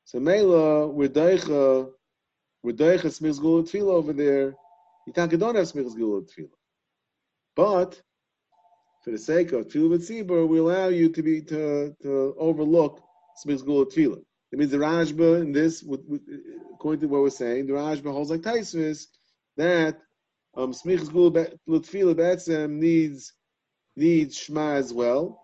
So 0.05 0.19
Mela, 0.19 0.87
we're 0.87 1.09
deichet 1.09 1.93
with 2.63 2.77
Deiches 2.77 3.19
Smichas 3.19 3.39
Gula 3.39 3.63
Tefillah 3.63 3.93
over 3.93 4.13
there, 4.13 4.55
can't 5.13 5.31
don't 5.37 5.55
have 5.55 5.65
Smichas 5.65 5.95
Gula 5.95 6.21
Tefillah. 6.21 6.49
But 7.55 8.01
for 9.03 9.11
the 9.11 9.17
sake 9.17 9.51
of 9.51 9.67
Tefillah 9.67 9.99
Tzibur, 9.99 10.47
we 10.47 10.59
allow 10.59 10.87
you 10.87 11.09
to 11.09 11.21
be 11.21 11.41
to, 11.41 11.95
to 12.01 12.35
overlook 12.37 13.03
Smichas 13.43 13.65
Gula 13.65 13.85
Tefillah. 13.85 14.21
It 14.51 14.59
means 14.59 14.71
the 14.71 14.77
Rashba 14.77 15.41
in 15.41 15.51
this, 15.51 15.83
according 16.73 17.01
to 17.01 17.07
what 17.07 17.21
we're 17.21 17.29
saying, 17.29 17.67
the 17.67 17.73
Rashba 17.73 18.11
holds 18.11 18.29
like 18.29 18.41
Taisvis 18.41 19.07
that 19.57 19.99
um, 20.55 20.73
Smichas 20.73 21.11
Gula 21.11 21.31
Tefillah 21.31 22.15
Betzem 22.15 22.71
needs 22.71 23.33
needs 23.95 24.37
Shema 24.37 24.73
as 24.73 24.93
well. 24.93 25.39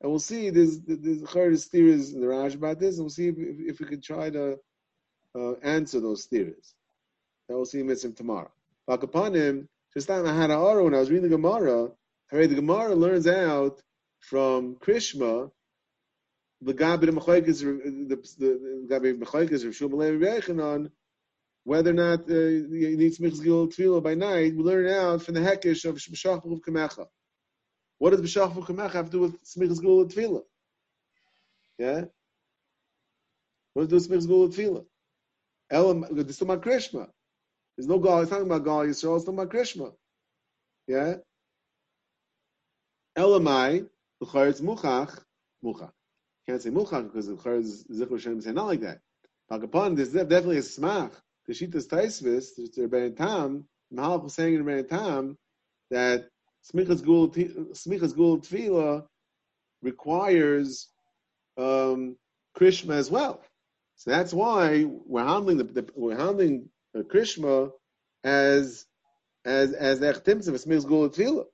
And 0.00 0.10
we'll 0.10 0.20
see, 0.20 0.50
there's, 0.50 0.80
there's, 0.80 1.22
there's 1.22 1.64
theories 1.66 2.12
in 2.12 2.20
the 2.20 2.28
Raj 2.28 2.54
about 2.54 2.78
this, 2.78 2.96
and 2.96 3.04
we'll 3.04 3.10
see 3.10 3.28
if, 3.28 3.36
if, 3.38 3.80
we 3.80 3.86
can 3.86 4.00
try 4.00 4.30
to 4.30 4.56
uh, 5.36 5.52
answer 5.62 6.00
those 6.00 6.26
theories. 6.26 6.74
That 7.48 7.56
we'll 7.56 7.64
see 7.64 7.82
mitzvah 7.82 8.12
tomorrow. 8.12 8.50
But 8.86 9.02
upon 9.02 9.34
him, 9.34 9.68
just 9.94 10.08
like 10.08 10.24
I 10.24 10.34
had 10.34 10.50
an 10.50 10.84
when 10.84 10.94
I 10.94 11.00
was 11.00 11.10
reading 11.10 11.28
the 11.28 11.36
Gemara, 11.36 11.90
I 12.32 12.36
read 12.36 12.50
the 12.50 12.54
Gemara 12.54 12.94
learns 12.94 13.26
out 13.26 13.82
from 14.20 14.76
Krishma 14.76 15.50
the 16.60 16.74
Gabi 16.74 17.06
the 17.06 17.12
Mechaikis 17.12 17.60
the 17.60 18.86
Gabi 18.90 19.18
Mechaikis 19.18 19.64
of 19.64 19.74
Shumalei 19.74 20.18
Rechanon 20.18 20.90
whether 21.68 21.90
or 21.90 21.92
not 21.92 22.20
uh, 22.30 22.34
you 22.34 22.96
need 22.96 23.14
Smich's 23.14 23.40
Gil 23.40 23.68
Tefillah 23.68 24.02
by 24.02 24.14
night, 24.14 24.56
we 24.56 24.62
learn 24.62 24.88
out 24.88 25.22
from 25.22 25.34
the 25.34 25.40
Hekish 25.40 25.84
of 25.84 25.96
B'Shach 25.96 26.50
of 26.50 26.62
Kamecha. 26.62 27.06
What 27.98 28.10
does 28.10 28.22
B'Shach 28.22 28.56
of 28.56 28.64
Kamecha 28.64 28.92
have 28.92 29.04
to 29.06 29.10
do 29.10 29.20
with 29.20 29.44
Smich's 29.44 29.78
Gil 29.78 30.08
Tefillah? 30.08 30.44
Yeah? 31.76 32.04
What 33.74 33.90
does 33.90 34.08
Smich's 34.08 34.26
Gil 34.26 34.48
Tefillah? 34.48 34.86
Elam, 35.70 36.06
it's 36.10 36.38
talking 36.38 36.54
about. 36.54 37.10
There's 37.76 37.86
no 37.86 37.98
God. 37.98 38.22
It's 38.22 38.30
talking 38.30 38.46
about 38.46 38.64
God 38.64 38.86
Yisrael. 38.86 39.16
It's 39.16 39.26
talking 39.26 39.38
about 39.38 39.50
Krishma. 39.50 39.92
Yeah. 40.86 41.16
Elamai, 43.18 43.86
it's 44.22 44.60
muchach, 44.62 45.20
muchach. 45.62 45.92
Can't 46.48 46.62
say 46.62 46.70
muchach 46.70 47.04
because 47.04 47.26
the 47.26 47.34
chayr 47.34 47.60
is 47.60 47.84
zikr 47.92 48.18
shem 48.18 48.40
say 48.40 48.52
not 48.52 48.68
like 48.68 48.80
that. 48.80 49.00
Pakapon, 49.52 49.94
there's 49.94 50.14
definitely 50.14 50.56
a 50.56 50.62
smach. 50.62 51.12
The 51.46 51.52
shitas 51.52 51.86
taisvis, 51.86 52.54
the 52.56 52.88
Rebbein 52.88 53.14
Tam, 53.14 53.66
Mahal 53.90 54.20
was 54.20 54.34
saying 54.34 54.54
in 54.54 54.64
Rebbein 54.64 54.88
Tam 54.88 55.36
that 55.90 56.30
smichas 56.72 57.04
gul 57.04 57.28
tefila 57.28 59.04
requires 59.82 60.88
um, 61.58 62.16
Krishma 62.58 62.94
as 62.94 63.10
well. 63.10 63.42
So 63.96 64.10
that's 64.10 64.32
why 64.32 64.86
we're 64.86 65.26
handling 65.26 65.58
the, 65.58 65.64
the 65.64 65.88
we're 65.94 66.16
handling 66.16 66.70
the 66.94 67.04
Krishma 67.04 67.72
as 68.24 68.86
as 69.44 69.74
as 69.74 70.00
the 70.00 70.14
echtimtz 70.14 70.48
of 70.48 70.54
a 70.54 70.58
smichas 70.58 70.88
gul 70.88 71.10
tefila. 71.10 71.44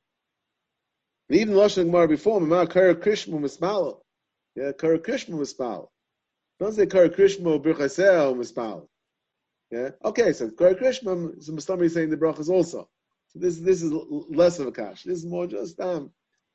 And 1.28 1.40
even 1.40 1.56
Lashon 1.56 1.86
Gemara 1.86 2.06
before, 2.06 2.40
Mama 2.40 2.68
Kara 2.68 2.94
Krishma 2.94 3.40
Mispalo. 3.40 4.03
Yeah, 4.54 4.72
Kara 4.72 4.98
Krishma 4.98 5.34
Mispalo. 5.34 5.88
Don't 6.60 6.72
say 6.72 6.86
Kara 6.86 7.10
Krishma 7.10 7.62
Birchasel 7.62 8.36
Mispalo. 8.36 8.86
Yeah, 9.70 9.90
okay, 10.04 10.32
so 10.32 10.50
Kara 10.50 10.74
Krishma, 10.74 11.42
so 11.42 11.80
is 11.80 11.94
saying 11.94 12.10
the 12.10 12.16
brachas 12.16 12.48
also. 12.48 12.88
So 13.28 13.38
this 13.38 13.58
this 13.58 13.82
is 13.82 13.92
less 13.92 14.60
of 14.60 14.68
a 14.68 14.72
kash. 14.72 15.02
This 15.02 15.18
is 15.18 15.26
more 15.26 15.46
just 15.46 15.80
um, 15.80 16.12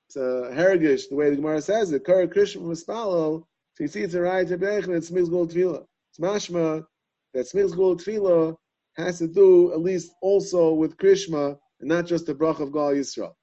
it's 0.08 0.16
a 0.16 0.50
herigish 0.54 1.10
the 1.10 1.16
way 1.16 1.30
the 1.30 1.36
Gemara 1.36 1.62
says 1.62 1.92
it. 1.92 2.06
Kara 2.06 2.28
Krishma 2.28 2.62
Mispalo. 2.62 3.44
So 3.74 3.84
you 3.84 3.88
see, 3.88 4.02
it's 4.02 4.14
a 4.14 4.22
right 4.22 4.50
and 4.50 4.64
it's 4.94 5.10
Smichas 5.12 5.30
Gul 5.30 5.48
Tefillah. 5.48 5.86
It's 6.10 6.20
mashma 6.20 6.86
that 7.34 7.46
Smichas 7.46 7.76
Gul 7.76 7.98
Tefillah 7.98 8.56
has 8.96 9.20
to 9.20 9.28
do 9.28 9.72
at 9.74 9.82
least 9.82 10.12
also 10.22 10.74
with 10.74 10.98
Krishma 10.98 11.58
and 11.80 11.90
not 11.90 12.06
just 12.06 12.26
the 12.26 12.34
brach 12.34 12.60
of 12.60 12.74
Gal 12.74 12.92
Yisrael. 12.92 13.34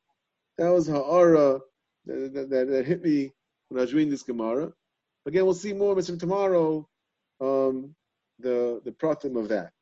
That 0.58 0.70
was 0.70 0.86
ha'ara 0.86 1.60
that, 2.06 2.48
that, 2.50 2.68
that, 2.68 2.86
hit 2.86 3.02
me 3.02 3.32
when 3.68 3.78
I 3.78 3.82
was 3.82 3.94
reading 3.94 4.10
this 4.10 4.22
Gemara. 4.22 4.72
Again, 5.26 5.44
we'll 5.44 5.54
see 5.54 5.72
more 5.72 6.00
from 6.00 6.18
tomorrow, 6.18 6.88
um, 7.40 7.94
the 8.38 8.80
the 8.84 8.92
pratim 8.92 9.38
of 9.38 9.48
that. 9.48 9.72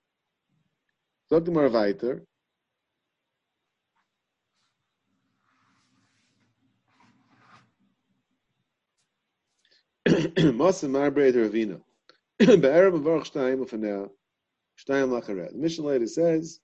Dr. 1.30 1.50
Marvaiter. 1.50 2.22
Masa 10.06 10.88
Marbreit 10.88 11.34
Ravina. 11.34 11.80
Be'erev 12.38 12.92
Avarach 12.92 13.30
Shtayim 13.32 13.64
Ufanel, 13.64 14.10
Shtayim 14.78 15.08
Lacharet. 15.08 15.52
The 15.52 15.58
Mishnah 15.58 15.86
later 15.86 16.06
says, 16.06 16.60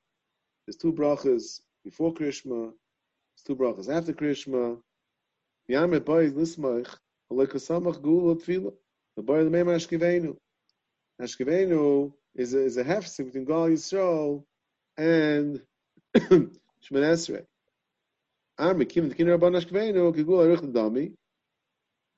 there's 0.66 0.76
two 0.76 0.92
brachas 0.92 1.60
before 1.84 2.12
Krishma, 2.12 2.70
there's 2.70 3.42
two 3.46 3.56
brachas 3.56 3.88
after 3.88 4.12
Krishma. 4.12 4.78
Yamet 5.70 6.00
Bayis 6.00 6.32
Lismach, 6.32 6.98
Alekasamach 7.32 8.00
Gula 8.02 8.36
Tfila. 8.36 8.72
The 9.16 9.22
Bayis 9.22 9.50
Meim 9.50 9.66
Ashkivenu. 9.66 10.36
Ashkivenu 11.20 12.12
is 12.34 12.54
is 12.54 12.76
a 12.76 12.84
hefsek 12.84 13.26
between 13.26 13.44
Gal 13.44 13.68
Yisrael 13.68 14.44
and 14.96 15.62
Shemon 16.16 16.50
Esrei. 16.90 17.44
Am 18.58 18.78
Mekim 18.78 19.08
the 19.08 19.14
Kinner 19.14 19.38
Rabban 19.38 19.60
Ashkivenu, 19.60 20.14
Kigul 20.14 20.56
Arich 20.56 20.72
Dami, 20.72 21.12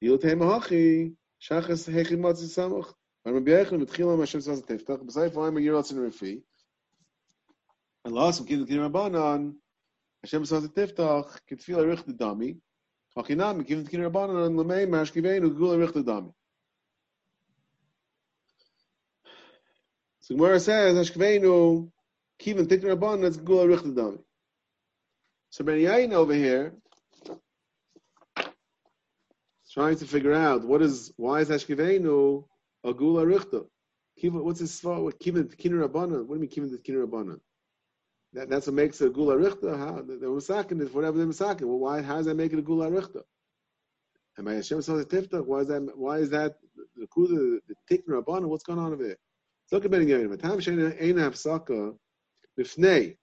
Yil 0.02 0.18
Teim 0.18 0.38
Hachi, 0.38 1.14
Shachas 1.40 1.88
Hechi 1.88 2.16
Matzi 2.16 2.44
Samach. 2.44 2.92
I'm 3.24 3.34
Rabbi 3.34 3.50
Yechon 3.50 3.84
Mitchila 3.84 4.18
Hashem 4.18 4.40
Saz 4.40 4.64
Tiftach, 4.64 5.04
B'sayif 5.04 5.34
Oim 5.34 5.62
Yir 5.62 5.74
Ratzin 5.74 5.98
Refi. 5.98 6.42
And 8.04 8.14
last 8.14 8.40
one, 8.40 8.48
Kinner 8.48 8.66
Kinner 8.66 8.90
Rabbanan, 8.90 9.54
Hashem 10.22 10.44
Saz 10.44 10.68
Tiftach, 10.68 11.38
Kitfil 11.50 11.78
Arich 11.78 12.04
Dami, 12.16 12.58
Hachinam 13.16 13.62
Mekim 13.62 13.84
the 13.84 13.90
Kinner 13.90 14.10
Rabbanan, 14.10 14.54
Lamei 14.54 14.86
Mashkivenu, 14.86 15.50
Kigul 15.50 15.76
Arich 15.76 15.92
Dami. 16.04 16.32
So 20.20 20.34
Gemara 20.36 20.60
says, 20.60 21.10
Ashkveinu, 21.10 21.90
Kivin 22.40 22.66
Tikna 22.66 22.96
Rabban, 22.96 23.22
that's 23.22 23.36
Gula 23.36 23.66
Richter 23.66 23.88
Dami. 23.88 24.18
So 25.50 25.64
Ben 25.64 25.78
Yain 25.78 26.12
over 26.12 26.32
here, 26.32 26.74
trying 29.72 29.96
to 29.96 30.06
figure 30.06 30.32
out 30.32 30.64
what 30.64 30.80
is, 30.80 31.12
why 31.16 31.40
is 31.40 31.50
Ashkveinu 31.50 32.44
a 32.84 32.94
Gula 32.94 33.26
Richter? 33.26 33.62
What's 34.22 34.60
his 34.60 34.80
svar? 34.80 35.02
What 35.02 35.18
Kivin 35.18 35.52
Tikna 35.54 35.86
Rabban? 35.86 36.24
What 36.24 36.28
do 36.28 36.34
you 36.34 36.40
mean 36.40 36.50
Kivin 36.50 36.70
Tikna 36.70 37.06
Rabban? 37.06 37.40
That, 38.34 38.48
that's 38.48 38.66
what 38.66 38.74
makes 38.74 39.00
it 39.00 39.08
a 39.08 39.10
Gula 39.10 39.36
Richter. 39.36 39.76
How 39.76 39.96
the, 39.96 40.16
the 40.16 40.26
Masakin 40.26 40.80
is 40.80 40.92
whatever 40.92 41.18
the 41.18 41.24
Masakin. 41.24 41.62
Well, 41.62 41.78
why? 41.78 42.02
How 42.02 42.16
does 42.16 42.26
that 42.26 42.36
make 42.36 42.52
it 42.52 42.58
a 42.58 42.62
Gula 42.62 42.90
Richter? 42.90 43.22
And 44.36 44.46
by 44.46 44.54
Hashem 44.54 44.80
says 44.80 45.04
Tiftach, 45.06 45.44
why 45.44 45.60
is 45.60 45.68
that? 45.68 45.92
Why 45.94 46.18
is 46.18 46.30
that 46.30 46.56
the 46.96 47.06
the, 47.14 47.60
the 47.68 47.74
Tikna 47.90 48.22
Rabban? 48.22 48.44
What's 48.46 48.64
going 48.64 48.78
on 48.78 48.92
over 48.92 49.04
there? 49.04 49.18
Look 49.70 49.84
at 49.84 49.90
Ben 49.90 50.06
Yamin. 50.06 50.30
Matam 50.30 50.58
sheina 50.60 51.00
ein 51.00 51.16
hafsaka 51.16 51.96
b'fnei 52.58 53.16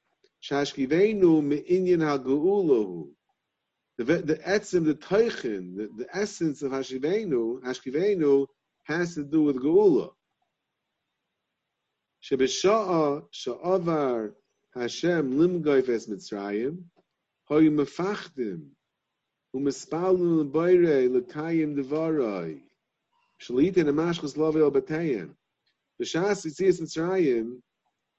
shashkivenu 0.43 1.43
me'inyan 1.43 2.01
ha'ge'ulahu. 2.01 3.09
The 3.97 4.03
the 4.03 4.35
etzim, 4.37 4.85
the 4.85 4.95
teichin, 4.95 5.75
the, 5.75 5.89
the 5.97 6.07
essence 6.15 6.61
of 6.61 6.71
hashivenu, 6.71 7.61
hashkivenu, 7.61 8.47
has 8.83 9.15
to 9.15 9.23
do 9.23 9.43
with 9.43 9.57
geula. 9.57 10.11
Shebesha'a 12.23 13.23
sha'avar 13.31 14.33
Hashem 14.79 15.33
limgoyf 15.37 15.89
es 15.89 16.07
Mitzrayim, 16.07 16.83
hoy 17.49 17.69
mefachdim, 17.69 18.69
u'mespalnu 19.53 20.43
l'bayre 20.43 21.09
l'kayim 21.09 21.75
devarai, 21.75 22.61
shalitin 23.41 23.89
amashchus 23.89 24.37
lovel 24.37 24.71
b'tayim. 24.71 25.35
The 25.97 26.05
Shas 26.05 26.45
Yitzias 26.45 26.79
Mitzrayim, 26.79 27.59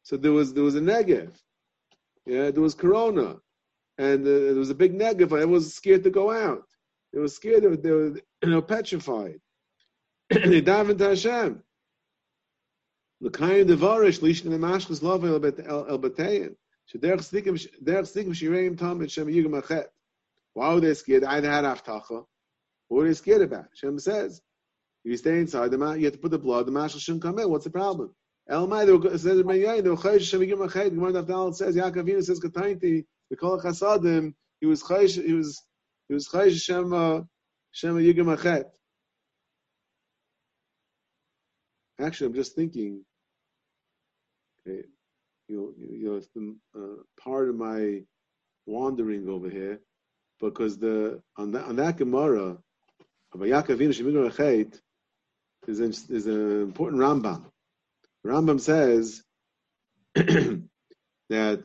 so 0.02 0.18
there 0.18 0.32
was 0.32 0.52
there 0.52 0.62
was 0.62 0.74
a 0.74 0.82
negative, 0.82 1.34
yeah, 2.26 2.50
there 2.50 2.62
was 2.62 2.74
Corona, 2.74 3.40
and 3.96 4.26
uh, 4.26 4.30
there 4.30 4.54
was 4.54 4.68
a 4.68 4.74
big 4.74 4.92
negative. 4.92 5.32
I 5.32 5.46
was 5.46 5.74
scared 5.74 6.04
to 6.04 6.10
go 6.10 6.30
out. 6.30 6.66
They 7.12 7.20
were 7.20 7.28
scared. 7.28 7.62
They 7.62 7.68
were, 7.68 7.76
they 7.76 7.90
were 7.90 8.20
you 8.42 8.50
know, 8.50 8.60
petrified. 8.60 9.40
they 10.30 10.60
davened 10.60 10.98
to 10.98 11.08
Hashem. 11.08 11.62
L'kayim 13.20 13.66
devarish 13.66 14.20
lishn 14.20 14.46
nemashchus 14.46 15.02
love 15.02 15.24
el 15.24 15.40
stikim 17.20 17.68
derech 17.82 18.06
stikim 18.06 18.34
shireim 18.34 18.78
tam 18.78 19.02
et 19.02 19.10
shem 19.10 19.26
yigam 19.26 19.60
achet. 19.62 19.86
Why 20.54 20.74
were 20.74 20.80
they 20.80 20.94
scared? 20.94 21.24
Either 21.24 21.50
had 21.50 21.64
aftacha. 21.64 22.24
What 22.88 22.98
were 23.02 23.06
they 23.06 23.14
scared 23.14 23.42
about? 23.42 23.66
Hashem 23.70 23.98
says, 23.98 24.40
if 25.04 25.10
you 25.10 25.16
stay 25.16 25.38
inside 25.38 25.70
the 25.70 25.78
mat, 25.78 25.98
you 25.98 26.06
have 26.06 26.14
to 26.14 26.18
put 26.18 26.30
the 26.30 26.38
blood. 26.38 26.66
The 26.66 26.72
mashal 26.72 27.00
shouldn't 27.00 27.22
come 27.22 27.38
in. 27.38 27.48
What's 27.48 27.64
the 27.64 27.70
problem? 27.70 28.14
El 28.48 28.66
Mai, 28.66 28.82
it 28.82 29.18
says 29.20 29.42
Ben 29.42 29.60
Yain, 29.60 29.84
the 29.84 29.94
Chayish 29.94 30.22
Shem 30.22 30.40
Yigim 30.40 30.66
Ached. 30.66 30.92
Gemara 30.94 31.12
Dafdal 31.12 31.54
says 31.54 31.76
Yaakov 31.76 32.04
Avinu 32.04 32.22
says 32.22 32.40
Katainti. 32.40 33.04
The 33.30 33.36
Kol 33.36 33.60
Chasadim. 33.60 34.34
He 34.60 34.66
was 34.66 34.82
Chayish. 34.82 35.22
He 35.24 35.32
was 35.32 35.62
he 36.08 36.14
was 36.14 36.28
Chayish 36.28 36.60
Shem 36.60 36.92
uh, 36.92 37.20
Shem 37.70 37.94
Yigim 37.94 38.36
Ached. 38.36 38.66
Actually, 42.00 42.26
I'm 42.26 42.34
just 42.34 42.56
thinking. 42.56 43.04
Okay, 44.66 44.84
you 45.48 45.56
know, 45.56 45.72
you 45.78 46.08
know, 46.10 46.16
it's 46.16 46.28
been 46.28 46.56
uh, 46.76 47.02
part 47.22 47.48
of 47.48 47.56
my 47.56 48.02
wandering 48.66 49.28
over 49.28 49.48
here, 49.48 49.80
because 50.40 50.78
the 50.78 51.22
on 51.36 51.52
that 51.52 51.64
on 51.64 51.76
that 51.76 51.96
Gemara, 51.96 52.58
of 53.32 53.40
Yaakov 53.40 53.76
Avinu 53.76 53.94
Shem 53.94 54.72
is 55.66 55.80
an, 55.80 55.90
is 56.14 56.26
an 56.26 56.62
important 56.62 57.00
Rambam. 57.00 57.44
Rambam 58.26 58.60
says 58.60 59.22
that 60.14 60.68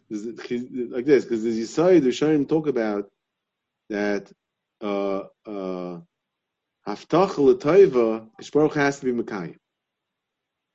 like 0.09 1.05
this 1.05 1.25
because 1.25 1.43
the 1.43 1.61
Yisai 1.61 2.01
the 2.01 2.09
Sharim 2.09 2.47
talk 2.47 2.67
about 2.67 3.09
that 3.89 4.31
uh 4.81 5.23
uh 5.45 5.99
Haftach 6.87 7.37
l'tayva 7.37 8.29
Kishbaruch 8.39 8.73
has 8.75 8.99
to 8.99 9.05
be 9.05 9.23
Mekayim. 9.23 9.57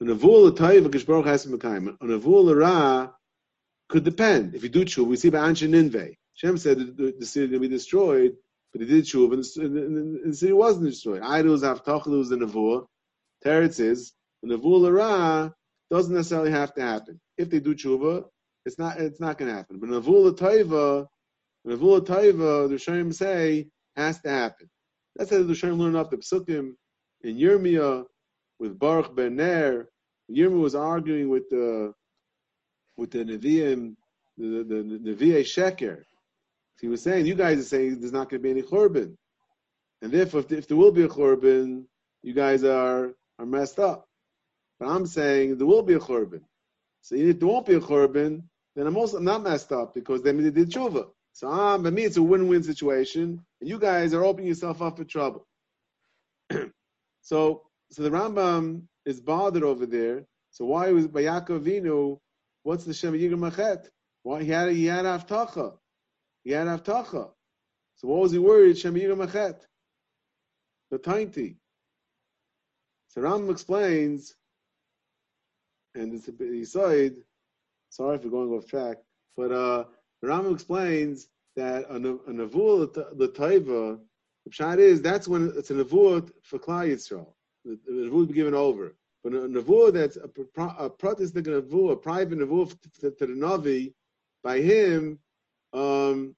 An 0.01 0.09
avul 0.09 0.51
l'tayva 0.51 0.89
Kishbaruch 0.89 1.27
has 1.27 1.43
to 1.43 1.51
be 1.51 1.59
Mekayim. 1.59 1.97
An 2.01 2.09
avul 2.09 2.45
l'ra 2.47 3.15
could 3.89 4.05
depend. 4.05 4.55
If 4.55 4.63
you 4.63 4.69
do 4.69 4.85
tshuv, 4.85 5.07
we 5.07 5.17
see 5.17 5.31
by 5.31 5.41
Anshe 5.41 5.69
Ninveh. 5.69 6.15
Shem 6.35 6.57
said 6.57 6.79
the, 6.97 7.15
the 7.19 7.27
city 7.27 7.45
is 7.45 7.51
going 7.51 7.63
to 7.63 7.69
be 7.69 7.69
destroyed, 7.69 8.37
but 8.73 8.81
he 8.81 8.87
did 8.87 9.05
tshuv, 9.05 9.33
and 9.35 9.45
the, 9.77 9.83
and 9.83 10.33
the 10.33 10.37
city 10.37 10.53
wasn't 10.53 10.87
destroyed. 10.87 11.21
Idols, 11.23 11.63
Haftach, 11.63 12.07
was 12.07 12.31
the 12.31 12.37
Nevuah. 12.37 12.87
Teretz 13.45 13.79
is 13.79 14.13
the 14.43 14.57
Nevuah 14.57 14.93
Ra 14.93 15.51
doesn't 15.91 16.15
necessarily 16.15 16.51
have 16.51 16.73
to 16.75 16.83
happen. 16.83 17.21
If 17.37 17.51
they 17.51 17.61
do 17.61 17.75
tshuva, 17.75 18.25
it's 18.65 18.79
not 18.79 18.99
it's 18.99 19.21
not 19.21 19.37
going 19.37 19.51
to 19.51 19.57
happen. 19.57 19.79
But 19.81 19.91
Nevuah 19.91 20.37
Taiva, 20.37 21.07
Nevuah 21.67 22.07
Taiva, 22.07 22.71
the 22.71 22.79
Shem 22.79 23.13
say 23.13 23.69
has 23.97 24.21
to 24.23 24.31
happen. 24.31 24.71
That's 25.17 25.31
how 25.31 25.43
the 25.43 25.55
Shem 25.55 25.79
learned 25.79 25.97
up 25.97 26.11
the 26.11 26.19
Psukim 26.19 26.73
in 27.23 27.37
Yirmiyah 27.37 28.05
with 28.61 28.79
Baruch 28.79 29.17
Ben 29.17 29.35
Ner. 29.35 29.89
Yirmiyah 30.31 30.61
was 30.61 30.77
arguing 30.77 31.29
with 31.29 31.49
the 31.51 31.93
with 32.97 33.11
the 33.11 33.25
Nevi'im, 33.25 33.97
the 34.39 34.65
the, 34.69 34.99
the 35.03 35.15
Nevi'e 35.15 35.41
Sheker. 35.41 36.05
He 36.81 36.87
was 36.89 37.03
saying, 37.03 37.27
you 37.27 37.35
guys 37.35 37.59
are 37.59 37.63
saying 37.63 38.01
there's 38.01 38.13
not 38.13 38.31
going 38.31 38.43
to 38.43 38.45
be 38.45 38.51
any 38.51 38.63
churban, 38.63 39.17
and 40.01 40.13
therefore, 40.13 40.41
if, 40.41 40.53
if 40.53 40.69
there 40.69 40.77
will 40.77 40.93
be 40.93 41.03
a 41.03 41.09
churban, 41.09 41.85
you 42.23 42.33
guys 42.33 42.63
are 42.63 43.15
are 43.39 43.47
messed 43.47 43.81
up. 43.81 44.07
But 44.79 44.89
I'm 44.89 45.07
saying 45.07 45.59
there 45.59 45.67
will 45.67 45.83
be 45.83 45.95
a 45.95 45.99
churban. 45.99 46.43
So 47.03 47.17
if 47.17 47.41
there 47.41 47.49
won't 47.49 47.67
be 47.67 47.75
a 47.75 47.81
churban, 47.81 48.43
then 48.77 48.87
I'm 48.87 48.97
also 48.97 49.19
not 49.19 49.43
messed 49.43 49.73
up 49.73 49.95
because 49.95 50.23
they 50.23 50.33
did 50.33 50.71
tshuva. 50.71 51.09
So 51.33 51.49
um, 51.49 51.85
for 51.85 51.91
me, 51.91 52.05
it's 52.05 52.17
a 52.17 52.23
win-win 52.23 52.63
situation, 52.63 53.45
and 53.61 53.69
you 53.69 53.79
guys 53.79 54.15
are 54.15 54.25
opening 54.25 54.49
yourself 54.49 54.83
up 54.83 54.99
for 54.99 55.05
trouble. 55.05 55.47
so, 57.23 57.63
so 57.91 58.03
the 58.03 58.11
Rambam 58.11 58.83
is 59.05 59.21
bothered 59.21 59.65
over 59.65 59.87
there. 59.87 60.25
So 60.51 60.65
why 60.65 60.91
was 60.91 61.09
by 61.09 61.23
Yaakov? 61.23 62.19
What's 62.63 62.85
the 62.85 62.95
Shem 62.95 63.15
Yigam 63.15 63.51
Machet? 63.51 63.89
Why 64.23 64.43
he 64.43 64.51
had 64.51 64.73
he 64.73 64.87
had 64.87 65.05
Avtacha? 65.05 65.77
He 66.45 66.53
had 66.53 66.67
Avtacha. 66.67 67.31
So 67.97 68.09
what 68.09 68.21
was 68.21 68.33
he 68.33 68.39
worried? 68.39 68.79
Shem 68.79 68.95
Yigam 68.95 69.27
Machet. 69.27 69.59
The 70.91 70.99
tiny. 70.99 71.57
So 73.09 73.23
Rambam 73.23 73.51
explains, 73.51 74.35
and 75.95 76.15
it's 76.15 76.29
a 76.29 76.33
bit 76.33 76.53
aside. 76.63 77.15
Sorry 77.89 78.19
for 78.19 78.29
going 78.29 78.51
off 78.51 78.67
track, 78.67 78.99
but 79.37 79.51
uh, 79.51 79.85
Rambam 80.25 80.55
explains 80.55 81.27
that 81.57 81.87
a, 81.91 81.97
a 81.97 81.99
nevuah 81.99 82.93
the 83.19 83.29
taiva, 83.29 83.99
the 84.45 84.51
pshat 84.51 84.79
is 84.79 85.03
that's 85.03 85.27
when 85.27 85.53
it's 85.57 85.71
a 85.71 85.75
nevuah 85.75 86.31
for 86.45 86.59
Klal 86.61 86.89
Yisrael. 86.89 87.33
The, 87.65 87.79
the 87.87 87.93
nevuah 87.93 88.29
be 88.29 88.35
given 88.35 88.55
over, 88.55 88.97
but 89.23 89.35
a 89.35 89.41
nevuah 89.41 89.93
that's 89.93 90.17
a, 90.17 90.63
a 90.79 90.91
protestant 90.91 91.47
nevuah, 91.47 91.93
a 91.93 91.97
private 91.97 92.39
nevuah 92.39 92.75
to, 93.01 93.11
to, 93.11 93.27
the 93.27 93.33
navi, 93.33 93.93
by 94.43 94.61
him, 94.61 95.19
um, 95.73 96.35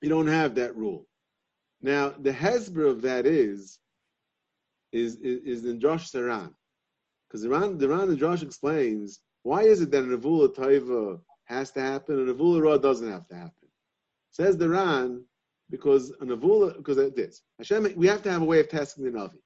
you 0.00 0.08
don't 0.08 0.26
have 0.26 0.54
that 0.54 0.74
rule. 0.76 1.06
Now 1.82 2.10
the 2.10 2.32
hesber 2.32 2.88
of 2.88 3.02
that 3.02 3.26
is 3.26 3.78
is, 4.92 5.16
is, 5.16 5.40
is 5.44 5.64
in 5.64 5.80
Josh 5.80 6.10
Saran. 6.10 6.52
Because 7.28 7.42
the 7.42 7.48
Ran, 7.48 7.78
the 7.78 7.88
Ran 7.88 8.10
and 8.10 8.18
Josh 8.18 8.42
explains 8.42 9.20
why 9.42 9.62
is 9.62 9.80
it 9.80 9.90
that 9.90 10.04
a 10.04 10.06
Navula 10.06 10.54
Taiva 10.54 11.20
has 11.44 11.70
to 11.72 11.80
happen 11.80 12.18
and 12.18 12.28
a 12.28 12.34
Navula 12.34 12.62
Ra 12.62 12.76
doesn't 12.76 13.10
have 13.10 13.26
to 13.28 13.34
happen. 13.34 13.68
Says 14.30 14.56
the 14.56 14.68
Ran, 14.68 15.24
because 15.70 16.10
a 16.20 16.24
Navula, 16.24 16.76
because 16.76 16.96
this. 17.14 17.42
Hashem, 17.58 17.94
we 17.96 18.06
have 18.06 18.22
to 18.22 18.30
have 18.30 18.42
a 18.42 18.44
way 18.44 18.60
of 18.60 18.68
testing 18.68 19.04
the 19.04 19.10
Navi. 19.10 19.38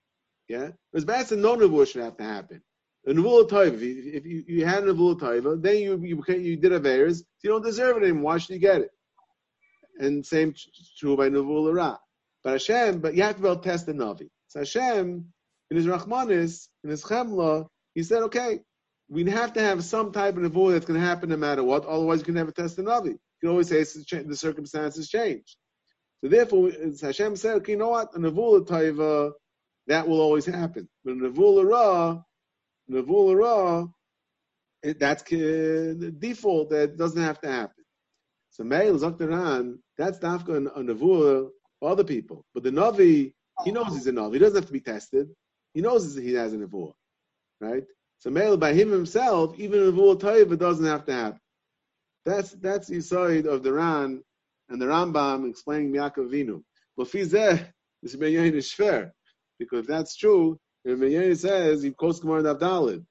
Yeah? 0.48 0.70
Because 0.92 1.04
bad 1.04 1.22
as 1.22 1.32
no 1.32 1.56
Navula 1.56 1.86
should 1.86 2.02
have 2.02 2.16
to 2.18 2.24
happen. 2.24 2.62
A 3.06 3.10
Navula 3.10 3.48
Taiva, 3.48 3.74
if 3.74 4.26
you, 4.26 4.44
you, 4.46 4.64
had 4.64 4.82
a 4.82 4.92
Navula 4.92 5.18
Taiva, 5.18 5.60
then 5.62 5.78
you, 5.78 6.00
you, 6.02 6.24
you 6.34 6.56
did 6.56 6.72
so 6.84 7.24
you 7.42 7.50
don't 7.50 7.64
deserve 7.64 7.96
it 7.98 8.02
anymore. 8.02 8.24
Why 8.24 8.38
should 8.38 8.54
you 8.54 8.60
get 8.60 8.80
it? 8.80 8.90
And 9.98 10.26
same 10.26 10.54
true 10.98 11.16
by 11.16 11.28
Navula 11.28 11.74
Ra. 11.74 11.96
But 12.42 12.52
Hashem, 12.52 13.00
but 13.00 13.14
you 13.14 13.22
have 13.22 13.36
to 13.36 13.42
be 13.42 13.48
able 13.48 13.60
to 13.60 13.68
test 13.68 13.86
the 13.86 13.92
Navi. 13.92 14.28
So 14.48 14.60
Hashem, 14.60 15.24
in 15.70 15.76
his 15.76 15.86
Rahmanis, 15.86 16.68
in 16.84 16.90
his 16.90 17.02
Chemla, 17.02 17.66
he 17.94 18.02
said, 18.02 18.22
okay, 18.24 18.60
we 19.08 19.24
have 19.30 19.52
to 19.52 19.60
have 19.60 19.84
some 19.84 20.12
type 20.12 20.36
of 20.36 20.42
Navula 20.42 20.72
that's 20.72 20.86
going 20.86 21.00
to 21.00 21.06
happen 21.06 21.28
no 21.28 21.36
matter 21.36 21.62
what, 21.62 21.84
otherwise 21.84 22.20
you 22.20 22.24
can 22.24 22.34
never 22.34 22.50
test 22.50 22.76
the 22.76 22.82
Navi. 22.82 23.10
You 23.10 23.18
can 23.40 23.50
always 23.50 23.68
say 23.68 23.82
the 24.22 24.36
circumstances 24.36 25.08
change. 25.08 25.56
So 26.22 26.28
therefore, 26.28 26.72
Hashem 27.00 27.36
said, 27.36 27.56
okay, 27.56 27.72
you 27.72 27.78
know 27.78 27.90
what? 27.90 28.14
A 28.14 28.18
Navula 28.18 28.66
Taiva, 28.66 29.32
that 29.86 30.06
will 30.06 30.20
always 30.20 30.46
happen. 30.46 30.88
But 31.04 31.16
Navula 31.16 31.64
Ra, 31.68 32.22
Navula 32.90 33.36
Ra, 33.36 33.86
that's 34.98 35.22
the 35.22 36.14
default 36.18 36.70
that 36.70 36.96
doesn't 36.96 37.22
have 37.22 37.40
to 37.40 37.48
happen. 37.48 37.84
So 38.50 38.64
Meil 38.64 38.98
Zaktaran, 38.98 39.78
that's 39.98 40.18
Dafka 40.18 40.56
a 40.56 40.80
Navula 40.80 41.48
for 41.78 41.90
other 41.90 42.04
people. 42.04 42.44
But 42.54 42.62
the 42.62 42.70
Navi, 42.70 43.32
he 43.64 43.72
knows 43.72 43.88
he's 43.92 44.06
a 44.06 44.12
Navi. 44.12 44.34
He 44.34 44.38
doesn't 44.38 44.56
have 44.56 44.66
to 44.66 44.72
be 44.72 44.80
tested. 44.80 45.28
He 45.74 45.80
knows 45.80 46.16
he 46.16 46.32
has 46.34 46.52
a 46.52 46.56
Navua. 46.56 46.92
Right? 47.60 47.84
So 48.18 48.30
Meil 48.30 48.56
by 48.56 48.72
him 48.72 48.90
himself, 48.90 49.58
even 49.58 49.80
a 49.80 49.92
Navua 49.92 50.18
Taiva 50.18 50.58
doesn't 50.58 50.86
have 50.86 51.04
to 51.06 51.12
happen. 51.12 51.40
That's 52.24 52.52
that's 52.52 52.88
the 52.88 53.00
side 53.00 53.46
of 53.46 53.62
the 53.62 53.72
Ran 53.72 54.22
and 54.68 54.82
the 54.82 54.86
Rambam 54.86 55.48
explaining 55.48 55.92
Yaakov 55.92 56.32
Vinu. 56.32 56.62
But 56.96 57.08
Fizeh, 57.08 57.72
this 58.02 58.14
is 58.14 58.72
fair. 58.72 59.14
Because 59.58 59.80
if 59.80 59.86
that's 59.86 60.16
true, 60.16 60.58
and 60.84 60.98
Meyayin 60.98 61.36
says, 61.36 61.82
he 61.82 61.90
quotes 61.90 62.20
Gemara 62.20 62.42
Davdalid, 62.42 63.04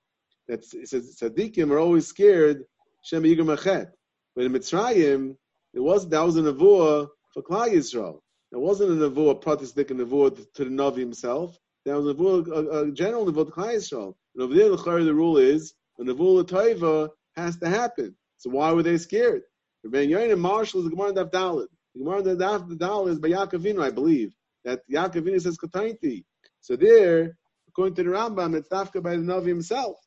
that 0.48 0.64
it 0.74 0.88
says 0.90 1.18
tzaddikim 1.22 1.72
are 1.72 1.80
always 1.80 2.08
scared 2.08 2.64
Shem 3.04 3.24
Yigam 3.24 3.56
Achet. 3.56 3.92
But 4.36 4.46
in 4.46 4.54
Mitzrayim, 4.54 5.36
it 5.74 5.80
was 5.80 6.08
that 6.10 6.22
was 6.22 6.38
a 6.38 6.42
nevuah 6.42 7.08
for 7.34 7.44
Klal 7.44 7.72
Yisrael. 7.72 8.20
It 8.52 8.60
wasn't 8.60 8.92
a 8.92 9.10
nevuah, 9.10 9.42
pratisdik, 9.42 9.92
a 9.92 9.94
nevuah 9.94 10.54
to 10.54 10.64
the 10.64 10.70
Navi 10.70 11.00
himself. 11.00 11.58
That 11.86 11.98
was 11.98 12.08
a 12.08 12.14
nevuah, 12.14 12.48
a, 12.48 12.80
a 12.84 12.92
general 12.92 13.26
nevuah 13.26 13.46
to 13.46 13.52
Klal 13.52 13.76
Yisrael. 13.76 14.16
And 14.36 14.44
over 14.44 14.54
there, 14.54 14.70
the 15.04 15.14
rule 15.14 15.38
is 15.38 15.74
a 16.00 16.04
nevuah 16.04 16.44
taiva 16.44 17.10
has 17.36 17.58
to 17.58 17.70
happen. 17.70 18.16
So 18.38 18.50
why 18.52 18.72
were 18.72 18.84
they 18.84 18.98
scared? 18.98 19.44
Ben 19.84 20.10
Yoyin 20.10 20.40
Marshall 20.40 20.80
is 20.80 20.86
the 20.86 20.96
Gemara 20.96 21.14
Daf 21.14 21.32
Dalit. 21.32 21.68
The 21.94 22.04
Gemara 22.04 22.22
Daf 22.24 22.70
Dalit 22.78 23.10
is 23.10 23.20
by 23.20 23.30
Yaakovinu, 23.30 23.84
I 23.84 23.92
believe. 23.92 24.34
That 24.64 24.82
Yaakovinu 24.92 25.40
says 25.42 25.58
Katainti. 25.58 26.24
So 26.66 26.76
there, 26.76 27.38
according 27.68 27.94
to 27.94 28.04
the 28.04 28.10
Rambam, 28.10 28.56
it's 28.56 28.68
Dafka 28.70 29.04
by 29.04 29.12
the 29.12 29.22
Navi 29.22 29.50
himself. 29.50 29.98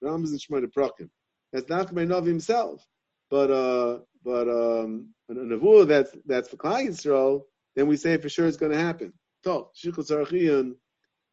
The 0.00 0.08
Rambam 0.08 0.24
is 0.24 0.32
in 0.32 0.38
Shemona 0.38 0.66
Prakim. 0.66 1.08
That's 1.52 1.66
Dafka 1.66 1.94
by 1.94 2.04
Navi 2.04 2.26
himself. 2.26 2.84
But 3.30 3.52
uh, 3.52 3.98
but 4.24 4.48
um, 4.48 5.14
a 5.30 5.34
Nevuah 5.34 5.86
that's 5.86 6.10
that's 6.26 6.48
for 6.48 6.56
Klal 6.56 6.88
Yisrael, 6.88 7.42
then 7.76 7.86
we 7.86 7.96
say 7.96 8.16
for 8.16 8.28
sure 8.28 8.48
it's 8.48 8.56
going 8.56 8.72
to 8.72 8.78
happen. 8.78 9.12
So 9.44 9.70
Shikul 9.80 10.04
Sarachiyun 10.04 10.74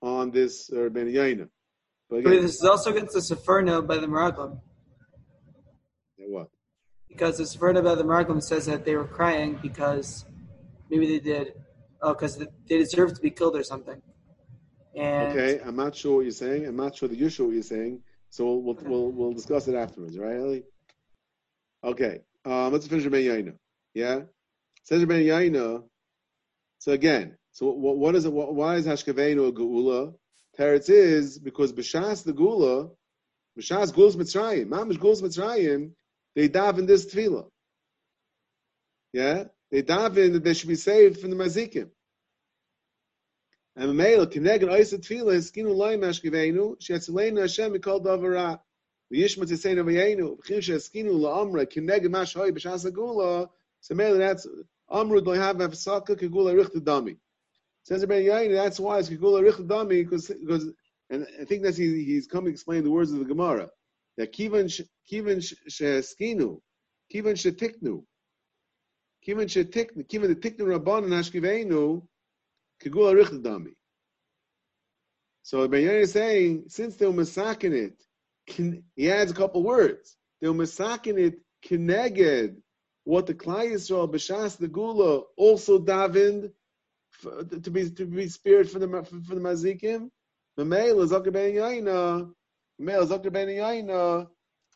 on 0.03 0.30
this 0.30 0.71
uh, 0.71 0.89
Ben 0.89 1.07
Yaina. 1.07 1.49
But, 2.07 2.17
again, 2.17 2.34
but 2.34 2.41
this 2.43 2.53
is 2.53 2.63
also 2.63 2.91
against 2.91 3.15
the 3.15 3.36
Seforno 3.36 3.86
by 3.88 3.97
the 3.97 4.05
Meraglim. 4.05 4.59
What? 6.19 6.49
Because 7.07 7.39
the 7.39 7.45
Seforno 7.45 7.84
by 7.84 7.95
the 7.95 8.03
Meraglim 8.03 8.43
says 8.43 8.67
that 8.67 8.86
they 8.86 8.95
were 8.95 9.07
crying 9.07 9.57
because 9.59 10.23
maybe 10.91 11.07
they 11.07 11.19
did, 11.19 11.53
oh, 12.03 12.13
because 12.13 12.38
they 12.38 12.77
deserved 12.77 13.15
to 13.15 13.21
be 13.23 13.32
killed 13.32 13.55
or 13.55 13.63
something. 13.63 13.99
And 14.96 15.32
okay, 15.32 15.62
I'm 15.64 15.76
not 15.76 15.96
sure 15.96 16.18
what 16.18 16.22
you're 16.22 16.32
saying. 16.32 16.66
I'm 16.66 16.76
not 16.76 16.96
sure 16.96 17.08
that 17.10 17.18
you're 17.18 17.30
sure 17.30 17.48
what 17.48 17.54
you're 17.54 17.64
saying. 17.64 18.02
So 18.30 18.46
we'll 18.46 18.76
we'll, 18.76 18.76
we'll, 18.84 19.12
we'll 19.12 19.34
discuss 19.34 19.68
it 19.68 19.76
afterwards, 19.76 20.18
right, 20.18 20.36
Eli? 20.38 20.60
Okay, 21.84 22.20
um, 22.46 22.74
let's 22.74 22.88
finish 22.88 23.06
Ben 23.06 23.24
Yaina. 23.24 23.54
Yeah, 23.94 24.22
says 24.84 25.06
Ben 25.06 25.22
Yaina. 25.22 25.84
So 26.80 26.92
again, 26.92 27.38
so 27.52 27.68
what, 27.72 27.98
what 27.98 28.16
is 28.16 28.26
it? 28.26 28.34
What, 28.34 28.54
why 28.54 28.76
is 28.76 28.86
Hashkavenu 28.86 29.50
a 29.50 29.52
geula? 29.52 30.14
Teretz 30.58 30.90
is 30.90 31.40
because 31.40 31.72
b'shas 31.74 32.24
the 32.24 32.34
gula, 32.34 32.90
b'shas 33.58 33.94
gulas 33.94 34.16
mitzrayim, 34.16 34.68
mamish 34.68 34.98
gulas 34.98 35.22
mitzrayim, 35.22 35.92
they 36.36 36.48
dive 36.48 36.80
in 36.80 36.86
this 36.86 37.06
tefillah. 37.14 37.48
Yeah, 39.14 39.46
they 39.72 39.82
dive 39.82 40.18
in 40.18 40.34
that 40.34 40.44
they 40.44 40.54
should 40.54 40.70
be 40.70 40.76
saved 40.76 41.20
from 41.20 41.30
the 41.30 41.36
mazikim. 41.36 41.90
And 43.80 43.95
Meil 43.95 44.27
kineg 44.27 44.61
and 44.61 44.71
oisa 44.71 44.97
tefillah 44.99 45.36
hiskinu 45.38 45.73
loy 45.73 45.95
mashkivenu 45.95 46.77
shetzeleinu 46.82 47.39
Hashem 47.39 47.73
mikol 47.73 48.03
davara 48.03 48.59
v'yishma 49.09 49.45
tzeseinu 49.45 49.86
v'yenu 49.86 50.38
v'chim 50.38 50.59
shehiskinu 50.59 51.13
la'amra 51.13 51.65
kineg 51.65 52.09
mash 52.11 52.34
hoy 52.34 52.51
b'shas 52.51 52.86
agula 52.86 53.49
so 53.80 53.95
Meil 53.95 54.17
that's 54.17 54.45
amrud 54.91 55.25
lo 55.25 55.34
have 55.34 55.55
afsaka 55.55 56.19
kegula 56.19 56.57
richt 56.57 56.73
dami. 56.84 57.19
Says 57.84 58.05
Ben 58.05 58.21
Yain 58.21 58.51
that's 58.53 58.82
why 58.82 58.99
it's 58.99 59.07
kegula 59.07 59.41
richt 59.41 59.65
dami 59.65 60.03
because 60.03 60.30
and 61.09 61.25
I 61.39 61.45
think 61.45 61.63
that's 61.63 61.77
he, 61.77 62.03
he's 62.03 62.27
come 62.27 62.43
to 62.43 62.51
explain 62.51 62.84
the 62.84 62.91
words 62.91 63.13
of 63.13 63.19
the 63.19 63.25
Gemara. 63.25 63.69
That 64.17 64.34
kivan 64.34 64.65
kivan 65.09 65.38
shehiskinu 65.69 66.59
kivan 67.13 67.38
shetiknu 67.38 68.03
kivan 69.25 69.47
shetiknu 69.47 70.05
kivan 70.05 70.27
the 70.27 70.36
tiknu 70.36 70.65
rabban 70.65 71.05
and 71.05 71.13
hashkivenu 71.13 72.05
Kigula 72.84 73.23
Richdami. 73.23 73.73
So 75.43 75.67
Bayan 75.67 75.95
is 75.95 76.11
saying, 76.11 76.65
since 76.67 76.95
they 76.95 77.05
were 77.07 77.13
masakin 77.13 77.73
it, 77.73 78.01
he 78.95 79.11
adds 79.11 79.32
a 79.32 79.36
couple 79.36 79.63
words. 79.63 80.15
They 80.41 80.47
were 80.47 80.53
masakin 80.53 81.17
it 81.17 81.39
kineged 81.65 82.57
what 83.03 83.25
the 83.25 83.34
Klal 83.34 83.71
Yisrael 83.71 84.11
b'shas 84.11 84.57
the 84.57 84.67
Gula 84.67 85.21
also 85.36 85.80
davened 85.80 86.51
to 87.21 87.71
be 87.71 87.89
to 87.89 88.05
be 88.05 88.30
spared 88.30 88.69
for 88.69 88.80
the 88.80 88.88
for 89.27 89.36
the 89.36 89.41
mazikim. 89.41 90.09
The 90.57 90.65
male 90.65 91.01
is 91.01 91.11
Zakir 91.11 91.34
Ben 91.34 91.53
male 92.77 93.01
is 93.01 93.09
Zakir 93.09 93.32
Ben 93.32 93.47
Yaina. 93.47 94.27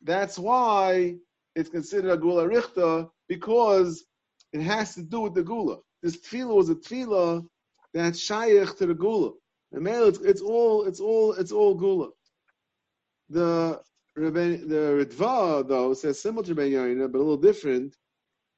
That's 0.02 0.38
why 0.40 1.16
it's 1.56 1.70
considered 1.70 2.12
a 2.12 2.18
Gula 2.18 2.48
Richta 2.48 3.10
because 3.30 4.04
it 4.52 4.62
has 4.62 4.96
to 4.96 5.04
do 5.04 5.22
with 5.22 5.36
the 5.36 5.44
Gula. 5.44 5.78
This 6.02 6.18
tefillah 6.18 6.56
was 6.56 6.70
a 6.70 6.76
tefillah 6.76 7.46
that's 7.94 8.20
shaykh 8.20 8.76
to 8.78 8.86
the 8.88 8.94
gula. 8.94 9.32
And 9.72 9.88
it's, 9.88 10.20
it's 10.20 10.42
all 10.42 10.86
it's 10.86 11.00
all 11.00 11.34
it's 11.34 11.52
all 11.52 11.76
gula. 11.76 12.10
The 13.30 13.82
the 14.16 14.22
Ritva 14.22 15.68
though 15.68 15.94
says 15.94 16.22
similar 16.22 16.46
to 16.46 16.56
Ben 16.56 16.72
Yaina, 16.72 17.12
but 17.12 17.18
a 17.18 17.20
little 17.20 17.38
different. 17.38 17.96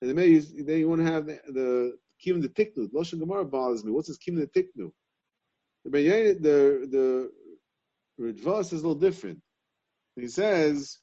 And 0.02 0.10
they 0.10 0.14
may 0.14 0.38
they 0.38 0.84
want 0.84 1.02
to 1.06 1.12
have 1.12 1.26
the, 1.26 1.40
the 1.48 1.98
Kim 2.20 2.42
the 2.42 2.50
Tiknu. 2.50 2.90
Loshan 2.92 3.20
Gemara 3.20 3.46
bothers 3.46 3.84
me. 3.84 3.92
What's 3.92 4.10
this 4.10 4.18
Kim 4.18 4.36
the 4.36 4.48
Tiknu? 4.48 4.92
The 5.86 5.90
Ben 5.90 6.04
the 6.42 6.88
the 6.92 7.32
Ritva 8.22 8.66
says 8.66 8.84
a 8.84 8.88
little 8.88 8.96
different. 8.96 9.40
He 10.16 10.28
says. 10.28 10.98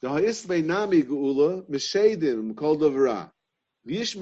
The 0.00 0.10
Ha'isvei 0.10 0.62
Nami 0.62 1.02
Geula, 1.02 1.66
Meshedim, 1.70 2.54
called 2.54 2.82
Avra. 2.82 3.30
He 3.86 4.04
says 4.04 4.14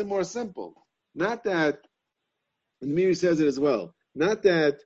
it 0.00 0.06
more 0.06 0.24
simple. 0.24 0.86
Not 1.14 1.44
that, 1.44 1.78
and 2.80 2.94
Miri 2.94 3.14
says 3.14 3.40
it 3.40 3.46
as 3.46 3.60
well. 3.60 3.94
Not 4.14 4.42
that 4.42 4.80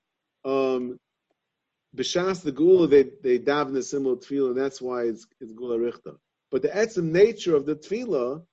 um, 0.44 0.98
b'shas 1.96 2.42
the 2.42 2.52
gula 2.52 2.86
they 2.88 3.04
they 3.22 3.38
daven 3.38 3.76
a 3.76 3.82
similar 3.82 4.16
tefillah, 4.16 4.50
and 4.50 4.58
that's 4.58 4.82
why 4.82 5.04
it's 5.04 5.26
it's 5.40 5.52
gula 5.52 5.78
richta. 5.78 6.16
But 6.50 6.60
the 6.62 6.68
etzim 6.68 7.10
nature 7.10 7.56
of 7.56 7.64
the 7.64 7.76
tefillah 7.76 8.44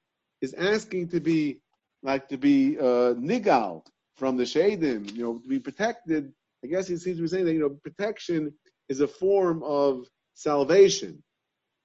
is 0.42 0.54
asking 0.54 1.10
to 1.10 1.20
be 1.20 1.60
like 2.04 2.30
to 2.30 2.38
be 2.38 2.78
uh, 2.80 3.16
nigal 3.16 3.86
from 4.16 4.38
the 4.38 4.44
shadim, 4.44 5.12
you 5.14 5.24
know, 5.24 5.40
to 5.40 5.48
be 5.48 5.60
protected. 5.60 6.32
I 6.64 6.68
guess 6.68 6.88
he 6.88 6.96
seems 6.98 7.18
to 7.18 7.24
be 7.24 7.28
saying 7.28 7.46
that 7.46 7.54
you 7.54 7.60
know 7.60 7.70
protection 7.70 8.54
is 8.88 9.02
a 9.02 9.08
form 9.08 9.64
of 9.64 10.08
salvation. 10.36 11.24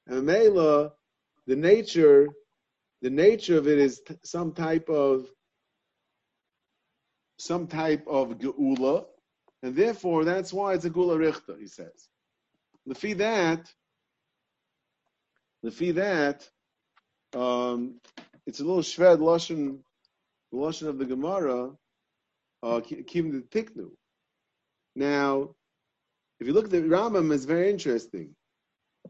And 0.06 0.24
Mela, 0.24 0.92
the 1.46 1.56
nature, 1.56 2.28
the 3.02 3.10
nature 3.10 3.58
of 3.58 3.66
it 3.66 3.78
is 3.78 4.00
t- 4.00 4.18
some 4.22 4.52
type 4.52 4.88
of 4.88 5.26
some 7.38 7.66
type 7.66 8.06
of 8.06 8.38
geula, 8.38 9.04
and 9.62 9.74
therefore 9.74 10.24
that's 10.24 10.52
why 10.52 10.74
it's 10.74 10.84
a 10.84 10.90
gula 10.90 11.16
richta. 11.18 11.58
He 11.58 11.66
says. 11.66 12.08
Lefi 12.88 13.16
that, 13.16 13.68
lefi 15.64 15.94
that, 15.94 16.48
um, 17.34 18.00
it's 18.46 18.60
a 18.60 18.64
little 18.64 18.82
shved 18.82 19.18
lashon, 19.18 19.78
lashon 20.54 20.86
of 20.86 20.98
the 20.98 21.04
Gemara, 21.04 21.72
uh, 22.62 22.80
kim 22.80 23.32
the 23.32 23.42
tiknu. 23.42 23.90
Now, 24.94 25.54
if 26.40 26.46
you 26.46 26.52
look 26.52 26.66
at 26.66 26.70
the 26.70 26.82
Rambam, 26.82 27.34
it's 27.34 27.44
very 27.44 27.70
interesting. 27.70 28.34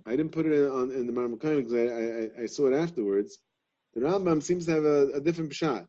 I 0.04 0.10
didn't 0.10 0.32
put 0.32 0.46
it 0.46 0.70
on 0.70 0.90
in 0.90 1.06
the 1.06 1.12
Marmakonim 1.12 1.56
because 1.58 1.74
I, 1.74 2.40
I, 2.40 2.42
I, 2.44 2.46
saw 2.46 2.66
it 2.66 2.74
afterwards. 2.74 3.38
The 3.94 4.00
Rambam 4.00 4.42
seems 4.42 4.66
to 4.66 4.72
have 4.72 4.84
a, 4.84 5.08
a 5.14 5.20
different 5.20 5.52
pshat. 5.52 5.86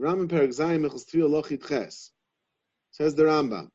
Rambam 0.00 0.28
Perek 0.28 0.48
Zayin 0.48 0.84
Mechus 0.84 1.04
Tefillah 1.04 1.42
Lochit 1.42 1.68
Ches. 1.68 2.10
Says 2.90 3.14
the 3.14 3.24
Rambam. 3.24 3.68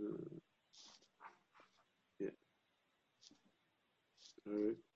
Uh, 0.00 0.04
yeah. 2.20 2.30
All 4.46 4.54
right. 4.54 4.87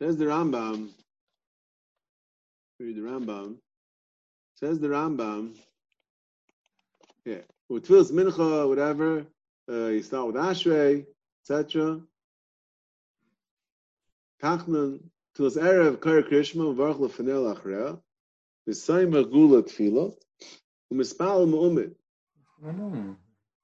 Says 0.00 0.18
the 0.18 0.26
Rambam. 0.26 0.90
Read 2.78 2.96
the 2.96 3.00
Rambam. 3.00 3.56
Says 4.56 4.78
the 4.78 4.88
Rambam. 4.88 5.54
Yeah, 7.24 7.38
with 7.68 7.88
Tfilas 7.88 8.12
Mincha, 8.12 8.68
whatever. 8.68 9.26
Uh, 9.68 9.86
you 9.86 10.02
start 10.02 10.26
with 10.26 10.36
Ashrei, 10.36 11.06
etc. 11.42 12.00
Tachnan, 14.42 15.00
Tfilas 15.36 15.56
Erev, 15.56 16.00
Kar 16.00 16.22
Krishma, 16.22 16.74
Varch 16.76 16.98
Lefanel 16.98 17.56
Achrea. 17.56 17.98
V'sayim 18.68 19.30
Gula 19.30 19.62
Tfila. 19.62 20.14
U'mispal 20.92 21.48
Mu'umid. 21.48 21.94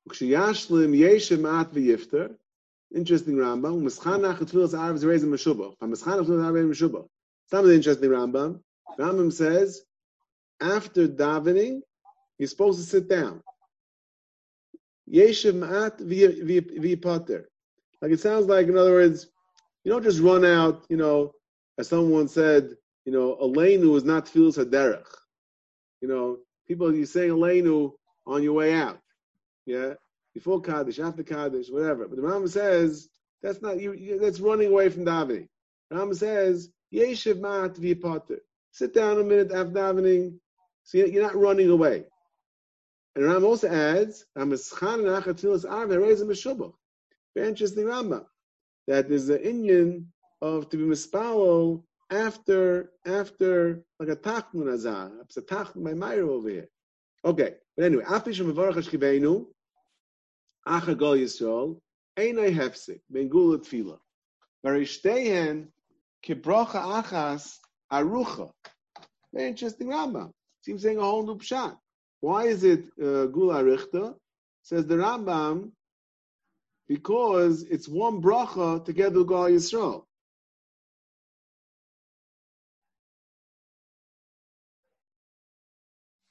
Ukshiyashlim 0.09 0.97
Yeshem 0.99 1.61
At 1.61 1.73
V'yifter. 1.73 2.35
Interesting 2.95 3.37
Rambam. 3.37 3.83
Mischanach 3.83 4.39
Tfilas 4.39 4.79
Arv 4.79 4.97
Zerezim 4.97 5.31
Meshubah. 5.31 5.75
Mischanach 5.83 6.27
Tfilas 6.27 6.45
Arv 6.45 6.55
Meshubah. 6.55 7.07
Some 7.51 7.61
of 7.61 7.67
the 7.67 7.75
interesting 7.75 8.11
Rambam. 8.11 8.61
Rambam 8.99 9.33
says, 9.33 9.83
after 10.61 11.09
davening, 11.09 11.81
you're 12.39 12.49
supposed 12.49 12.79
to 12.81 12.85
sit 12.85 13.09
down. 13.09 13.43
Yeshiv 15.11 15.55
ma'at 15.55 16.01
v'yipater. 16.01 17.45
Like 18.01 18.13
it 18.13 18.21
sounds 18.21 18.47
like, 18.47 18.67
in 18.69 18.77
other 18.77 18.93
words, 18.93 19.29
you 19.85 19.93
don't 19.93 20.03
just 20.03 20.21
run 20.21 20.45
out, 20.45 20.85
you 20.89 20.97
know, 20.97 21.33
as 21.79 21.89
someone 21.89 22.29
said, 22.29 22.71
you 23.05 23.13
know, 23.13 23.37
Elenu 23.41 23.97
is 23.97 24.05
not 24.05 24.27
tefillas 24.27 24.59
haderech. 24.59 25.07
You 26.01 26.09
know, 26.09 26.39
people, 26.67 26.95
you 26.95 27.07
say 27.07 27.29
Elenu 27.29 27.93
on 28.27 28.43
your 28.43 28.53
way 28.55 28.75
out. 28.75 29.01
Yeah? 29.67 29.95
Before 30.35 30.61
Kaddish, 30.61 30.99
after 30.99 31.23
Kaddish, 31.23 31.69
whatever. 31.69 32.09
But 32.09 32.17
the 32.17 32.23
Rambam 32.23 32.49
says, 32.49 33.09
that's 33.43 33.61
not, 33.61 33.81
you, 33.81 33.93
you 33.93 34.19
that's 34.19 34.41
running 34.41 34.69
away 34.69 34.89
from 34.89 35.05
davening. 35.05 35.49
The 35.91 35.97
Rambam 35.97 36.17
says, 36.17 36.71
Yeshiv 36.93 37.41
ma'at 37.41 37.79
v'yipater. 37.79 38.39
Sit 38.71 38.95
down 38.95 39.19
a 39.19 39.25
minute 39.25 39.53
after 39.53 39.73
davening, 39.73 40.39
so 40.85 40.99
you're 40.99 41.23
not 41.23 41.37
running 41.37 41.69
away. 41.71 42.05
And 43.15 43.27
Ram 43.27 43.45
also 43.45 43.69
adds, 43.69 44.25
Very 44.35 44.55
interesting 47.49 47.85
Rambam, 47.85 48.25
that 48.89 49.09
there's 49.09 49.29
an 49.29 49.41
Indian 49.41 50.13
of 50.41 50.71
to 50.71 50.77
be 50.79 50.85
mispalo 50.85 51.83
after, 52.11 52.93
after, 53.07 53.85
like 54.01 54.09
a 54.09 54.17
tachmun 54.17 54.73
azar. 54.73 55.13
It's 55.23 55.37
a 55.37 55.43
tachmun 55.43 55.85
by 55.85 55.93
Meir 55.95 56.27
over 56.29 56.49
here. 56.49 56.69
Okay, 57.25 57.55
but 57.77 57.85
anyway, 57.85 58.05
Afish 58.05 58.41
Mavarach 58.41 58.75
Hashkiveinu, 58.75 59.47
Acha 60.67 60.97
Gol 60.97 61.17
Yisrael, 61.17 61.79
Einay 62.17 62.55
Hefsik, 62.55 63.01
Ben 63.11 63.29
Gula 63.29 63.59
Tfila. 63.59 63.99
Varishtehen, 64.65 65.69
Kibrocha 66.25 67.03
Achas, 67.03 67.59
Arucha. 67.93 68.51
Very 69.33 69.49
interesting 69.49 69.89
Rambam. 69.89 70.31
Seems 70.61 70.83
saying 70.83 70.99
a 70.99 71.03
whole 71.03 71.27
new 71.27 71.37
pshat. 71.37 71.77
Why 72.21 72.45
is 72.45 72.63
it 72.63 72.85
uh, 73.03 73.27
Gula 73.27 73.65
Richta? 73.65 74.15
Says 74.63 74.87
the 74.87 74.95
Rambam, 74.95 75.73
because 76.87 77.65
it's 77.65 77.89
one 77.89 78.23
bracha 78.23 78.85
together 78.85 79.19
with 79.19 79.29
Gal 79.29 79.49
Yisrael. 79.51 80.05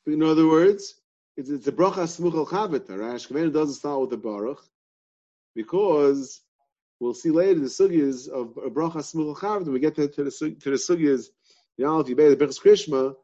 In 0.08 0.24
other 0.24 0.48
words, 0.48 1.01
it's, 1.38 1.50
it's 1.50 1.68
a 1.68 1.72
bracha 1.72 2.04
smuchal 2.04 2.48
chavita, 2.48 2.98
right? 2.98 3.54
Doesn't 3.54 3.76
start 3.76 4.02
with 4.02 4.10
the 4.10 4.18
baruch 4.18 4.62
because 5.56 6.42
we'll 7.00 7.14
see 7.14 7.32
later 7.32 7.60
the 7.60 7.68
sugyas 7.68 8.28
of 8.28 8.58
a 8.58 8.70
bracha 8.70 8.98
smuchal 8.98 9.38
chavita. 9.38 9.72
We 9.72 9.80
get 9.80 9.96
to, 9.96 10.08
to 10.08 10.24
the 10.24 10.32
to 10.32 10.70
the 10.70 10.78
sugyas. 10.78 11.28
If 11.78 12.10
you 12.10 12.16
the 12.16 12.36
Bechas 12.36 12.62
Krishma, 12.62 13.16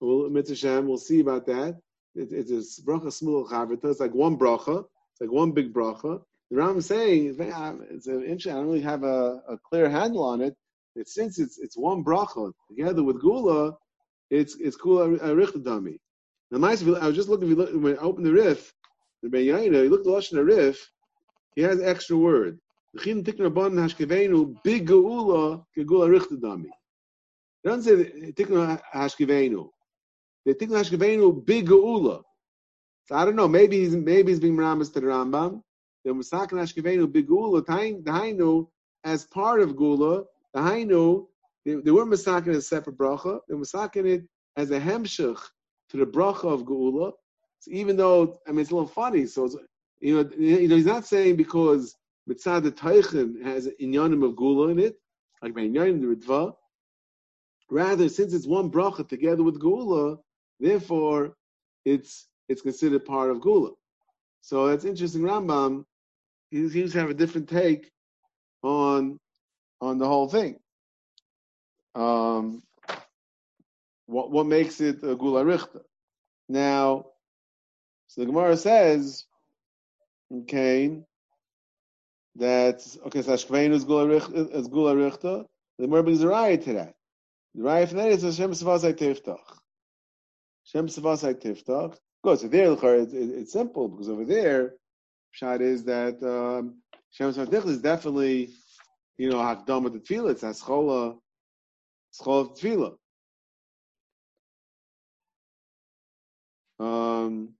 we'll, 0.00 0.30
Mitzvah 0.30 0.82
we'll 0.82 0.96
see 0.96 1.20
about 1.20 1.46
that. 1.46 1.78
It, 2.14 2.32
it's 2.32 2.78
a 2.78 2.82
bracha 2.82 3.06
smuchal 3.06 3.48
chavita. 3.48 3.90
It's 3.90 4.00
like 4.00 4.14
one 4.14 4.38
bracha. 4.38 4.84
It's 5.12 5.20
like 5.20 5.30
one 5.30 5.52
big 5.52 5.74
bracha. 5.74 6.22
The 6.50 6.56
Ram 6.56 6.78
is 6.78 6.86
saying 6.86 7.36
ah, 7.52 7.74
it's 7.90 8.06
an 8.06 8.22
interesting. 8.22 8.52
I 8.52 8.56
don't 8.56 8.66
really 8.66 8.80
have 8.80 9.02
a, 9.02 9.42
a 9.48 9.58
clear 9.58 9.90
handle 9.90 10.24
on 10.24 10.40
it. 10.40 10.56
It's 10.96 11.14
since 11.14 11.38
it's 11.38 11.58
it's 11.58 11.76
one 11.76 12.02
bracha 12.02 12.52
together 12.68 13.02
with 13.02 13.20
gula, 13.20 13.76
it's 14.30 14.56
it's 14.56 14.76
gula 14.76 15.18
arichtadami. 15.18 15.98
Now. 16.50 16.66
I 16.66 16.70
was 16.70 17.16
just 17.16 17.28
looking. 17.28 17.54
Look, 17.54 17.70
when 17.72 17.98
I 17.98 18.00
opened 18.00 18.26
the 18.26 18.32
riff, 18.32 18.72
the 19.22 19.28
Ben 19.28 19.42
Yaina, 19.42 19.84
you 19.84 19.90
look 19.90 20.00
at 20.00 20.04
the 20.04 20.10
lashon 20.10 20.46
riff. 20.46 20.90
He 21.54 21.62
has 21.62 21.80
extra 21.82 22.16
word. 22.16 22.58
Big 22.94 23.26
doesn't 27.64 27.82
say 27.82 28.32
tikna 28.32 28.80
hashkivenu. 28.94 29.68
The 30.46 30.54
tikna 30.54 30.82
hashkivenu 30.82 31.44
big 31.44 31.66
geula. 31.66 32.22
So 33.06 33.14
I 33.14 33.24
don't 33.24 33.36
know. 33.36 33.48
Maybe 33.48 33.80
he's 33.80 33.94
maybe 33.94 34.32
he's 34.32 34.40
being 34.40 34.56
meramis 34.56 34.92
to 34.94 35.00
the 35.00 35.06
Rambam. 35.06 35.62
The 36.04 36.12
musakin 36.12 36.52
hashkivenu 36.52 37.12
big 37.12 37.28
geula. 37.28 37.64
The 37.66 38.10
hainu 38.10 38.68
as 39.04 39.24
part 39.26 39.60
of 39.60 39.76
gula. 39.76 40.24
The 40.54 40.60
hainu 40.60 41.26
they, 41.66 41.74
they 41.74 41.90
weren't 41.90 42.10
masakin 42.10 42.54
as 42.54 42.68
separate 42.68 42.96
bracha. 42.96 43.40
They 43.48 43.54
were 43.54 43.64
masakin 43.64 44.06
it 44.06 44.24
as 44.56 44.70
a 44.70 44.80
hemshich 44.80 45.38
to 45.90 45.96
the 45.96 46.06
bracha 46.06 46.44
of 46.44 46.64
geula. 46.64 47.12
So 47.60 47.70
even 47.70 47.96
though 47.96 48.38
I 48.46 48.50
mean 48.50 48.60
it's 48.60 48.70
a 48.70 48.74
little 48.74 48.88
funny. 48.88 49.26
So 49.26 49.48
you 50.00 50.14
know 50.14 50.30
you 50.38 50.68
know 50.68 50.76
he's 50.76 50.86
not 50.86 51.06
saying 51.06 51.36
because 51.36 51.96
mitzad 52.28 52.62
the 52.62 52.72
teichen 52.72 53.42
has 53.44 53.66
an 53.66 53.74
inyanim 53.80 54.24
of 54.24 54.36
gula 54.36 54.68
in 54.68 54.78
it, 54.78 54.96
like 55.42 55.54
by 55.54 55.62
inyanim 55.62 56.00
the 56.00 56.14
ritva. 56.14 56.54
Rather, 57.70 58.08
since 58.08 58.32
it's 58.32 58.46
one 58.46 58.70
bracha 58.70 59.06
together 59.06 59.42
with 59.42 59.60
gula, 59.60 60.18
therefore 60.60 61.36
it's 61.84 62.28
it's 62.48 62.62
considered 62.62 63.04
part 63.04 63.30
of 63.30 63.40
gula. 63.40 63.72
So 64.40 64.68
that's 64.68 64.84
interesting. 64.84 65.22
Rambam 65.22 65.84
he 66.50 66.68
seems 66.68 66.92
to 66.92 67.00
have 67.00 67.10
a 67.10 67.14
different 67.14 67.48
take 67.48 67.90
on 68.62 69.18
on 69.80 69.98
the 69.98 70.06
whole 70.06 70.28
thing. 70.28 70.58
Um, 71.94 72.62
what 74.08 74.30
what 74.30 74.46
makes 74.46 74.80
it 74.80 75.02
a 75.02 75.14
gula 75.14 75.44
richta? 75.44 75.82
Now, 76.48 77.06
so 78.06 78.22
the 78.22 78.26
Gemara 78.26 78.56
says, 78.56 79.26
okay, 80.32 81.02
that 82.36 82.80
okay, 83.06 83.22
so 83.22 83.32
Ashkvein 83.32 83.72
is 83.72 83.84
gula 83.84 84.06
richta. 84.06 85.44
The 85.78 85.84
Gemara 85.84 86.02
brings 86.02 86.22
a 86.22 86.28
riot 86.28 86.62
to 86.64 86.72
that. 86.72 86.94
The 87.54 87.62
riot 87.62 87.90
for 87.90 87.96
that 87.96 88.08
is 88.08 88.22
Hashem 88.22 88.52
Savasai 88.52 88.94
Tiftach. 88.94 89.36
Hashem 90.64 90.88
Savasai 90.88 91.34
Tiftach. 91.34 91.96
Good. 92.24 92.40
So 92.40 92.48
there, 92.48 92.72
it's, 92.72 93.12
it's 93.12 93.52
simple 93.52 93.88
because 93.88 94.08
over 94.08 94.24
there, 94.24 94.74
shot 95.32 95.60
is 95.60 95.84
that 95.84 96.22
um, 96.22 96.78
Hashem 97.12 97.46
Savasai 97.46 97.66
is 97.66 97.82
definitely, 97.82 98.50
you 99.18 99.30
know, 99.30 99.36
Hakdam 99.36 99.84
with 99.84 99.92
the 99.92 100.00
Tefillah. 100.00 100.30
It's 100.30 100.42
Aschola, 100.42 101.18
Aschola 102.14 102.58
Tefillah. 102.58 102.96
Um, 106.78 107.54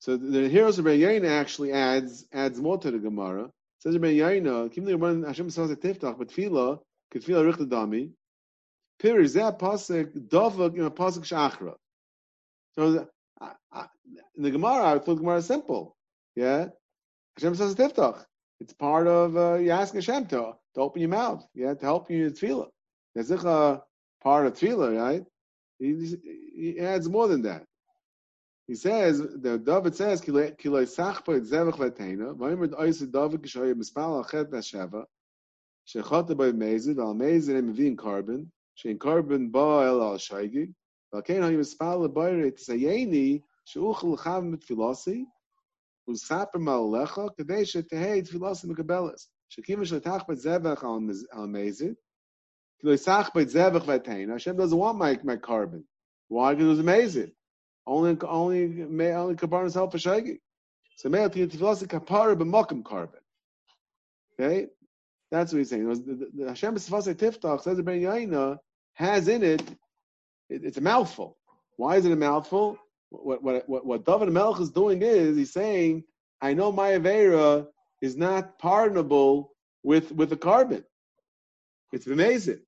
so 0.00 0.16
the 0.16 0.48
heroes 0.48 0.78
of 0.78 0.84
Ben 0.84 1.24
actually 1.24 1.72
adds 1.72 2.24
adds 2.32 2.60
more 2.60 2.78
to 2.78 2.90
the 2.90 2.98
Gemara. 2.98 3.50
Says 3.78 3.98
Ben 3.98 4.14
Yaina, 4.14 4.72
Kim 4.72 4.84
the 4.84 5.26
Hashem 5.26 5.50
says 5.50 5.70
a 5.70 5.76
tiftach, 5.76 6.18
but 6.18 6.28
tefillah, 6.28 6.80
ketfila 7.12 7.52
richta 7.52 7.68
dami. 7.68 8.12
Pir 8.98 9.20
is 9.20 9.34
that 9.34 9.58
pasuk 9.58 10.28
dovak 10.28 10.74
in 10.76 10.84
a 10.84 10.90
pasuk 10.90 11.24
shachra. 11.24 11.74
So 12.74 12.92
the, 12.92 13.08
uh, 13.40 13.52
uh, 13.72 13.86
in 14.36 14.42
the 14.42 14.50
Gemara, 14.50 14.84
I 14.84 14.98
thought 14.98 15.06
the 15.06 15.14
Gemara 15.16 15.38
is 15.38 15.46
simple. 15.46 15.96
Yeah, 16.34 16.68
Hashem 17.36 17.54
says 17.54 17.72
a 17.72 17.76
tiftach. 17.76 18.24
It's 18.60 18.72
part 18.72 19.06
of 19.06 19.36
uh, 19.36 19.54
you 19.56 19.70
ask 19.70 19.92
Hashem 19.94 20.26
to, 20.26 20.52
to 20.74 20.80
open 20.80 21.00
your 21.00 21.10
mouth. 21.10 21.46
Yeah, 21.54 21.74
to 21.74 21.84
help 21.84 22.10
you 22.10 22.26
in 22.26 22.32
tefillah. 22.32 22.68
There's 23.14 23.30
a 23.30 23.82
part 24.22 24.46
of 24.46 24.54
tefillah, 24.54 24.98
right? 24.98 25.24
He, 25.78 26.16
he 26.54 26.80
adds 26.80 27.08
more 27.08 27.28
than 27.28 27.42
that. 27.42 27.65
He 28.66 28.74
says, 28.74 29.20
the 29.20 29.58
David 29.58 29.94
says, 29.94 30.20
"Kiloi 30.20 30.56
sachpa 30.58 31.36
et 31.36 31.44
zevach 31.44 31.76
v'teina." 31.76 32.34
V'omer 32.34 32.68
oisu 32.70 33.10
David 33.10 33.42
kishoy 33.42 33.72
mispal 33.74 34.24
achet 34.24 34.50
v'sheva. 34.50 35.04
Shechot 35.86 36.36
by 36.36 36.50
mezid 36.50 36.98
al 36.98 37.14
mezid 37.14 37.56
em 37.56 37.72
v'in 37.72 37.96
carbon. 37.96 38.50
Shein 38.76 38.98
carbon 38.98 39.50
ba 39.50 39.86
el 39.86 40.02
al 40.02 40.16
shaigi. 40.16 40.74
V'alkein 41.14 41.42
ha 41.42 41.50
mispal 41.50 42.08
lebayre 42.08 42.50
tzayeni 42.50 43.44
sheuchel 43.72 44.16
l'chav 44.16 44.44
mit 44.44 44.62
filasi. 44.62 45.26
Usaper 46.08 46.58
mal 46.58 46.90
lecha 46.90 47.30
kadei 47.38 47.62
shetehei 47.62 48.28
tfilasi 48.28 48.64
mekabelas. 48.64 49.28
Shekim 49.48 49.78
shletach 49.82 50.26
bet 50.26 50.38
zevach 50.38 50.82
al 50.82 51.46
mezid. 51.46 51.94
Kiloi 52.82 52.98
sachpa 52.98 53.42
et 53.42 53.48
zevach 53.48 53.84
v'teina. 53.84 54.32
Hashem 54.32 54.56
doesn't 54.56 54.76
want 54.76 54.98
my, 54.98 55.16
my 55.22 55.36
carbon. 55.36 55.84
Why? 56.26 56.54
Because 56.54 56.66
it 56.66 56.70
was 56.70 56.80
amazing. 56.80 57.32
Only 57.86 58.16
only 58.26 58.66
may 58.66 59.12
only 59.12 59.36
kaparas 59.36 59.74
help 59.74 59.92
for 59.92 59.98
shagi. 59.98 60.38
So 60.96 61.08
may 61.08 61.20
tefillas 61.28 61.86
kapara 61.86 62.36
b'mokum 62.36 62.84
carbon. 62.84 63.20
Okay, 64.38 64.66
that's 65.30 65.52
what 65.52 65.58
he's 65.58 65.70
saying. 65.70 65.88
The, 65.88 65.94
the, 65.94 66.30
the 66.34 66.48
Hashem 66.48 66.74
b'sifasei 66.74 67.14
tiftach 67.14 67.62
says 67.62 67.76
the 67.76 67.82
Ben 67.82 68.00
Yaina 68.00 68.58
has 68.94 69.28
in 69.28 69.42
it, 69.42 69.62
it, 70.48 70.64
It's 70.64 70.78
a 70.78 70.80
mouthful. 70.80 71.36
Why 71.76 71.96
is 71.96 72.06
it 72.06 72.12
a 72.12 72.16
mouthful? 72.16 72.78
What 73.10 73.42
what 73.42 73.68
what, 73.68 73.86
what 73.86 74.04
David 74.04 74.28
Melch 74.30 74.60
is 74.60 74.70
doing 74.70 75.02
is 75.02 75.36
he's 75.36 75.52
saying, 75.52 76.04
I 76.40 76.54
know 76.54 76.72
my 76.72 76.90
avera 76.90 77.68
is 78.00 78.16
not 78.16 78.58
pardonable 78.58 79.50
with 79.82 80.10
with 80.10 80.30
the 80.30 80.36
carbon. 80.36 80.84
It's 81.92 82.06
amazing. 82.06 82.60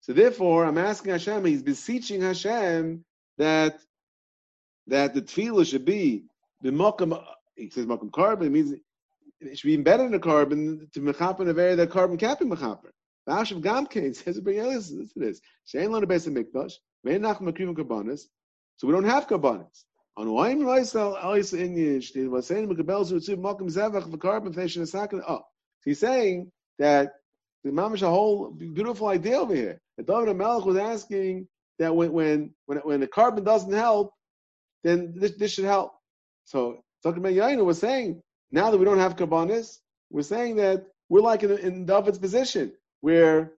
So 0.00 0.12
therefore, 0.12 0.64
I'm 0.66 0.78
asking 0.78 1.12
Hashem. 1.12 1.44
He's 1.44 1.62
beseeching 1.62 2.20
Hashem 2.20 3.04
that 3.38 3.80
that 4.88 5.14
the 5.14 5.22
tefillah 5.22 5.66
should 5.66 5.84
be 5.84 6.24
the 6.62 6.70
mokum. 6.70 7.22
He 7.56 7.70
says 7.70 7.86
mokum 7.86 8.12
carbon. 8.12 8.48
It 8.48 8.50
means 8.50 8.72
it 9.40 9.58
should 9.58 9.68
be 9.68 9.74
embedded 9.74 10.06
in 10.06 10.12
the 10.12 10.18
carbon 10.18 10.88
to 10.94 11.00
mechaper 11.00 11.46
a 11.46 11.60
area 11.60 11.76
that 11.76 11.90
carbon 11.90 12.16
can't 12.16 12.38
be 12.38 12.46
mechaper. 12.46 12.90
The 13.26 13.32
Ashav 13.32 13.60
Gamkein 13.60 14.14
says, 14.14 14.40
"Bring 14.40 14.62
listen 14.62 15.08
to 15.08 15.18
this. 15.18 15.40
Shein 15.72 15.90
lo 15.90 16.00
nebes 16.00 16.28
mikdash. 16.28 16.74
Vein 17.04 17.22
nach 17.22 17.40
makrim 17.40 17.74
karbanis. 17.74 18.22
So 18.76 18.86
we 18.86 18.92
don't 18.92 19.04
have 19.04 19.26
karbanis. 19.26 19.84
On 20.16 20.30
wine 20.32 20.60
loisel 20.60 21.20
alois 21.22 21.52
inyish. 21.52 22.12
They 22.12 22.26
were 22.26 22.42
saying 22.42 22.68
mekabel 22.68 23.04
zutziv 23.04 23.38
mokum 23.38 23.68
zevach 23.68 24.08
v'carbon 24.08 24.54
fashion 24.54 24.82
a 24.82 24.86
second. 24.86 25.22
Oh, 25.26 25.42
he's 25.84 25.98
saying 25.98 26.52
that 26.78 27.14
the 27.64 27.70
mamish 27.70 28.02
a 28.02 28.08
whole 28.08 28.50
beautiful 28.50 29.08
idea 29.08 29.38
over 29.40 29.54
here. 29.54 29.80
That 29.96 30.06
David 30.06 30.36
Melech 30.36 30.64
was 30.64 30.76
asking 30.76 31.48
that 31.78 31.94
when 31.94 32.12
when 32.12 32.54
when 32.66 32.78
when 32.78 33.00
the 33.00 33.08
carbon 33.08 33.44
doesn't 33.44 33.72
help, 33.72 34.14
then 34.86 35.14
this, 35.16 35.32
this 35.32 35.52
should 35.52 35.64
help. 35.64 35.92
So 36.44 36.84
Dr. 37.02 37.20
Yaina 37.20 37.64
was 37.64 37.78
saying, 37.78 38.22
now 38.50 38.70
that 38.70 38.78
we 38.78 38.84
don't 38.84 38.98
have 38.98 39.16
Kabbanis, 39.16 39.78
we're 40.10 40.22
saying 40.22 40.56
that 40.56 40.86
we're 41.08 41.20
like 41.20 41.42
in, 41.42 41.58
in 41.58 41.86
David's 41.86 42.18
position 42.18 42.72
where 43.00 43.52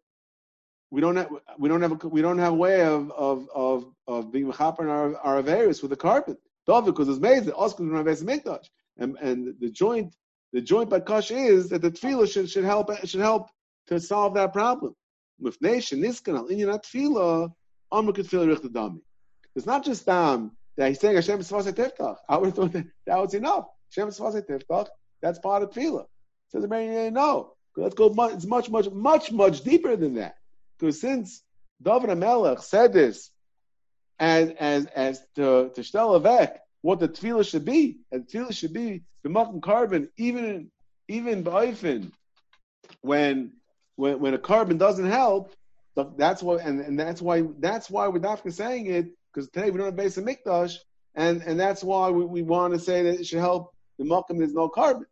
we 0.90 1.00
don't 1.00 1.16
have 1.16 1.28
we 1.58 1.68
don't 1.68 1.82
have 1.82 1.92
a, 1.92 2.08
we 2.08 2.22
don't 2.22 2.38
have 2.38 2.52
a 2.52 2.56
way 2.56 2.82
of 2.82 3.10
of 3.12 3.48
of, 3.54 3.84
of 4.06 4.32
being 4.32 4.50
mechaper 4.50 4.80
in 4.80 4.88
our 4.88 5.16
our 5.18 5.42
with 5.42 5.90
the 5.90 5.96
carpet. 5.96 6.38
David 6.66 6.86
because 6.86 7.08
it's 7.08 7.18
made 7.18 7.44
we 7.44 7.52
don't 7.52 7.94
have 7.94 8.06
mikdash. 8.06 8.66
And 8.96 9.16
and 9.20 9.54
the 9.60 9.70
joint 9.70 10.14
the 10.52 10.62
joint 10.62 10.88
by 10.88 11.00
Kosh 11.00 11.30
is 11.30 11.68
that 11.68 11.82
the 11.82 11.90
tefillah 11.90 12.30
should 12.32 12.48
should 12.50 12.64
help 12.64 12.90
should 13.06 13.20
help 13.20 13.50
to 13.88 14.00
solve 14.00 14.34
that 14.34 14.52
problem. 14.54 14.94
It's 19.54 19.66
not 19.66 19.84
just 19.84 20.08
um 20.08 20.52
that 20.78 20.88
he's 20.88 21.00
saying 21.00 21.16
Hashem 21.16 21.40
Sfasei 21.40 21.72
Tiftach. 21.72 22.16
I 22.28 22.38
would 22.38 22.46
have 22.46 22.54
thought 22.54 22.72
that, 22.72 22.86
that 23.06 23.18
was 23.18 23.34
enough. 23.34 23.66
Hashem 23.94 24.10
Sfasei 24.10 24.48
Tiftach, 24.48 24.86
that's 25.20 25.40
part 25.40 25.64
of 25.64 25.70
Tefillah. 25.70 26.06
Says 26.50 26.62
the 26.62 26.68
man, 26.68 27.12
no. 27.12 27.52
Let's 27.76 27.94
go, 27.94 28.08
much, 28.10 28.34
it's 28.34 28.46
much, 28.46 28.70
much, 28.70 28.88
much, 28.90 29.32
much 29.32 29.62
deeper 29.62 29.96
than 29.96 30.14
that. 30.14 30.36
Because 30.78 31.00
since 31.00 31.42
David 31.82 32.10
Amelech 32.10 32.62
said 32.62 32.92
this 32.92 33.30
as, 34.18 34.50
as, 34.58 34.86
as 34.86 35.20
to, 35.34 35.70
to 35.74 35.80
Shtel 35.80 36.58
what 36.80 37.00
the 37.00 37.08
Tefillah 37.08 37.48
should 37.48 37.64
be, 37.64 37.98
and 38.12 38.26
Tefillah 38.26 38.56
should 38.56 38.72
be 38.72 39.02
the 39.24 39.30
Makom 39.30 39.60
carbon, 39.60 40.08
even, 40.16 40.70
even 41.08 41.42
Ba'ifin, 41.42 42.12
when, 43.00 43.52
when, 43.96 44.20
when 44.20 44.34
a 44.34 44.38
carbon 44.38 44.78
doesn't 44.78 45.10
help, 45.10 45.52
that's 46.16 46.40
why, 46.40 46.58
and, 46.58 46.80
and 46.80 46.98
that's 46.98 47.20
why, 47.20 47.42
that's 47.58 47.90
why 47.90 48.06
we're 48.06 48.20
not 48.20 48.48
saying 48.52 48.86
it, 48.86 49.10
because 49.32 49.48
today 49.50 49.70
we 49.70 49.78
don't 49.78 49.86
have 49.86 49.96
base 49.96 50.16
mikdash, 50.16 50.76
and 51.14 51.42
and 51.42 51.58
that's 51.58 51.82
why 51.82 52.10
we, 52.10 52.24
we 52.24 52.42
want 52.42 52.74
to 52.74 52.80
say 52.80 53.02
that 53.02 53.20
it 53.20 53.26
should 53.26 53.40
help 53.40 53.72
the 53.98 54.04
makom. 54.04 54.38
There's 54.38 54.54
no 54.54 54.68
carbon. 54.68 55.06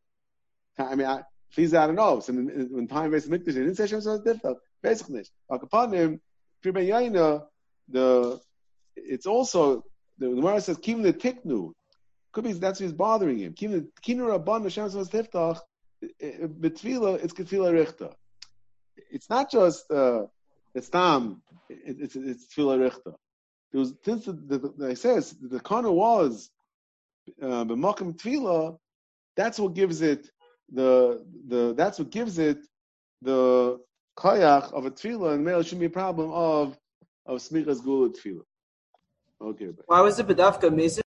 I 0.79 0.95
mean, 0.95 1.07
I, 1.07 1.23
please, 1.55 1.75
I 1.75 1.87
don't 1.87 1.97
know. 1.97 2.21
So 2.21 2.33
when 2.33 2.89
time 2.89 3.11
base 3.11 3.27
mikdash, 3.27 3.49
it 3.49 3.53
didn't 3.53 3.77
say 3.77 3.87
Shem 3.87 4.03
was 4.05 4.21
difficult. 4.21 4.59
Basically, 4.83 5.25
upon 5.51 5.93
him, 5.93 6.21
the 6.63 8.41
it's 8.97 9.27
also 9.27 9.85
the 10.19 10.29
Gemara 10.29 10.61
says 10.61 10.79
kim 10.79 11.03
the 11.03 11.13
tiknu. 11.13 11.73
Could 12.33 12.45
be 12.45 12.53
that's 12.53 12.81
what's 12.81 12.93
bothering 12.93 13.39
him. 13.39 13.55
Kim 13.55 13.71
the 13.73 13.89
rabban 14.07 14.63
Hashem 14.65 14.85
was 14.85 15.09
tiftach. 15.09 15.61
Betfila, 16.23 17.23
it's 17.25 17.33
kefila 17.33 17.73
richta. 17.73 18.13
It's 19.11 19.31
not 19.31 19.51
just 19.51 19.91
uh, 19.91 20.25
it's 20.75 20.91
tam. 20.91 21.43
It's 21.69 22.15
it's, 22.15 22.17
it's 22.17 22.55
tefila 22.55 22.91
richta 22.91 23.15
there 23.73 23.81
was 23.81 23.95
since 24.05 24.25
the, 24.25 24.33
the, 24.33 24.59
the, 24.77 24.87
it 24.91 24.99
says 24.99 25.35
the 25.41 25.61
kana 25.61 25.91
was 25.93 26.51
uh, 27.43 27.65
b'makom 27.65 28.17
tefillah, 28.17 28.79
that's 29.37 29.59
what 29.59 29.75
gives 29.75 30.03
it 30.03 30.31
the 30.73 31.25
the 31.49 31.75
that's 31.75 31.99
what 31.99 32.11
gives 32.11 32.39
it 32.39 32.59
the 33.23 33.79
kayach 34.19 34.73
of 34.73 34.87
a 34.87 34.91
tefillah, 34.91 35.35
and 35.35 35.45
male 35.45 35.63
shouldn't 35.63 35.81
be 35.81 35.87
a 35.87 35.91
problem 35.91 36.31
of 36.33 36.79
of 37.27 37.39
smichas 37.41 37.83
gula 37.83 38.11
tefillah. 38.11 38.45
Okay. 39.41 39.69
Why 39.87 40.01
was 40.01 40.19
it 40.19 40.27
bedafka 40.27 40.75
mesa? 40.75 41.03